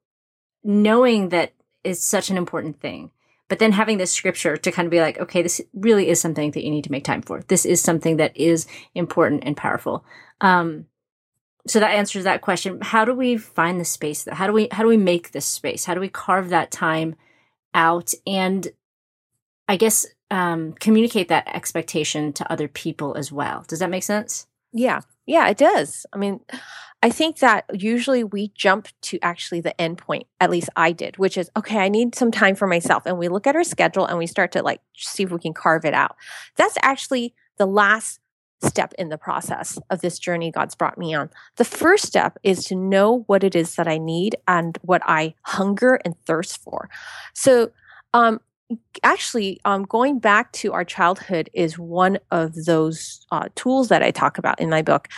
knowing 0.64 1.31
that 1.31 1.53
is 1.85 2.03
such 2.03 2.31
an 2.31 2.37
important 2.37 2.81
thing. 2.81 3.11
But 3.48 3.59
then 3.59 3.72
having 3.72 3.98
this 3.98 4.12
scripture 4.12 4.57
to 4.57 4.72
kind 4.72 4.87
of 4.87 4.90
be 4.90 5.00
like, 5.00 5.18
okay, 5.18 5.42
this 5.42 5.61
really 5.74 6.09
is 6.09 6.20
something 6.20 6.52
that 6.52 6.64
you 6.64 6.70
need 6.70 6.85
to 6.85 6.92
make 6.92 7.05
time 7.05 7.22
for. 7.22 7.42
This 7.48 7.66
is 7.66 7.81
something 7.81 8.16
that 8.16 8.37
is 8.37 8.66
important 8.94 9.42
and 9.44 9.57
powerful. 9.57 10.05
Um, 10.40 10.87
so 11.66 11.81
that 11.81 11.90
answers 11.90 12.24
that 12.24 12.40
question. 12.40 12.81
How 12.81 13.05
do 13.05 13.14
we 13.14 13.37
find 13.37 13.81
the 13.81 13.85
space? 13.85 14.26
How 14.31 14.46
do 14.46 14.52
we 14.52 14.68
how 14.72 14.83
do 14.83 14.88
we 14.88 14.96
make 14.96 15.31
this 15.31 15.46
space? 15.46 15.85
How 15.85 15.94
do 15.94 16.00
we 16.00 16.09
carve 16.09 16.48
that 16.48 16.70
time 16.70 17.14
out 17.74 18.12
and 18.26 18.68
I 19.68 19.76
guess 19.76 20.07
um, 20.31 20.72
communicate 20.72 21.28
that 21.28 21.48
expectation 21.55 22.33
to 22.35 22.50
other 22.50 22.68
people 22.68 23.14
as 23.14 23.31
well? 23.31 23.64
Does 23.68 23.78
that 23.78 23.90
make 23.90 24.02
sense? 24.02 24.46
Yeah, 24.72 25.02
yeah, 25.26 25.48
it 25.48 25.59
does. 25.59 26.07
I 26.12 26.16
mean, 26.16 26.40
I 27.02 27.10
think 27.10 27.38
that 27.38 27.64
usually 27.72 28.22
we 28.22 28.52
jump 28.54 28.88
to 29.02 29.18
actually 29.22 29.60
the 29.60 29.78
end 29.80 29.98
point. 29.98 30.26
At 30.40 30.50
least 30.50 30.70
I 30.76 30.92
did, 30.92 31.18
which 31.18 31.36
is 31.36 31.50
okay, 31.56 31.78
I 31.78 31.88
need 31.88 32.14
some 32.14 32.30
time 32.30 32.54
for 32.54 32.68
myself. 32.68 33.04
And 33.06 33.18
we 33.18 33.28
look 33.28 33.46
at 33.46 33.56
our 33.56 33.64
schedule 33.64 34.06
and 34.06 34.18
we 34.18 34.26
start 34.26 34.52
to 34.52 34.62
like 34.62 34.80
see 34.96 35.24
if 35.24 35.30
we 35.30 35.40
can 35.40 35.52
carve 35.52 35.84
it 35.84 35.94
out. 35.94 36.16
That's 36.56 36.78
actually 36.82 37.34
the 37.58 37.66
last 37.66 38.20
step 38.62 38.94
in 38.98 39.08
the 39.08 39.18
process 39.18 39.78
of 39.90 40.00
this 40.00 40.18
journey 40.18 40.52
God's 40.52 40.76
brought 40.76 40.96
me 40.96 41.12
on. 41.14 41.30
The 41.56 41.64
first 41.64 42.06
step 42.06 42.38
is 42.44 42.64
to 42.66 42.76
know 42.76 43.24
what 43.26 43.42
it 43.42 43.56
is 43.56 43.74
that 43.74 43.88
I 43.88 43.98
need 43.98 44.36
and 44.46 44.78
what 44.82 45.02
I 45.04 45.34
hunger 45.42 45.98
and 46.04 46.16
thirst 46.24 46.62
for. 46.62 46.88
So, 47.34 47.72
um, 48.14 48.40
actually, 49.02 49.60
um, 49.64 49.82
going 49.82 50.18
back 50.18 50.52
to 50.52 50.72
our 50.72 50.84
childhood 50.84 51.50
is 51.52 51.78
one 51.78 52.18
of 52.30 52.54
those 52.64 53.26
uh, 53.32 53.48
tools 53.54 53.88
that 53.88 54.02
I 54.02 54.10
talk 54.10 54.38
about 54.38 54.60
in 54.60 54.70
my 54.70 54.82
book. 54.82 55.08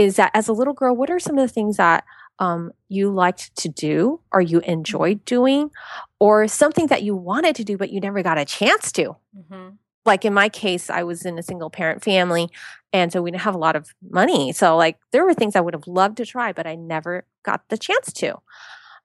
Is 0.00 0.16
that 0.16 0.30
as 0.34 0.48
a 0.48 0.52
little 0.52 0.74
girl, 0.74 0.96
what 0.96 1.10
are 1.10 1.18
some 1.18 1.38
of 1.38 1.46
the 1.46 1.52
things 1.52 1.76
that 1.76 2.04
um, 2.38 2.72
you 2.88 3.10
liked 3.10 3.54
to 3.56 3.68
do 3.68 4.20
or 4.32 4.40
you 4.40 4.60
enjoyed 4.60 5.24
doing, 5.24 5.70
or 6.18 6.48
something 6.48 6.86
that 6.86 7.02
you 7.02 7.14
wanted 7.14 7.54
to 7.56 7.64
do 7.64 7.76
but 7.76 7.90
you 7.90 8.00
never 8.00 8.22
got 8.22 8.38
a 8.38 8.44
chance 8.44 8.90
to? 8.92 9.16
Mm-hmm 9.36 9.68
like 10.06 10.24
in 10.24 10.34
my 10.34 10.48
case, 10.48 10.90
I 10.90 11.02
was 11.02 11.24
in 11.24 11.38
a 11.38 11.42
single 11.42 11.70
parent 11.70 12.02
family. 12.02 12.48
And 12.92 13.12
so 13.12 13.22
we 13.22 13.30
didn't 13.30 13.42
have 13.42 13.54
a 13.54 13.58
lot 13.58 13.76
of 13.76 13.94
money. 14.10 14.52
So, 14.52 14.76
like, 14.76 14.98
there 15.12 15.24
were 15.24 15.34
things 15.34 15.54
I 15.54 15.60
would 15.60 15.74
have 15.74 15.86
loved 15.86 16.16
to 16.16 16.26
try, 16.26 16.52
but 16.52 16.66
I 16.66 16.74
never 16.74 17.24
got 17.44 17.68
the 17.68 17.78
chance 17.78 18.12
to. 18.14 18.36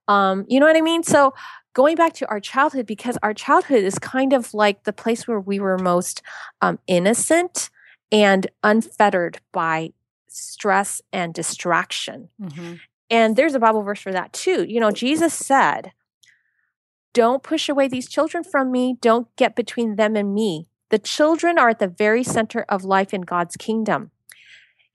Um, 0.07 0.45
you 0.47 0.59
know 0.59 0.65
what 0.65 0.77
I 0.77 0.81
mean? 0.81 1.03
So, 1.03 1.33
going 1.73 1.95
back 1.95 2.13
to 2.13 2.27
our 2.29 2.39
childhood, 2.39 2.85
because 2.85 3.17
our 3.21 3.33
childhood 3.33 3.83
is 3.83 3.99
kind 3.99 4.33
of 4.33 4.53
like 4.53 4.83
the 4.83 4.93
place 4.93 5.27
where 5.27 5.39
we 5.39 5.59
were 5.59 5.77
most 5.77 6.21
um, 6.61 6.79
innocent 6.87 7.69
and 8.11 8.47
unfettered 8.63 9.39
by 9.51 9.91
stress 10.35 11.01
and 11.11 11.33
distraction. 11.33 12.29
Mm-hmm. 12.41 12.75
And 13.09 13.35
there's 13.35 13.55
a 13.55 13.59
Bible 13.59 13.83
verse 13.83 14.01
for 14.01 14.11
that 14.11 14.33
too. 14.33 14.65
You 14.67 14.79
know, 14.79 14.91
Jesus 14.91 15.33
said, 15.33 15.91
Don't 17.13 17.43
push 17.43 17.69
away 17.69 17.87
these 17.87 18.09
children 18.09 18.43
from 18.43 18.71
me. 18.71 18.97
Don't 18.99 19.33
get 19.35 19.55
between 19.55 19.95
them 19.95 20.15
and 20.15 20.33
me. 20.33 20.67
The 20.89 20.99
children 20.99 21.57
are 21.57 21.69
at 21.69 21.79
the 21.79 21.87
very 21.87 22.23
center 22.23 22.65
of 22.69 22.83
life 22.83 23.13
in 23.13 23.21
God's 23.21 23.57
kingdom. 23.57 24.11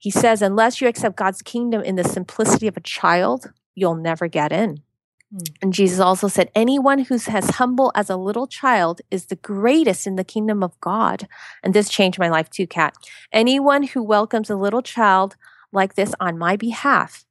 He 0.01 0.09
says, 0.09 0.41
unless 0.41 0.81
you 0.81 0.87
accept 0.87 1.15
God's 1.15 1.43
kingdom 1.43 1.83
in 1.83 1.95
the 1.95 2.03
simplicity 2.03 2.65
of 2.65 2.75
a 2.75 2.81
child, 2.81 3.51
you'll 3.75 3.93
never 3.93 4.27
get 4.27 4.51
in. 4.51 4.81
Mm. 5.33 5.55
And 5.61 5.73
Jesus 5.73 5.99
also 5.99 6.27
said, 6.27 6.51
anyone 6.55 6.99
who's 6.99 7.27
as 7.27 7.51
humble 7.51 7.91
as 7.95 8.09
a 8.09 8.17
little 8.17 8.47
child 8.47 9.01
is 9.09 9.25
the 9.25 9.35
greatest 9.37 10.05
in 10.07 10.15
the 10.15 10.23
kingdom 10.23 10.63
of 10.63 10.79
God. 10.81 11.27
And 11.63 11.73
this 11.73 11.89
changed 11.89 12.19
my 12.19 12.29
life 12.29 12.49
too, 12.49 12.67
Kat. 12.67 12.95
Anyone 13.31 13.83
who 13.83 14.03
welcomes 14.03 14.49
a 14.49 14.55
little 14.55 14.81
child 14.81 15.35
like 15.71 15.95
this 15.95 16.13
on 16.19 16.37
my 16.37 16.55
behalf 16.57 17.25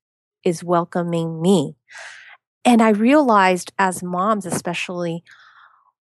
is 0.44 0.64
welcoming 0.64 1.40
me. 1.42 1.76
And 2.64 2.82
I 2.82 2.90
realized 2.90 3.72
as 3.78 4.02
moms, 4.02 4.46
especially, 4.46 5.22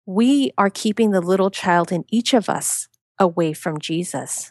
we 0.07 0.53
are 0.57 0.71
keeping 0.71 1.11
the 1.11 1.21
little 1.21 1.51
child 1.51 1.93
in 1.93 2.05
each 2.11 2.33
of 2.35 2.49
us 2.49 2.89
away 3.19 3.53
from 3.53 3.79
Jesus. 3.79 4.51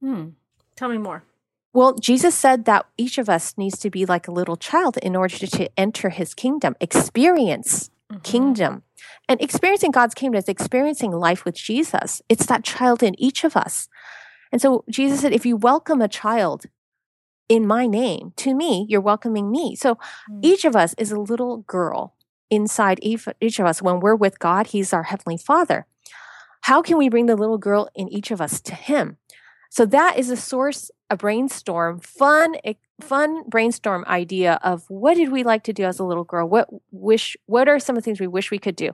Hmm. 0.00 0.30
Tell 0.76 0.88
me 0.88 0.98
more. 0.98 1.24
Well, 1.74 1.94
Jesus 1.94 2.36
said 2.36 2.66
that 2.66 2.86
each 2.96 3.18
of 3.18 3.28
us 3.28 3.58
needs 3.58 3.78
to 3.80 3.90
be 3.90 4.06
like 4.06 4.28
a 4.28 4.32
little 4.32 4.56
child 4.56 4.96
in 4.98 5.16
order 5.16 5.36
to 5.38 5.68
enter 5.78 6.08
his 6.08 6.32
kingdom, 6.32 6.76
experience 6.80 7.90
mm-hmm. 8.10 8.22
kingdom. 8.22 8.84
And 9.28 9.42
experiencing 9.42 9.90
God's 9.90 10.14
kingdom 10.14 10.38
is 10.38 10.48
experiencing 10.48 11.10
life 11.10 11.44
with 11.44 11.56
Jesus. 11.56 12.22
It's 12.28 12.46
that 12.46 12.62
child 12.62 13.02
in 13.02 13.20
each 13.20 13.42
of 13.42 13.56
us. 13.56 13.88
And 14.52 14.62
so 14.62 14.84
Jesus 14.88 15.20
said, 15.20 15.32
if 15.32 15.44
you 15.44 15.56
welcome 15.56 16.00
a 16.00 16.06
child 16.06 16.66
in 17.48 17.66
my 17.66 17.86
name 17.88 18.32
to 18.36 18.54
me, 18.54 18.86
you're 18.88 19.00
welcoming 19.00 19.50
me. 19.50 19.74
So 19.74 19.96
mm. 20.30 20.38
each 20.42 20.64
of 20.64 20.76
us 20.76 20.94
is 20.96 21.10
a 21.10 21.18
little 21.18 21.58
girl 21.58 22.14
inside 22.50 23.00
each 23.02 23.58
of 23.58 23.66
us 23.66 23.82
when 23.82 23.98
we're 23.98 24.14
with 24.14 24.38
God. 24.38 24.68
He's 24.68 24.92
our 24.92 25.02
Heavenly 25.02 25.38
Father. 25.38 25.86
How 26.62 26.82
can 26.82 26.96
we 26.98 27.08
bring 27.08 27.26
the 27.26 27.36
little 27.36 27.58
girl 27.58 27.88
in 27.96 28.08
each 28.08 28.30
of 28.30 28.40
us 28.40 28.60
to 28.62 28.74
Him? 28.76 29.18
So 29.74 29.84
that 29.86 30.16
is 30.16 30.30
a 30.30 30.36
source, 30.36 30.92
a 31.10 31.16
brainstorm, 31.16 31.98
fun, 31.98 32.54
fun 33.00 33.42
brainstorm 33.48 34.04
idea 34.06 34.60
of 34.62 34.84
what 34.86 35.16
did 35.16 35.32
we 35.32 35.42
like 35.42 35.64
to 35.64 35.72
do 35.72 35.82
as 35.82 35.98
a 35.98 36.04
little 36.04 36.22
girl? 36.22 36.48
What 36.48 36.68
wish? 36.92 37.36
What 37.46 37.68
are 37.68 37.80
some 37.80 37.96
of 37.96 38.02
the 38.02 38.04
things 38.04 38.20
we 38.20 38.28
wish 38.28 38.52
we 38.52 38.60
could 38.60 38.76
do? 38.76 38.92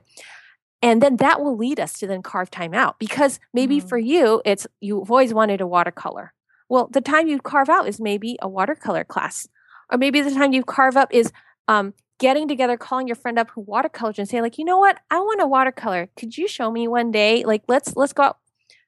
And 0.81 0.99
then 0.99 1.17
that 1.17 1.39
will 1.39 1.55
lead 1.55 1.79
us 1.79 1.99
to 1.99 2.07
then 2.07 2.23
carve 2.23 2.49
time 2.49 2.73
out 2.73 2.97
because 2.97 3.39
maybe 3.53 3.77
mm-hmm. 3.77 3.89
for 3.89 3.99
you, 3.99 4.41
it's 4.43 4.65
you've 4.79 5.11
always 5.11 5.35
wanted 5.35 5.61
a 5.61 5.67
watercolor. 5.67 6.33
Well, 6.67 6.89
the 6.91 6.99
time 6.99 7.27
you 7.27 7.39
carve 7.39 7.69
out 7.69 7.87
is 7.87 8.01
maybe 8.01 8.39
a 8.41 8.49
watercolor 8.49 9.03
class, 9.03 9.47
or 9.91 9.99
maybe 9.99 10.19
the 10.21 10.31
time 10.31 10.51
you 10.51 10.63
carve 10.63 10.97
up 10.97 11.13
is 11.13 11.31
um, 11.67 11.93
getting 12.17 12.47
together, 12.47 12.75
calling 12.75 13.05
your 13.05 13.15
friend 13.15 13.37
up 13.37 13.51
who 13.51 13.61
watercolors 13.61 14.17
and 14.17 14.27
saying 14.27 14.41
like, 14.41 14.57
you 14.57 14.65
know 14.65 14.79
what, 14.79 14.97
I 15.11 15.19
want 15.19 15.43
a 15.43 15.45
watercolor. 15.45 16.09
Could 16.17 16.39
you 16.39 16.47
show 16.47 16.71
me 16.71 16.87
one 16.87 17.11
day? 17.11 17.43
Like, 17.43 17.61
let's 17.67 17.95
let's 17.95 18.13
go 18.13 18.23
out 18.23 18.39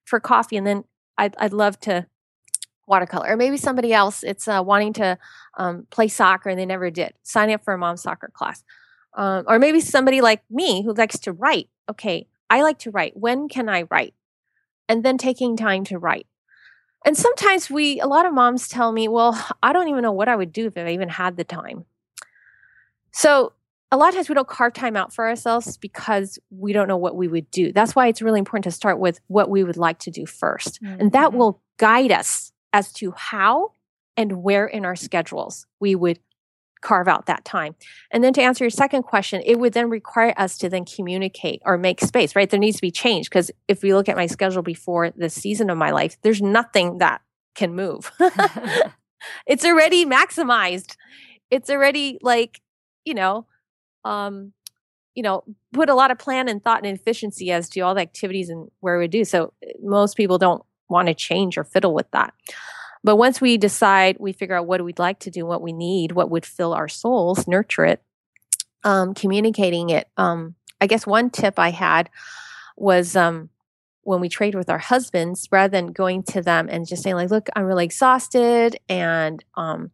for 0.06 0.19
coffee, 0.19 0.58
and 0.58 0.65
then 0.65 0.86
I'd 1.17 1.36
I'd 1.38 1.54
love 1.54 1.80
to 1.82 2.08
watercolor. 2.88 3.30
Or 3.30 3.38
maybe 3.38 3.58
somebody 3.58 3.93
else, 3.93 4.23
it's 4.23 4.47
uh, 4.47 4.62
wanting 4.65 4.93
to 4.93 5.17
um, 5.58 5.88
play 5.89 6.08
soccer 6.08 6.49
and 6.49 6.60
they 6.60 6.65
never 6.65 6.89
did. 6.89 7.13
Sign 7.23 7.49
up 7.52 7.63
for 7.63 7.73
a 7.73 7.78
mom 7.78 7.97
soccer 7.97 8.30
class. 8.34 8.63
Um, 9.15 9.45
or 9.47 9.60
maybe 9.60 9.80
somebody 9.80 10.21
like 10.21 10.41
me 10.49 10.84
who 10.84 10.93
likes 10.93 11.19
to 11.19 11.32
write. 11.32 11.69
Okay, 11.89 12.28
I 12.49 12.62
like 12.62 12.80
to 12.80 12.91
write. 12.91 13.15
When 13.15 13.47
can 13.47 13.69
I 13.69 13.84
write? 13.84 14.13
And 14.89 15.04
then 15.04 15.17
taking 15.17 15.56
time 15.56 15.84
to 15.86 15.97
write. 15.97 16.28
And 17.06 17.17
sometimes 17.17 17.69
we, 17.69 17.99
a 17.99 18.08
lot 18.08 18.26
of 18.26 18.34
moms 18.34 18.67
tell 18.67 18.91
me, 18.91 19.08
well, 19.08 19.38
I 19.63 19.73
don't 19.73 19.89
even 19.89 20.04
know 20.04 20.12
what 20.12 20.30
I 20.30 20.36
would 20.36 20.54
do 20.54 20.67
if 20.67 20.78
I 20.78 20.89
even 20.89 21.10
had 21.10 21.38
the 21.38 21.43
time. 21.43 21.86
So 23.12 23.54
a 23.93 23.97
lot 23.97 24.10
of 24.10 24.15
times 24.15 24.27
we 24.27 24.34
don't 24.34 24.47
carve 24.47 24.73
time 24.73 24.95
out 24.95 25.13
for 25.13 25.27
ourselves 25.27 25.77
because 25.77 26.39
we 26.49 26.73
don't 26.73 26.88
know 26.88 26.97
what 26.97 27.15
we 27.15 27.27
would 27.27 27.49
do. 27.51 27.71
That's 27.71 27.95
why 27.95 28.08
it's 28.08 28.23
really 28.23 28.39
important 28.39 28.63
to 28.63 28.71
start 28.71 28.97
with 28.97 29.19
what 29.27 29.51
we 29.51 29.63
would 29.63 29.77
like 29.77 29.99
to 29.99 30.12
do 30.12 30.23
1st 30.23 30.79
mm-hmm. 30.82 30.99
And 30.99 31.12
that 31.12 31.29
mm-hmm. 31.29 31.38
will 31.38 31.62
guide 31.77 32.12
us 32.12 32.51
as 32.73 32.91
to 32.93 33.12
how 33.12 33.73
and 34.17 34.41
where 34.41 34.65
in 34.65 34.84
our 34.84 34.95
schedules 34.95 35.67
we 35.79 35.93
would 35.93 36.17
carve 36.82 37.08
out 37.08 37.27
that 37.27 37.45
time. 37.45 37.75
And 38.10 38.23
then 38.23 38.34
to 38.34 38.41
answer 38.41 38.63
your 38.63 38.71
second 38.71 39.03
question, 39.03 39.43
it 39.45 39.60
would 39.60 39.73
then 39.73 39.91
require 39.91 40.34
us 40.38 40.58
to 40.58 40.69
then 40.69 40.86
communicate 40.86 41.62
or 41.63 41.77
make 41.77 42.01
space, 42.01 42.36
right? 42.36 42.49
There 42.49 42.60
needs 42.60 42.77
to 42.77 42.82
be 42.82 42.89
change 42.89 43.29
because 43.29 43.51
if 43.67 43.84
we 43.84 43.93
look 43.93 44.10
at 44.10 44.17
my 44.17 44.25
schedule 44.25 44.63
before 44.63 45.12
the 45.12 45.29
season 45.29 45.69
of 45.69 45.77
my 45.77 45.91
life, 45.91 46.17
there's 46.23 46.41
nothing 46.41 46.97
that 46.97 47.21
can 47.53 47.75
move. 47.75 48.12
it's 49.45 49.63
already 49.63 50.03
maximized. 50.03 50.95
It's 51.51 51.69
already 51.69 52.17
like 52.23 52.60
you 53.06 53.13
know, 53.13 53.45
um, 54.05 54.53
you 55.15 55.23
know, 55.23 55.43
put 55.71 55.89
a 55.89 55.93
lot 55.95 56.11
of 56.11 56.17
plan 56.17 56.47
and 56.47 56.63
thought 56.63 56.85
and 56.85 56.97
efficiency 56.97 57.51
as 57.51 57.69
to 57.69 57.81
all 57.81 57.95
the 57.95 58.01
activities 58.01 58.49
and 58.49 58.69
where 58.79 58.97
we 58.97 59.07
do. 59.07 59.23
So 59.25 59.53
eh, 59.63 59.71
most 59.81 60.17
people 60.17 60.37
don't 60.37 60.63
want 60.89 61.07
to 61.07 61.13
change 61.13 61.57
or 61.57 61.63
fiddle 61.63 61.93
with 61.93 62.09
that. 62.11 62.33
But 63.03 63.17
once 63.17 63.41
we 63.41 63.57
decide, 63.57 64.17
we 64.19 64.31
figure 64.31 64.55
out 64.55 64.65
what 64.65 64.83
we'd 64.83 64.99
like 64.99 65.19
to 65.19 65.31
do, 65.31 65.45
what 65.45 65.61
we 65.61 65.73
need, 65.73 66.13
what 66.13 66.32
would 66.32 66.45
fill 66.45 66.73
our 66.73 66.88
souls, 66.88 67.47
nurture 67.47 67.86
it, 67.86 68.01
um, 68.84 69.13
communicating 69.13 69.89
it. 69.89 70.07
Um, 70.15 70.55
I 70.80 70.88
guess 70.88 71.05
one 71.05 71.30
tip 71.30 71.59
I 71.59 71.71
had 71.71 72.09
was 72.78 73.15
um, 73.15 73.49
when 74.03 74.21
we 74.21 74.30
trade 74.30 74.55
with 74.55 74.69
our 74.69 74.80
husbands, 74.80 75.47
rather 75.51 75.71
than 75.71 75.91
going 75.91 76.23
to 76.23 76.41
them 76.41 76.69
and 76.69 76.88
just 76.88 77.03
saying 77.03 77.15
like, 77.15 77.30
"Look, 77.30 77.49
I'm 77.55 77.65
really 77.65 77.86
exhausted," 77.86 78.78
and 78.89 79.43
um, 79.55 79.91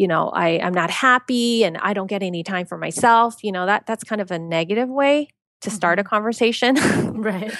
you 0.00 0.08
know 0.08 0.30
I, 0.30 0.58
i'm 0.60 0.72
not 0.72 0.90
happy 0.90 1.62
and 1.62 1.76
i 1.78 1.92
don't 1.92 2.06
get 2.06 2.22
any 2.22 2.42
time 2.42 2.64
for 2.64 2.78
myself 2.78 3.44
you 3.44 3.52
know 3.52 3.66
that 3.66 3.86
that's 3.86 4.02
kind 4.02 4.22
of 4.22 4.30
a 4.30 4.38
negative 4.38 4.88
way 4.88 5.28
to 5.60 5.70
start 5.70 5.98
a 5.98 6.02
mm-hmm. 6.02 6.08
conversation. 6.08 6.76
Right. 7.20 7.52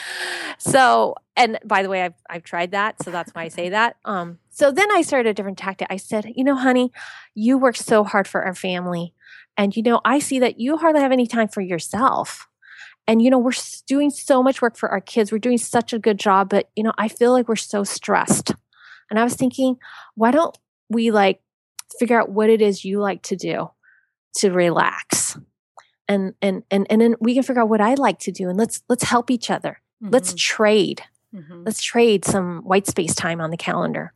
So 0.56 1.16
and 1.36 1.58
by 1.66 1.82
the 1.82 1.90
way 1.90 2.02
i've, 2.02 2.14
I've 2.30 2.44
tried 2.44 2.70
that 2.70 3.02
so 3.02 3.10
that's 3.10 3.30
why 3.34 3.42
i 3.42 3.48
say 3.48 3.68
that. 3.68 3.96
Um 4.06 4.38
so 4.48 4.70
then 4.70 4.90
i 4.92 5.02
started 5.02 5.28
a 5.28 5.34
different 5.34 5.58
tactic. 5.58 5.86
I 5.90 5.98
said 5.98 6.32
you 6.34 6.44
know 6.44 6.54
honey 6.54 6.92
you 7.34 7.58
work 7.58 7.76
so 7.76 8.04
hard 8.04 8.26
for 8.26 8.42
our 8.42 8.54
family 8.54 9.12
and 9.58 9.76
you 9.76 9.82
know 9.82 10.00
i 10.04 10.18
see 10.18 10.38
that 10.38 10.58
you 10.58 10.78
hardly 10.78 11.02
have 11.02 11.12
any 11.12 11.26
time 11.26 11.48
for 11.48 11.60
yourself. 11.60 12.48
And 13.06 13.20
you 13.20 13.28
know 13.30 13.38
we're 13.38 13.52
doing 13.86 14.08
so 14.08 14.42
much 14.42 14.62
work 14.62 14.78
for 14.78 14.88
our 14.88 15.00
kids. 15.00 15.30
We're 15.30 15.38
doing 15.38 15.58
such 15.58 15.92
a 15.92 15.98
good 15.98 16.18
job 16.18 16.48
but 16.48 16.70
you 16.74 16.82
know 16.82 16.92
i 16.96 17.08
feel 17.08 17.32
like 17.32 17.48
we're 17.48 17.56
so 17.56 17.84
stressed. 17.84 18.54
And 19.10 19.18
I 19.18 19.24
was 19.24 19.34
thinking, 19.34 19.76
why 20.14 20.30
don't 20.30 20.56
we 20.88 21.10
like 21.10 21.42
figure 21.98 22.20
out 22.20 22.30
what 22.30 22.50
it 22.50 22.60
is 22.60 22.84
you 22.84 23.00
like 23.00 23.22
to 23.24 23.36
do 23.36 23.70
to 24.36 24.50
relax? 24.50 25.38
And 26.08 26.34
and 26.42 26.64
and 26.70 26.86
and 26.90 27.00
then 27.00 27.14
we 27.20 27.34
can 27.34 27.42
figure 27.42 27.62
out 27.62 27.68
what 27.68 27.80
I 27.80 27.94
like 27.94 28.18
to 28.20 28.32
do 28.32 28.48
and 28.48 28.58
let's 28.58 28.82
let's 28.88 29.04
help 29.04 29.30
each 29.30 29.50
other. 29.50 29.80
Mm-hmm. 30.02 30.12
Let's 30.12 30.34
trade. 30.34 31.02
Mm-hmm. 31.34 31.62
Let's 31.64 31.82
trade 31.82 32.24
some 32.24 32.62
white 32.62 32.86
space 32.86 33.14
time 33.14 33.40
on 33.40 33.50
the 33.50 33.56
calendar. 33.56 34.12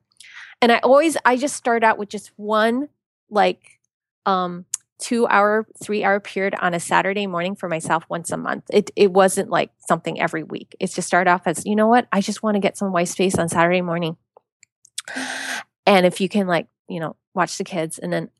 And 0.60 0.72
I 0.72 0.78
always 0.78 1.16
I 1.24 1.36
just 1.36 1.56
start 1.56 1.84
out 1.84 1.98
with 1.98 2.08
just 2.08 2.32
one 2.36 2.88
like 3.30 3.80
um 4.26 4.64
two 4.98 5.26
hour, 5.28 5.66
three 5.82 6.02
hour 6.04 6.20
period 6.20 6.54
on 6.60 6.72
a 6.72 6.80
Saturday 6.80 7.26
morning 7.26 7.54
for 7.54 7.68
myself 7.68 8.04
once 8.08 8.30
a 8.30 8.36
month. 8.36 8.64
It 8.70 8.90
it 8.96 9.12
wasn't 9.12 9.50
like 9.50 9.70
something 9.86 10.20
every 10.20 10.42
week. 10.42 10.74
It's 10.80 10.94
just 10.94 11.08
start 11.08 11.28
off 11.28 11.42
as, 11.46 11.66
you 11.66 11.76
know 11.76 11.88
what, 11.88 12.08
I 12.12 12.20
just 12.20 12.42
want 12.42 12.54
to 12.54 12.60
get 12.60 12.78
some 12.78 12.92
white 12.92 13.08
space 13.08 13.36
on 13.36 13.48
Saturday 13.48 13.82
morning. 13.82 14.16
And 15.86 16.06
if 16.06 16.20
you 16.20 16.28
can 16.28 16.46
like, 16.46 16.66
you 16.88 17.00
know, 17.00 17.16
watch 17.34 17.58
the 17.58 17.64
kids 17.64 17.98
and 17.98 18.12
then 18.12 18.30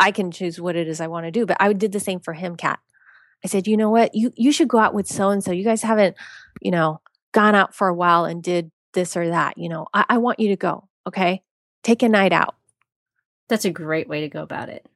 I 0.00 0.12
can 0.12 0.30
choose 0.30 0.60
what 0.60 0.76
it 0.76 0.88
is 0.88 1.00
I 1.00 1.06
want 1.08 1.26
to 1.26 1.30
do. 1.30 1.46
But 1.46 1.58
I 1.60 1.72
did 1.72 1.92
the 1.92 2.00
same 2.00 2.20
for 2.20 2.32
him, 2.32 2.56
Kat. 2.56 2.78
I 3.44 3.48
said, 3.48 3.66
you 3.66 3.76
know 3.76 3.90
what, 3.90 4.14
you 4.14 4.32
you 4.36 4.50
should 4.50 4.68
go 4.68 4.78
out 4.78 4.94
with 4.94 5.06
so 5.06 5.30
and 5.30 5.42
so. 5.44 5.52
You 5.52 5.64
guys 5.64 5.82
haven't, 5.82 6.16
you 6.60 6.70
know, 6.70 7.00
gone 7.32 7.54
out 7.54 7.74
for 7.74 7.88
a 7.88 7.94
while 7.94 8.24
and 8.24 8.42
did 8.42 8.70
this 8.94 9.16
or 9.16 9.28
that. 9.28 9.58
You 9.58 9.68
know, 9.68 9.86
I, 9.94 10.04
I 10.08 10.18
want 10.18 10.40
you 10.40 10.48
to 10.48 10.56
go. 10.56 10.88
Okay. 11.06 11.42
Take 11.82 12.02
a 12.02 12.08
night 12.08 12.32
out. 12.32 12.56
That's 13.48 13.64
a 13.64 13.70
great 13.70 14.08
way 14.08 14.22
to 14.22 14.28
go 14.28 14.42
about 14.42 14.68
it. 14.68 14.86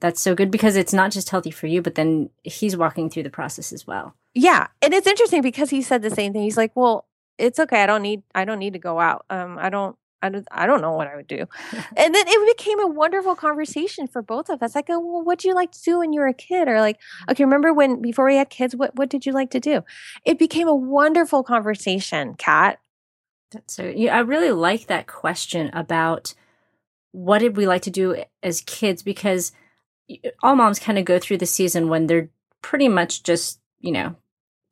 That's 0.00 0.22
so 0.22 0.34
good 0.34 0.50
because 0.50 0.76
it's 0.76 0.94
not 0.94 1.10
just 1.10 1.28
healthy 1.28 1.50
for 1.50 1.66
you, 1.66 1.82
but 1.82 1.94
then 1.94 2.30
he's 2.42 2.76
walking 2.76 3.10
through 3.10 3.24
the 3.24 3.30
process 3.30 3.72
as 3.72 3.86
well. 3.86 4.14
Yeah. 4.34 4.68
And 4.80 4.94
it's 4.94 5.06
interesting 5.06 5.42
because 5.42 5.68
he 5.70 5.82
said 5.82 6.00
the 6.00 6.10
same 6.10 6.32
thing. 6.32 6.42
He's 6.42 6.56
like, 6.56 6.74
well, 6.74 7.06
it's 7.36 7.58
okay. 7.58 7.82
I 7.82 7.86
don't 7.86 8.02
need, 8.02 8.22
I 8.34 8.44
don't 8.44 8.58
need 8.58 8.72
to 8.72 8.78
go 8.78 9.00
out. 9.00 9.26
Um, 9.28 9.58
I 9.58 9.68
don't, 9.68 9.96
I 10.22 10.28
don't, 10.28 10.46
I 10.50 10.66
don't 10.66 10.80
know 10.80 10.92
what 10.92 11.08
I 11.08 11.16
would 11.16 11.26
do. 11.26 11.46
and 11.96 12.14
then 12.14 12.24
it 12.26 12.56
became 12.56 12.80
a 12.80 12.86
wonderful 12.86 13.34
conversation 13.34 14.06
for 14.06 14.22
both 14.22 14.48
of 14.48 14.62
us. 14.62 14.76
I 14.76 14.82
go, 14.82 14.98
well, 14.98 15.22
what 15.22 15.38
do 15.38 15.48
you 15.48 15.54
like 15.54 15.72
to 15.72 15.82
do 15.82 15.98
when 15.98 16.12
you 16.12 16.20
were 16.20 16.28
a 16.28 16.34
kid? 16.34 16.68
Or 16.68 16.80
like, 16.80 16.96
mm-hmm. 16.96 17.30
okay, 17.32 17.44
remember 17.44 17.72
when 17.72 18.02
before 18.02 18.26
we 18.26 18.36
had 18.36 18.50
kids, 18.50 18.76
what 18.76 18.94
what 18.96 19.08
did 19.08 19.26
you 19.26 19.32
like 19.32 19.50
to 19.50 19.60
do? 19.60 19.82
It 20.24 20.38
became 20.38 20.68
a 20.68 20.74
wonderful 20.74 21.42
conversation, 21.42 22.34
Kat. 22.34 22.78
That's 23.50 23.74
so. 23.74 23.84
Yeah, 23.84 24.16
I 24.16 24.20
really 24.20 24.52
like 24.52 24.86
that 24.86 25.06
question 25.06 25.70
about 25.72 26.34
what 27.12 27.40
did 27.40 27.56
we 27.56 27.66
like 27.66 27.82
to 27.82 27.90
do 27.90 28.22
as 28.42 28.60
kids 28.60 29.02
because 29.02 29.52
all 30.42 30.56
moms 30.56 30.78
kind 30.78 30.98
of 30.98 31.04
go 31.04 31.18
through 31.18 31.38
the 31.38 31.46
season 31.46 31.88
when 31.88 32.06
they're 32.06 32.30
pretty 32.62 32.88
much 32.88 33.22
just, 33.22 33.60
you 33.80 33.92
know, 33.92 34.16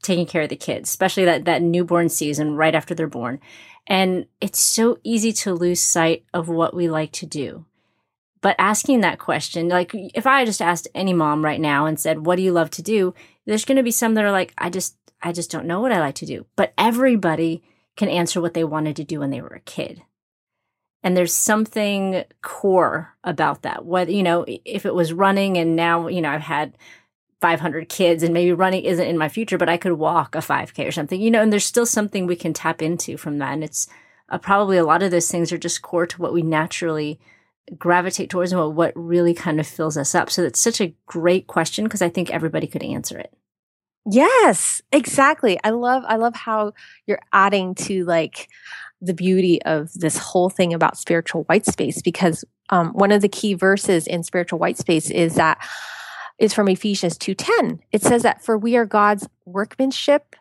taking 0.09 0.26
care 0.26 0.42
of 0.42 0.48
the 0.48 0.56
kids, 0.56 0.88
especially 0.88 1.24
that, 1.26 1.44
that 1.44 1.62
newborn 1.62 2.09
season 2.09 2.56
right 2.56 2.74
after 2.74 2.94
they're 2.94 3.06
born. 3.06 3.38
And 3.86 4.26
it's 4.40 4.59
so 4.59 4.98
easy 5.04 5.32
to 5.34 5.54
lose 5.54 5.80
sight 5.80 6.24
of 6.34 6.48
what 6.48 6.74
we 6.74 6.88
like 6.88 7.12
to 7.12 7.26
do. 7.26 7.64
But 8.40 8.56
asking 8.59 9.00
that 9.00 9.18
question, 9.18 9.68
like 9.68 9.92
if 9.94 10.26
I 10.26 10.44
just 10.44 10.62
asked 10.62 10.88
any 10.94 11.12
mom 11.12 11.44
right 11.44 11.61
now 11.61 11.86
and 11.86 11.98
said, 11.98 12.26
what 12.26 12.36
do 12.36 12.42
you 12.42 12.52
love 12.52 12.70
to 12.70 12.82
do? 12.82 13.14
There's 13.46 13.64
going 13.64 13.76
to 13.76 13.82
be 13.82 13.90
some 13.90 14.14
that 14.14 14.24
are 14.24 14.32
like, 14.32 14.52
I 14.59 14.70
just, 14.70 14.96
I 15.22 15.32
just 15.32 15.50
don't 15.50 15.66
know 15.66 15.80
what 15.80 15.92
I 15.92 16.00
like 16.00 16.16
to 16.16 16.26
do. 16.26 16.46
But 16.56 16.72
everybody 16.78 17.62
can 17.96 18.09
answer 18.09 18.40
what 18.40 18.54
they 18.54 18.64
wanted 18.64 18.96
to 18.96 19.04
do 19.04 19.20
when 19.20 19.30
they 19.30 19.40
were 19.40 19.48
a 19.48 19.61
kid. 19.61 20.02
And 21.02 21.16
there's 21.16 21.32
something 21.32 22.24
core 22.42 23.14
about 23.24 23.62
that. 23.62 23.84
Whether, 23.84 24.12
you 24.12 24.22
know, 24.22 24.44
if 24.46 24.86
it 24.86 24.94
was 24.94 25.12
running 25.12 25.56
and 25.56 25.76
now, 25.76 26.09
you 26.09 26.20
know, 26.20 26.30
I've 26.30 26.40
had 26.40 26.76
500 27.41 27.89
kids 27.89 28.22
and 28.22 28.34
maybe 28.34 28.53
running 28.53 28.84
isn't 28.84 29.07
in 29.07 29.18
my 29.18 29.28
future, 29.28 29.59
but 29.59 29.68
I 29.68 29.76
could 29.76 29.93
walk 29.93 30.34
a 30.34 30.39
5K 30.39 30.86
or 30.86 30.93
something, 30.93 31.20
you 31.20 31.30
know, 31.30 31.43
and 31.43 31.53
there's 31.53 31.64
still 31.64 31.86
something 31.86 32.26
we 32.26 32.36
can 32.36 32.53
tap 32.53 32.82
into 32.82 33.16
from 33.16 33.39
that. 33.39 33.53
And 33.53 33.62
it's 33.62 33.86
uh, 34.28 34.39
probably 34.39 34.76
a 34.76 34.84
lot 34.84 35.03
of 35.03 35.11
those 35.11 35.30
things 35.30 35.53
are 35.53 35.59
just 35.59 35.82
core 35.82 36.07
to 36.07 36.20
what 36.20 36.32
we 36.32 36.43
naturally 36.43 37.20
gravitate 37.76 38.30
towards 38.30 38.53
and 38.53 38.61
what, 38.61 38.74
what 38.74 38.93
really 38.97 39.34
kind 39.34 39.61
of 39.61 39.66
fills 39.66 39.97
us 39.97 40.14
up. 40.14 40.30
So 40.30 40.43
it's 40.43 40.61
such 40.61 40.80
a 40.80 40.95
great 41.07 41.47
question 41.47 41.84
because 41.84 42.03
I 42.03 42.09
think 42.09 42.30
everybody 42.30 42.66
could 42.66 42.82
answer 42.82 43.18
it. 43.18 43.32
Yes, 44.11 44.80
exactly. 44.91 45.61
I 45.62 45.70
love 45.70 46.03
I 46.07 46.16
love 46.16 46.34
how 46.34 46.72
you're 47.07 47.20
adding 47.32 47.74
to 47.74 48.05
like 48.07 48.49
the 49.03 49.12
beauty 49.12 49.61
of 49.62 49.93
this 49.93 50.16
whole 50.16 50.49
thing 50.49 50.72
about 50.72 50.97
spiritual 50.97 51.45
white 51.45 51.66
space 51.66 52.01
because 52.01 52.45
um, 52.70 52.89
one 52.93 53.12
of 53.12 53.20
the 53.22 53.28
key 53.28 53.55
verses 53.55 54.07
in 54.07 54.22
spiritual 54.22 54.59
white 54.59 54.78
space 54.78 55.11
is 55.11 55.34
that 55.34 55.59
is 56.39 56.55
from 56.55 56.68
Ephesians 56.68 57.18
2:10. 57.18 57.80
It 57.93 58.03
says 58.03 58.22
that 58.22 58.43
for 58.43 58.57
we 58.57 58.76
are 58.76 58.86
God's 58.86 59.28
workmanship 59.45 60.36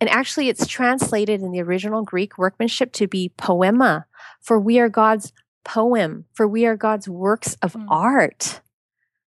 and 0.00 0.08
actually 0.08 0.48
it's 0.48 0.66
translated 0.66 1.42
in 1.42 1.50
the 1.50 1.60
original 1.60 2.02
Greek 2.02 2.38
workmanship 2.38 2.92
to 2.94 3.06
be 3.06 3.32
poema 3.36 4.06
for 4.40 4.58
we 4.58 4.78
are 4.78 4.88
God's 4.88 5.32
poem 5.64 6.24
for 6.32 6.46
we 6.46 6.66
are 6.66 6.76
God's 6.76 7.08
works 7.08 7.56
of 7.62 7.74
mm. 7.74 7.86
art 7.88 8.60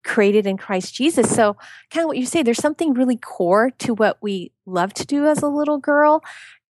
created 0.03 0.47
in 0.47 0.57
Christ 0.57 0.95
Jesus. 0.95 1.35
So 1.35 1.57
kind 1.91 2.05
of 2.05 2.09
what 2.09 2.19
you 2.19 2.27
say 2.27 2.43
there's 2.43 2.59
something 2.59 2.95
really 2.95 3.17
core 3.17 3.71
to 3.79 3.95
what 3.95 4.19
we 4.21 4.53
love 4.67 4.95
to 4.95 5.07
do 5.07 5.27
as 5.27 5.43
a 5.43 5.49
little 5.49 5.79
girl 5.79 6.23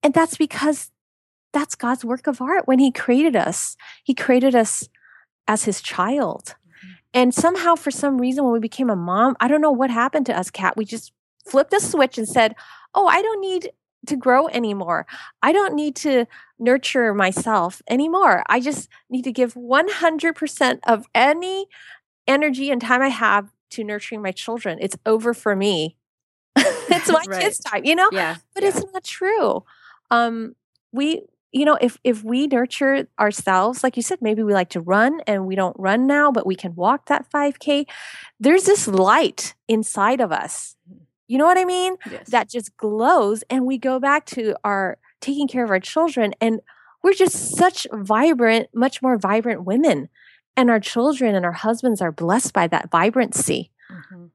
and 0.03 0.12
that's 0.12 0.37
because 0.37 0.91
that's 1.53 1.75
God's 1.75 2.05
work 2.05 2.27
of 2.27 2.41
art 2.41 2.66
when 2.66 2.79
He 2.79 2.91
created 2.91 3.37
us. 3.37 3.77
He 4.03 4.14
created 4.14 4.55
us 4.55 4.89
as 5.47 5.64
His 5.64 5.81
child. 5.81 6.55
And 7.15 7.35
somehow, 7.35 7.75
for 7.75 7.91
some 7.91 8.19
reason, 8.19 8.45
when 8.45 8.53
we 8.53 8.59
became 8.59 8.91
a 8.91 8.97
mom, 8.97 9.37
I 9.41 9.49
don't 9.49 9.61
know 9.61 9.73
what 9.73 9.91
happened 9.91 10.27
to 10.27 10.39
us, 10.39 10.51
Kat. 10.51 10.77
We 10.77 10.85
just 10.85 11.13
flipped 11.47 11.73
a 11.73 11.81
switch 11.81 12.19
and 12.19 12.29
said, 12.29 12.55
Oh, 12.95 13.07
I 13.07 13.23
don't 13.23 13.41
need 13.41 13.71
to 14.07 14.17
grow 14.17 14.49
anymore. 14.49 15.07
I 15.43 15.53
don't 15.53 15.75
need 15.75 15.97
to 15.97 16.27
nurture 16.59 17.15
myself 17.15 17.83
anymore. 17.89 18.43
I 18.49 18.61
just 18.61 18.89
need 19.09 19.23
to 19.25 19.33
give 19.33 19.55
100% 19.55 20.79
of 20.87 21.07
any 21.15 21.67
energy 22.27 22.71
and 22.71 22.81
time 22.81 23.03
I 23.03 23.09
have 23.09 23.51
to 23.71 23.85
nurturing 23.85 24.23
my 24.23 24.33
children. 24.33 24.79
It's 24.81 24.97
over 25.07 25.35
for 25.35 25.55
me. 25.55 25.97
it's 26.57 27.09
my 27.09 27.23
right. 27.29 27.43
kids' 27.43 27.59
time, 27.59 27.85
you 27.85 27.95
know? 27.95 28.09
Yeah. 28.13 28.37
But 28.55 28.63
yeah. 28.63 28.71
it's 28.71 28.85
not 28.93 29.05
true. 29.05 29.65
Um, 30.11 30.57
we 30.93 31.23
you 31.53 31.65
know 31.65 31.79
if 31.81 31.99
if 32.03 32.25
we 32.25 32.47
nurture 32.47 33.07
ourselves 33.21 33.85
like 33.85 33.97
you 33.97 34.03
said 34.03 34.19
maybe 34.21 34.43
we 34.43 34.53
like 34.53 34.71
to 34.71 34.81
run 34.81 35.21
and 35.27 35.47
we 35.47 35.55
don't 35.55 35.77
run 35.79 36.07
now 36.07 36.33
but 36.33 36.47
we 36.47 36.57
can 36.57 36.75
walk 36.75 37.07
that 37.07 37.31
5k 37.31 37.87
there's 38.41 38.65
this 38.65 38.89
light 38.89 39.55
inside 39.69 40.21
of 40.21 40.33
us 40.33 40.77
mm-hmm. 40.91 41.05
you 41.29 41.39
know 41.39 41.45
what 41.45 41.59
i 41.59 41.65
mean 41.65 41.97
yes. 42.11 42.29
that 42.31 42.49
just 42.49 42.77
glows 42.77 43.45
and 43.49 43.67
we 43.67 43.79
go 43.79 44.01
back 44.01 44.27
to 44.27 44.57
our 44.65 44.99
taking 45.21 45.47
care 45.47 45.63
of 45.63 45.71
our 45.71 45.81
children 45.81 46.35
and 46.41 46.61
we're 47.03 47.13
just 47.13 47.57
such 47.57 47.87
vibrant 47.93 48.69
much 48.75 49.03
more 49.03 49.19
vibrant 49.19 49.65
women 49.65 50.09
and 50.57 50.71
our 50.71 50.81
children 50.81 51.35
and 51.35 51.45
our 51.45 51.53
husbands 51.53 52.01
are 52.01 52.13
blessed 52.13 52.53
by 52.53 52.67
that 52.67 52.91
vibrancy 52.91 53.71
mm-hmm. 53.91 54.27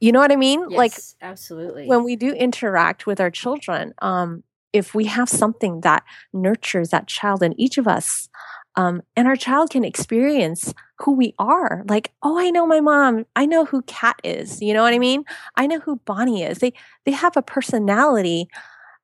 you 0.00 0.12
know 0.12 0.18
what 0.18 0.32
i 0.32 0.36
mean 0.36 0.64
yes, 0.70 0.76
like 0.76 0.92
absolutely 1.22 1.86
when 1.86 2.02
we 2.02 2.16
do 2.16 2.32
interact 2.32 3.06
with 3.06 3.20
our 3.20 3.30
children 3.30 3.94
um 4.02 4.42
if 4.72 4.94
we 4.94 5.06
have 5.06 5.28
something 5.28 5.80
that 5.80 6.04
nurtures 6.32 6.90
that 6.90 7.06
child 7.06 7.42
in 7.42 7.58
each 7.58 7.78
of 7.78 7.88
us, 7.88 8.28
um, 8.76 9.02
and 9.16 9.26
our 9.26 9.36
child 9.36 9.70
can 9.70 9.84
experience 9.84 10.72
who 10.98 11.12
we 11.12 11.34
are, 11.38 11.84
like, 11.88 12.12
oh, 12.22 12.38
I 12.38 12.50
know 12.50 12.66
my 12.66 12.80
mom. 12.80 13.26
I 13.34 13.44
know 13.44 13.64
who 13.64 13.82
Kat 13.82 14.20
is. 14.22 14.62
You 14.62 14.72
know 14.72 14.82
what 14.82 14.94
I 14.94 14.98
mean? 14.98 15.24
I 15.56 15.66
know 15.66 15.80
who 15.80 15.96
Bonnie 16.04 16.42
is. 16.42 16.58
They 16.58 16.72
they 17.04 17.12
have 17.12 17.36
a 17.36 17.42
personality, 17.42 18.48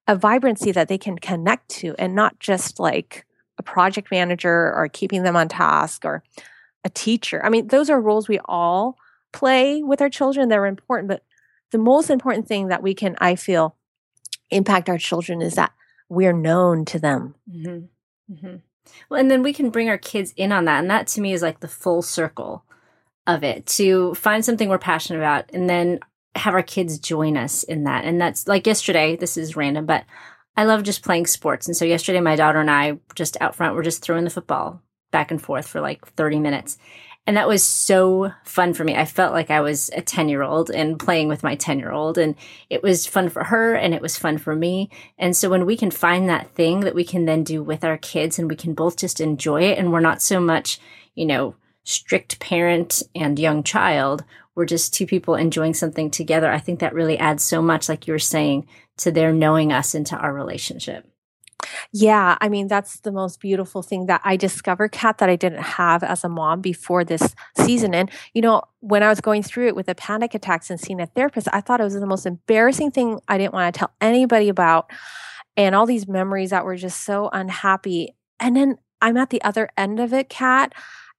a 0.07 0.15
vibrancy 0.15 0.71
that 0.73 0.89
they 0.89 0.99
can 0.99 1.19
connect 1.19 1.69
to, 1.71 1.95
and 1.99 2.15
not 2.15 2.39
just 2.39 2.79
like 2.79 3.27
a 3.59 3.63
project 3.63 4.11
manager 4.11 4.73
or 4.75 4.89
keeping 4.89 5.23
them 5.23 5.37
on 5.37 5.49
task 5.49 6.05
or 6.05 6.23
a 6.85 6.91
teacher. 6.91 7.45
I 7.45 7.49
mean, 7.49 7.69
those 7.69 7.91
are 7.91 8.01
roles 8.01 8.29
we 8.29 8.41
all 8.45 8.97
play 9.33 9.83
with 9.83 10.01
our 10.01 10.11
children. 10.11 10.49
They're 10.49 10.67
important, 10.67 11.09
but 11.09 11.25
the 11.73 11.79
most 11.79 12.11
important 12.11 12.47
thing 12.47 12.69
that 12.69 12.83
we 12.83 12.95
can, 12.95 13.17
I 13.21 13.35
feel, 13.35 13.77
impact 14.51 14.89
our 14.89 14.99
children 14.99 15.43
is 15.43 15.55
that 15.55 15.73
we're 16.09 16.33
known 16.33 16.85
to 16.87 16.99
them. 16.99 17.35
Mm-hmm. 17.51 18.35
Mm-hmm. 18.35 18.57
Well, 19.09 19.21
and 19.21 19.31
then 19.31 19.43
we 19.43 19.53
can 19.53 19.71
bring 19.71 19.89
our 19.89 19.99
kids 19.99 20.33
in 20.37 20.53
on 20.53 20.67
that. 20.67 20.81
And 20.81 20.91
that 20.91 21.07
to 21.09 21.21
me 21.21 21.33
is 21.33 21.43
like 21.43 21.61
the 21.61 21.69
full 21.69 22.03
circle 22.03 22.65
of 23.27 23.43
it 23.43 23.67
to 23.67 24.15
find 24.15 24.45
something 24.45 24.69
we're 24.69 24.79
passionate 24.79 25.19
about 25.19 25.51
and 25.53 25.69
then 25.69 26.01
have 26.35 26.55
our 26.55 26.63
kids 26.63 26.99
join 26.99 27.37
us 27.37 27.63
in 27.63 27.85
that. 27.85 28.05
And 28.05 28.21
that's 28.21 28.47
like 28.47 28.67
yesterday, 28.67 29.17
this 29.17 29.37
is 29.37 29.57
random, 29.57 29.87
but 29.87 30.05
I 30.57 30.65
love 30.65 30.83
just 30.83 31.03
playing 31.03 31.27
sports. 31.27 31.67
And 31.67 31.77
so 31.77 31.85
yesterday, 31.85 32.21
my 32.21 32.37
daughter 32.37 32.61
and 32.61 32.71
I 32.71 32.99
just 33.15 33.37
out 33.41 33.55
front 33.55 33.75
were 33.75 33.83
just 33.83 34.03
throwing 34.03 34.25
the 34.25 34.31
football 34.31 34.83
back 35.11 35.31
and 35.31 35.41
forth 35.41 35.67
for 35.67 35.81
like 35.81 36.07
30 36.07 36.41
minutes. 36.41 36.79
And 37.27 37.39
that 37.39 37.49
was 37.49 37.65
so 37.65 38.33
fun 38.45 38.75
for 38.75 38.85
me. 38.85 38.95
I 38.95 39.07
felt 39.07 39.33
like 39.33 39.51
I 39.51 39.63
was 39.63 39.91
a 39.95 40.03
10 40.03 40.29
year 40.29 40.43
old 40.43 40.71
and 40.71 40.99
playing 40.99 41.29
with 41.29 41.43
my 41.43 41.55
10 41.55 41.79
year 41.79 41.91
old. 41.91 42.19
And 42.19 42.35
it 42.69 42.83
was 42.83 43.07
fun 43.07 43.31
for 43.31 43.45
her 43.45 43.75
and 43.75 43.95
it 43.95 44.03
was 44.03 44.19
fun 44.19 44.37
for 44.37 44.55
me. 44.55 44.91
And 45.19 45.35
so 45.35 45.49
when 45.49 45.65
we 45.65 45.77
can 45.77 45.91
find 45.91 46.29
that 46.29 46.51
thing 46.51 46.81
that 46.81 46.95
we 46.95 47.05
can 47.05 47.25
then 47.25 47.43
do 47.43 47.63
with 47.63 47.83
our 47.83 47.97
kids 47.97 48.39
and 48.39 48.49
we 48.49 48.57
can 48.57 48.75
both 48.75 48.99
just 48.99 49.21
enjoy 49.21 49.63
it 49.63 49.79
and 49.79 49.91
we're 49.91 50.01
not 50.01 50.21
so 50.21 50.39
much, 50.39 50.79
you 51.15 51.25
know, 51.25 51.55
strict 51.85 52.41
parent 52.41 53.03
and 53.15 53.39
young 53.39 53.63
child, 53.63 54.25
we're 54.55 54.67
just 54.67 54.93
two 54.93 55.07
people 55.07 55.35
enjoying 55.35 55.75
something 55.75 56.11
together. 56.11 56.51
I 56.51 56.59
think 56.59 56.81
that 56.81 56.95
really 56.95 57.19
adds 57.19 57.43
so 57.43 57.61
much, 57.63 57.89
like 57.89 58.07
you 58.07 58.13
were 58.13 58.19
saying, 58.19 58.67
to 58.99 59.11
their 59.11 59.33
knowing 59.33 59.73
us 59.73 59.95
into 59.95 60.17
our 60.17 60.33
relationship. 60.33 61.09
Yeah, 61.93 62.37
I 62.41 62.49
mean, 62.49 62.69
that's 62.69 63.01
the 63.01 63.13
most 63.13 63.41
beautiful 63.41 63.83
thing 63.83 64.07
that 64.07 64.21
I 64.25 64.37
discovered, 64.37 64.93
Kat, 64.93 65.19
that 65.19 65.29
I 65.29 65.37
didn't 65.37 65.63
have 65.63 66.03
as 66.03 66.25
a 66.25 66.29
mom 66.29 66.61
before 66.61 67.05
this 67.05 67.35
season. 67.57 67.95
And, 67.95 68.11
you 68.33 68.43
know, 68.43 68.63
when 68.81 69.03
I 69.03 69.09
was 69.09 69.21
going 69.21 69.43
through 69.43 69.69
it 69.69 69.77
with 69.77 69.87
the 69.87 69.95
panic 69.95 70.35
attacks 70.35 70.71
and 70.71 70.81
seeing 70.81 71.01
a 71.01 71.07
therapist, 71.07 71.49
I 71.53 71.61
thought 71.61 71.81
it 71.81 71.85
was 71.85 71.95
the 71.95 72.07
most 72.07 72.27
embarrassing 72.27 72.91
thing 72.91 73.21
I 73.29 73.39
didn't 73.39 73.55
want 73.55 73.75
to 73.75 73.79
tell 73.79 73.93
anybody 74.01 74.49
about. 74.49 74.91
And 75.57 75.75
all 75.75 75.87
these 75.87 76.09
memories 76.09 76.51
that 76.51 76.65
were 76.65 76.77
just 76.77 77.03
so 77.03 77.31
unhappy. 77.33 78.15
And 78.41 78.57
then 78.57 78.79
I'm 79.01 79.17
at 79.17 79.31
the 79.31 79.43
other 79.43 79.69
end 79.77 80.01
of 80.01 80.13
it, 80.13 80.29
Kat 80.29 80.75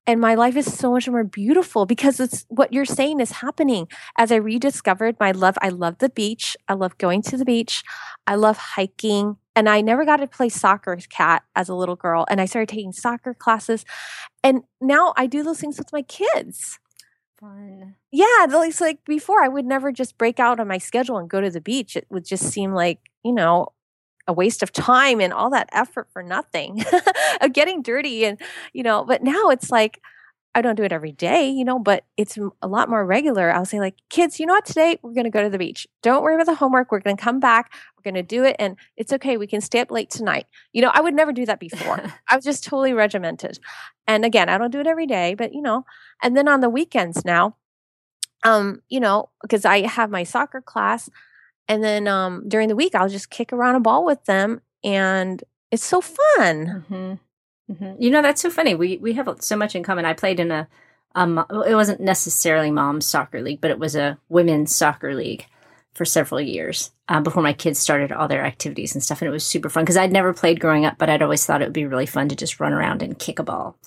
and 0.08 0.22
my 0.22 0.36
life 0.36 0.56
is 0.56 0.72
so 0.72 0.92
much 0.92 1.10
more 1.10 1.24
beautiful 1.24 1.86
because 1.86 2.20
it's 2.20 2.46
what 2.50 2.72
you're 2.72 2.86
saying 2.86 3.20
is 3.20 3.32
happening 3.32 3.88
as 4.18 4.32
i 4.32 4.36
rediscovered 4.36 5.16
my 5.20 5.32
love 5.32 5.58
i 5.62 5.70
love 5.70 5.98
the 6.00 6.10
beach 6.10 6.56
i 6.68 6.74
love 6.74 6.98
going 6.98 7.22
to 7.22 7.38
the 7.38 7.46
beach 7.46 7.84
i 8.28 8.36
love 8.36 8.58
hiking 8.58 9.38
and 9.56 9.70
i 9.70 9.82
never 9.82 10.06
got 10.06 10.18
to 10.18 10.28
play 10.28 10.50
soccer 10.50 10.98
Kat 11.10 11.44
as 11.56 11.70
a 11.70 11.76
little 11.76 11.96
girl 11.96 12.26
and 12.30 12.42
i 12.42 12.46
started 12.46 12.70
taking 12.70 12.92
soccer 12.92 13.34
classes 13.34 13.86
and 14.44 14.64
now 14.82 15.14
i 15.18 15.28
do 15.28 15.44
those 15.44 15.60
things 15.60 15.78
with 15.78 15.92
my 15.94 16.02
kids. 16.02 16.80
Fun. 17.40 17.96
Yeah 18.12 18.26
it's 18.48 18.82
like 18.82 19.04
before 19.06 19.44
i 19.44 19.48
would 19.48 19.66
never 19.66 19.92
just 19.92 20.18
break 20.18 20.40
out 20.40 20.60
on 20.60 20.68
my 20.68 20.78
schedule 20.78 21.18
and 21.18 21.30
go 21.30 21.42
to 21.42 21.50
the 21.50 21.62
beach 21.62 21.96
it 21.96 22.08
would 22.10 22.26
just 22.26 22.44
seem 22.44 22.74
like 22.74 23.00
you 23.24 23.34
know 23.34 23.68
a 24.28 24.34
waste 24.34 24.64
of 24.64 24.72
time 24.72 25.20
and 25.22 25.34
all 25.34 25.50
that 25.50 25.70
effort 25.72 26.08
for 26.12 26.24
nothing 26.24 26.84
of 27.42 27.54
getting 27.54 27.82
dirty 27.82 28.26
and 28.26 28.40
you 28.74 28.84
know 28.84 29.04
but 29.04 29.22
now 29.22 29.50
it's 29.50 29.70
like 29.70 30.02
i 30.56 30.62
don't 30.62 30.76
do 30.76 30.84
it 30.84 30.92
every 30.92 31.12
day 31.12 31.48
you 31.48 31.64
know 31.64 31.78
but 31.78 32.04
it's 32.18 32.38
a 32.62 32.68
lot 32.68 32.90
more 32.90 33.06
regular. 33.06 33.52
I'll 33.52 33.66
say 33.66 33.80
like 33.80 33.96
kids 34.10 34.40
you 34.40 34.46
know 34.46 34.54
what? 34.54 34.66
Today 34.66 34.98
we're 35.02 35.14
going 35.14 35.26
to 35.26 35.30
go 35.30 35.44
to 35.44 35.50
the 35.50 35.58
beach. 35.58 35.88
Don't 36.02 36.24
worry 36.24 36.36
about 36.36 36.48
the 36.48 36.56
homework. 36.56 36.92
We're 36.92 37.00
going 37.00 37.18
to 37.18 37.24
come 37.24 37.40
back. 37.40 37.72
We're 37.98 38.12
going 38.12 38.24
to 38.24 38.36
do 38.36 38.44
it 38.44 38.56
and 38.58 38.78
it's 38.98 39.14
okay. 39.14 39.38
We 39.38 39.48
can 39.48 39.62
stay 39.62 39.82
up 39.82 39.92
late 39.92 40.10
tonight. 40.10 40.48
You 40.74 40.82
know 40.82 40.92
i 40.94 41.02
would 41.02 41.14
never 41.14 41.32
do 41.32 41.46
that 41.46 41.60
before. 41.68 42.02
I 42.28 42.36
was 42.36 42.46
just 42.46 42.64
totally 42.64 42.94
regimented. 42.94 43.60
And 44.08 44.26
again 44.26 44.50
i 44.50 44.58
don't 44.58 44.72
do 44.72 44.80
it 44.80 44.88
every 44.88 45.08
day 45.08 45.36
but 45.36 45.54
you 45.54 45.62
know 45.62 45.86
and 46.24 46.36
then 46.36 46.48
on 46.48 46.62
the 46.62 46.70
weekends 46.70 47.26
now 47.26 47.56
um 48.44 48.84
you 48.88 49.00
know 49.00 49.30
because 49.42 49.66
i 49.66 49.82
have 49.88 50.12
my 50.12 50.24
soccer 50.24 50.62
class 50.62 51.10
and 51.68 51.84
then 51.84 52.08
um, 52.08 52.48
during 52.48 52.68
the 52.68 52.76
week, 52.76 52.96
I'll 52.96 53.10
just 53.10 53.30
kick 53.30 53.52
around 53.52 53.76
a 53.76 53.80
ball 53.80 54.06
with 54.06 54.24
them, 54.26 54.62
and 54.84 55.44
it's 55.72 55.84
so 55.84 56.02
fun. 56.02 56.86
Mm-hmm. 56.90 57.14
Mm-hmm. 57.72 58.02
You 58.02 58.12
know, 58.12 58.22
that's 58.22 58.42
so 58.42 58.50
funny. 58.50 58.76
We 58.76 58.98
we 58.98 59.14
have 59.14 59.30
so 59.40 59.56
much 59.56 59.76
in 59.76 59.84
common. 59.84 60.06
I 60.06 60.14
played 60.14 60.40
in 60.40 60.52
a, 60.52 60.68
um, 61.16 61.44
it 61.66 61.76
wasn't 61.76 62.02
necessarily 62.02 62.72
mom's 62.72 63.06
soccer 63.06 63.42
league, 63.42 63.62
but 63.62 63.72
it 63.72 63.80
was 63.80 63.96
a 63.96 64.20
women's 64.30 64.76
soccer 64.76 65.16
league 65.16 65.46
for 65.94 66.06
several 66.06 66.42
years 66.42 66.92
uh, 67.08 67.22
before 67.22 67.42
my 67.42 67.54
kids 67.54 67.80
started 67.80 68.12
all 68.12 68.28
their 68.28 68.46
activities 68.46 68.94
and 68.94 69.04
stuff. 69.04 69.22
And 69.22 69.30
it 69.30 69.32
was 69.32 69.46
super 69.46 69.70
fun 69.70 69.84
because 69.84 69.98
I'd 69.98 70.12
never 70.12 70.34
played 70.34 70.60
growing 70.60 70.86
up, 70.86 70.98
but 70.98 71.10
I'd 71.10 71.22
always 71.22 71.46
thought 71.46 71.62
it 71.62 71.66
would 71.66 71.74
be 71.74 71.86
really 71.86 72.06
fun 72.06 72.30
to 72.30 72.36
just 72.36 72.60
run 72.60 72.74
around 72.74 73.02
and 73.02 73.18
kick 73.18 73.40
a 73.40 73.44
ball. 73.44 73.78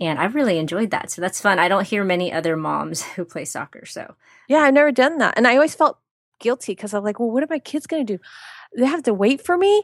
And 0.00 0.18
I 0.18 0.26
really 0.26 0.58
enjoyed 0.58 0.92
that. 0.92 1.10
So 1.10 1.20
that's 1.20 1.40
fun. 1.40 1.58
I 1.58 1.66
don't 1.66 1.86
hear 1.86 2.04
many 2.04 2.32
other 2.32 2.56
moms 2.56 3.02
who 3.14 3.24
play 3.24 3.44
soccer. 3.44 3.84
So 3.84 4.14
yeah, 4.48 4.58
I've 4.58 4.74
never 4.74 4.92
done 4.92 5.18
that. 5.18 5.34
And 5.36 5.46
I 5.46 5.54
always 5.54 5.74
felt 5.74 5.98
guilty 6.38 6.72
because 6.72 6.94
I'm 6.94 7.02
like, 7.02 7.18
well, 7.18 7.30
what 7.30 7.42
are 7.42 7.48
my 7.50 7.58
kids 7.58 7.88
going 7.88 8.06
to 8.06 8.16
do? 8.16 8.22
They 8.76 8.86
have 8.86 9.02
to 9.04 9.14
wait 9.14 9.44
for 9.44 9.58
me. 9.58 9.82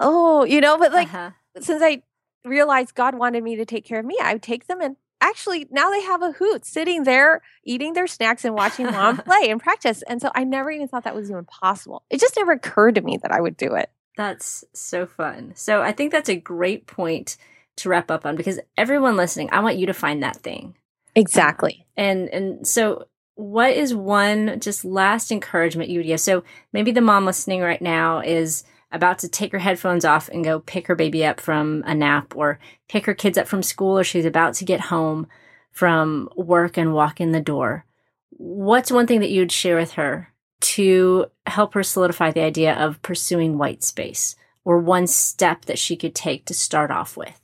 Oh, 0.00 0.44
you 0.44 0.60
know, 0.60 0.76
but 0.76 0.92
like 0.92 1.08
uh-huh. 1.08 1.30
since 1.60 1.80
I 1.82 2.02
realized 2.44 2.94
God 2.94 3.14
wanted 3.14 3.42
me 3.42 3.56
to 3.56 3.64
take 3.64 3.84
care 3.84 4.00
of 4.00 4.06
me, 4.06 4.16
I 4.22 4.34
would 4.34 4.42
take 4.42 4.66
them 4.66 4.80
and 4.80 4.96
actually 5.22 5.68
now 5.70 5.90
they 5.90 6.02
have 6.02 6.20
a 6.20 6.32
hoot 6.32 6.66
sitting 6.66 7.04
there 7.04 7.40
eating 7.64 7.92
their 7.92 8.06
snacks 8.06 8.44
and 8.44 8.54
watching 8.54 8.86
mom 8.86 9.16
play 9.24 9.48
and 9.48 9.60
practice. 9.60 10.02
And 10.02 10.20
so 10.20 10.30
I 10.34 10.44
never 10.44 10.70
even 10.70 10.88
thought 10.88 11.04
that 11.04 11.14
was 11.14 11.30
even 11.30 11.44
possible. 11.44 12.02
It 12.10 12.20
just 12.20 12.36
never 12.36 12.52
occurred 12.52 12.96
to 12.96 13.00
me 13.02 13.18
that 13.22 13.32
I 13.32 13.40
would 13.40 13.56
do 13.56 13.74
it. 13.74 13.90
That's 14.16 14.64
so 14.74 15.06
fun. 15.06 15.52
So 15.54 15.80
I 15.80 15.92
think 15.92 16.12
that's 16.12 16.28
a 16.28 16.36
great 16.36 16.86
point 16.86 17.36
to 17.76 17.88
wrap 17.88 18.10
up 18.10 18.26
on 18.26 18.36
because 18.36 18.60
everyone 18.76 19.16
listening, 19.16 19.48
I 19.52 19.60
want 19.60 19.78
you 19.78 19.86
to 19.86 19.94
find 19.94 20.22
that 20.22 20.36
thing. 20.36 20.76
Exactly. 21.14 21.86
And 21.96 22.28
and 22.28 22.66
so 22.66 23.06
what 23.34 23.70
is 23.72 23.94
one 23.94 24.60
just 24.60 24.84
last 24.84 25.32
encouragement 25.32 25.88
you 25.88 26.00
would 26.00 26.06
give? 26.06 26.20
So 26.20 26.44
maybe 26.72 26.90
the 26.90 27.00
mom 27.00 27.24
listening 27.24 27.60
right 27.60 27.80
now 27.80 28.20
is 28.20 28.64
about 28.92 29.18
to 29.20 29.28
take 29.28 29.52
her 29.52 29.58
headphones 29.58 30.04
off 30.04 30.28
and 30.28 30.44
go 30.44 30.60
pick 30.60 30.86
her 30.86 30.94
baby 30.94 31.24
up 31.24 31.40
from 31.40 31.82
a 31.86 31.94
nap 31.94 32.36
or 32.36 32.58
pick 32.88 33.06
her 33.06 33.14
kids 33.14 33.38
up 33.38 33.48
from 33.48 33.62
school 33.62 33.98
or 33.98 34.04
she's 34.04 34.24
about 34.24 34.54
to 34.54 34.64
get 34.64 34.80
home 34.80 35.26
from 35.70 36.28
work 36.36 36.76
and 36.76 36.94
walk 36.94 37.20
in 37.20 37.32
the 37.32 37.40
door. 37.40 37.86
What's 38.30 38.90
one 38.92 39.06
thing 39.06 39.20
that 39.20 39.30
you'd 39.30 39.52
share 39.52 39.76
with 39.76 39.92
her 39.92 40.32
to 40.60 41.26
help 41.46 41.74
her 41.74 41.82
solidify 41.82 42.30
the 42.30 42.42
idea 42.42 42.74
of 42.74 43.02
pursuing 43.02 43.58
white 43.58 43.82
space 43.82 44.36
or 44.64 44.78
one 44.78 45.06
step 45.06 45.64
that 45.64 45.78
she 45.78 45.96
could 45.96 46.14
take 46.14 46.44
to 46.46 46.54
start 46.54 46.90
off 46.90 47.16
with? 47.16 47.40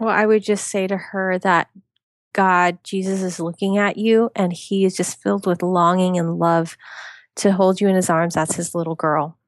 Well, 0.00 0.10
I 0.10 0.26
would 0.26 0.42
just 0.42 0.68
say 0.68 0.86
to 0.86 0.96
her 0.96 1.38
that 1.40 1.68
God, 2.32 2.78
Jesus 2.82 3.22
is 3.22 3.38
looking 3.38 3.78
at 3.78 3.96
you 3.96 4.30
and 4.34 4.52
he 4.52 4.84
is 4.84 4.96
just 4.96 5.22
filled 5.22 5.46
with 5.46 5.62
longing 5.62 6.18
and 6.18 6.38
love 6.38 6.76
to 7.36 7.52
hold 7.52 7.80
you 7.80 7.88
in 7.88 7.94
his 7.94 8.10
arms. 8.10 8.34
That's 8.34 8.56
his 8.56 8.74
little 8.74 8.96
girl. 8.96 9.38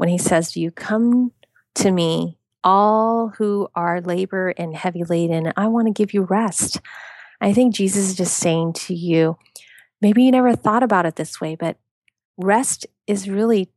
When 0.00 0.08
he 0.08 0.16
says 0.16 0.52
to 0.52 0.60
you, 0.60 0.70
Come 0.70 1.30
to 1.74 1.90
me, 1.90 2.38
all 2.64 3.34
who 3.36 3.68
are 3.74 4.00
labor 4.00 4.48
and 4.56 4.74
heavy 4.74 5.04
laden, 5.04 5.52
I 5.58 5.68
want 5.68 5.88
to 5.88 5.92
give 5.92 6.14
you 6.14 6.22
rest. 6.22 6.80
I 7.38 7.52
think 7.52 7.74
Jesus 7.74 8.08
is 8.08 8.14
just 8.14 8.38
saying 8.38 8.72
to 8.86 8.94
you, 8.94 9.36
maybe 10.00 10.22
you 10.22 10.30
never 10.30 10.56
thought 10.56 10.82
about 10.82 11.04
it 11.04 11.16
this 11.16 11.38
way, 11.38 11.54
but 11.54 11.76
rest 12.38 12.86
is 13.06 13.28
really 13.28 13.68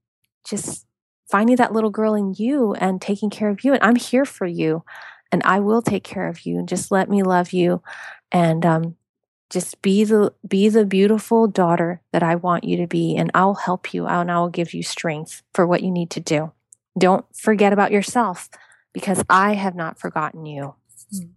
just 0.47 0.88
finding 1.30 1.57
that 1.57 1.74
little 1.74 1.89
girl 1.89 2.15
in 2.15 2.34
you 2.38 2.74
and 2.76 3.01
taking 3.01 3.30
care 3.30 3.49
of 3.49 3.65
you. 3.65 3.74
And 3.74 3.84
I'm 3.84 3.97
here 3.97 4.24
for 4.24 4.47
you 4.47 4.86
and 5.30 5.43
I 5.43 5.59
will 5.59 5.82
take 5.82 6.05
care 6.05 6.30
of 6.30 6.45
you. 6.45 6.57
And 6.57 6.69
just 6.69 6.89
let 6.89 7.09
me 7.09 7.21
love 7.21 7.51
you 7.51 7.84
and 8.32 8.65
um, 8.65 8.95
just 9.53 9.81
be 9.83 10.03
the 10.03 10.33
be 10.47 10.67
the 10.67 10.83
beautiful 10.83 11.47
daughter 11.47 12.01
that 12.11 12.23
I 12.23 12.35
want 12.35 12.63
you 12.63 12.75
to 12.77 12.87
be, 12.87 13.15
and 13.15 13.29
I'll 13.35 13.53
help 13.53 13.93
you 13.93 14.07
and 14.07 14.31
I 14.31 14.39
will 14.39 14.49
give 14.49 14.73
you 14.73 14.81
strength 14.81 15.43
for 15.53 15.67
what 15.67 15.83
you 15.83 15.91
need 15.91 16.09
to 16.11 16.19
do. 16.19 16.51
Don't 16.97 17.25
forget 17.35 17.71
about 17.71 17.91
yourself 17.91 18.49
because 18.93 19.23
I 19.29 19.53
have 19.53 19.75
not 19.75 19.99
forgotten 19.99 20.47
you. 20.47 20.73
Hmm. 21.11 21.27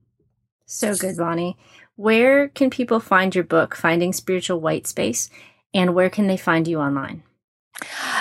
So 0.64 0.94
good, 0.94 1.18
Bonnie. 1.18 1.58
Where 1.96 2.48
can 2.48 2.70
people 2.70 3.00
find 3.00 3.34
your 3.34 3.44
book, 3.44 3.76
Finding 3.76 4.12
Spiritual 4.14 4.60
White 4.60 4.86
Space, 4.86 5.28
and 5.74 5.94
where 5.94 6.10
can 6.10 6.26
they 6.26 6.38
find 6.38 6.66
you 6.66 6.80
online? 6.80 7.22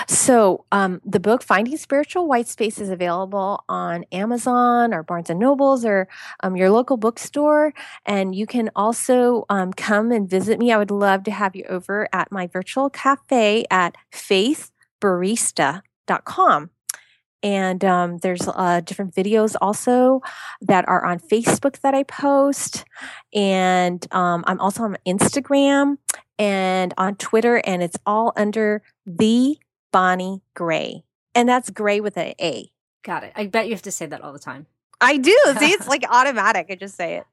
So, 0.06 0.66
um, 0.70 1.00
the 1.04 1.20
book 1.20 1.42
Finding 1.42 1.78
Spiritual 1.78 2.28
White 2.28 2.48
Space 2.48 2.78
is 2.78 2.90
available 2.90 3.64
on 3.68 4.04
Amazon 4.12 4.92
or 4.92 5.02
Barnes 5.02 5.30
and 5.30 5.40
Nobles 5.40 5.82
or 5.84 6.08
um, 6.42 6.56
your 6.56 6.70
local 6.70 6.96
bookstore. 6.96 7.72
And 8.04 8.34
you 8.34 8.46
can 8.46 8.70
also 8.76 9.44
um, 9.48 9.72
come 9.72 10.12
and 10.12 10.28
visit 10.28 10.58
me. 10.58 10.72
I 10.72 10.78
would 10.78 10.90
love 10.90 11.24
to 11.24 11.30
have 11.30 11.56
you 11.56 11.64
over 11.68 12.08
at 12.12 12.30
my 12.30 12.46
virtual 12.46 12.90
cafe 12.90 13.64
at 13.70 13.96
faithbarista.com. 14.12 16.70
And 17.46 17.84
um, 17.84 18.18
there's 18.18 18.48
uh, 18.48 18.80
different 18.80 19.14
videos 19.14 19.54
also 19.60 20.20
that 20.62 20.84
are 20.88 21.04
on 21.04 21.20
Facebook 21.20 21.78
that 21.82 21.94
I 21.94 22.02
post. 22.02 22.84
And 23.32 24.04
um, 24.12 24.42
I'm 24.48 24.58
also 24.58 24.82
on 24.82 24.96
Instagram 25.06 25.98
and 26.40 26.92
on 26.98 27.14
Twitter, 27.14 27.62
and 27.64 27.84
it's 27.84 27.96
all 28.04 28.32
under 28.34 28.82
the 29.06 29.58
Bonnie 29.92 30.42
Gray. 30.54 31.04
And 31.36 31.48
that's 31.48 31.70
gray 31.70 32.00
with 32.00 32.16
an 32.16 32.34
A. 32.40 32.72
Got 33.04 33.22
it. 33.22 33.32
I 33.36 33.46
bet 33.46 33.66
you 33.66 33.74
have 33.74 33.82
to 33.82 33.92
say 33.92 34.06
that 34.06 34.22
all 34.22 34.32
the 34.32 34.40
time. 34.40 34.66
I 35.00 35.16
do. 35.16 35.36
See, 35.58 35.72
it's 35.72 35.88
like 35.88 36.04
automatic. 36.08 36.66
I 36.70 36.74
just 36.74 36.96
say 36.96 37.16
it. 37.16 37.24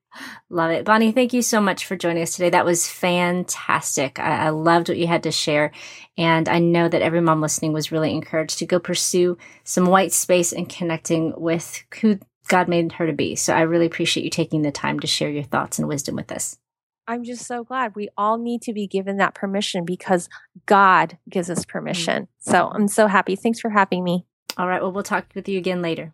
Love 0.49 0.71
it. 0.71 0.85
Bonnie, 0.85 1.11
thank 1.11 1.33
you 1.33 1.41
so 1.41 1.59
much 1.59 1.85
for 1.85 1.95
joining 1.95 2.21
us 2.21 2.33
today. 2.35 2.51
That 2.51 2.65
was 2.65 2.87
fantastic. 2.87 4.19
I, 4.19 4.45
I, 4.45 4.49
loved 4.49 4.89
what 4.89 4.97
you 4.97 5.07
had 5.07 5.23
to 5.23 5.31
share. 5.31 5.71
And 6.17 6.47
I 6.47 6.59
know 6.59 6.87
that 6.87 7.01
every 7.01 7.21
mom 7.21 7.41
listening 7.41 7.73
was 7.73 7.91
really 7.91 8.13
encouraged 8.13 8.59
to 8.59 8.67
go 8.67 8.79
pursue 8.79 9.39
some 9.63 9.87
white 9.87 10.11
space 10.11 10.53
and 10.53 10.69
connecting 10.69 11.33
with 11.35 11.83
who 11.99 12.19
God 12.47 12.67
made 12.67 12.91
her 12.93 13.07
to 13.07 13.13
be. 13.13 13.35
So 13.35 13.55
I 13.55 13.61
really 13.61 13.87
appreciate 13.87 14.23
you 14.23 14.29
taking 14.29 14.61
the 14.61 14.71
time 14.71 14.99
to 14.99 15.07
share 15.07 15.31
your 15.31 15.43
thoughts 15.43 15.79
and 15.79 15.87
wisdom 15.87 16.15
with 16.15 16.31
us. 16.31 16.59
I'm 17.07 17.23
just 17.23 17.45
so 17.45 17.63
glad 17.63 17.95
we 17.95 18.09
all 18.15 18.37
need 18.37 18.61
to 18.63 18.73
be 18.73 18.87
given 18.87 19.17
that 19.17 19.33
permission 19.33 19.83
because 19.83 20.29
God 20.65 21.17
gives 21.29 21.49
us 21.49 21.65
permission. 21.65 22.23
Mm-hmm. 22.23 22.51
So 22.51 22.71
I'm 22.73 22.87
so 22.87 23.07
happy. 23.07 23.35
Thanks 23.35 23.59
for 23.59 23.69
having 23.69 24.03
me. 24.03 24.25
All 24.57 24.67
right. 24.67 24.81
Well, 24.81 24.91
we'll 24.91 25.03
talk 25.03 25.25
with 25.33 25.49
you 25.49 25.57
again 25.57 25.81
later. 25.81 26.13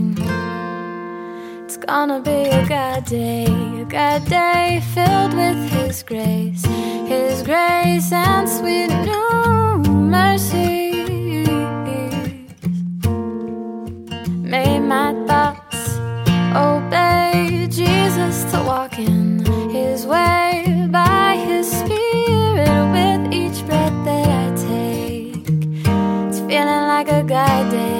gonna 1.93 2.21
be 2.21 2.43
a 2.61 2.65
good 2.75 3.03
day, 3.03 3.45
a 3.81 3.85
good 3.97 4.23
day 4.29 4.81
filled 4.93 5.33
with 5.33 5.59
His 5.71 6.03
grace, 6.03 6.63
His 7.13 7.43
grace 7.43 8.13
and 8.13 8.47
sweet 8.47 8.91
new 9.09 9.83
mercies. 10.15 11.49
May 14.53 14.79
my 14.79 15.09
thoughts 15.27 15.81
obey 16.55 17.67
Jesus 17.69 18.35
to 18.51 18.63
walk 18.65 18.97
in 18.97 19.43
His 19.69 20.07
way 20.07 20.87
by 20.89 21.35
His 21.45 21.69
Spirit 21.69 22.83
with 22.95 23.33
each 23.33 23.65
breath 23.67 23.97
that 24.07 24.27
I 24.43 24.47
take. 24.69 25.45
It's 26.29 26.39
feeling 26.39 26.85
like 26.93 27.09
a 27.09 27.21
good 27.21 27.65
day. 27.69 27.90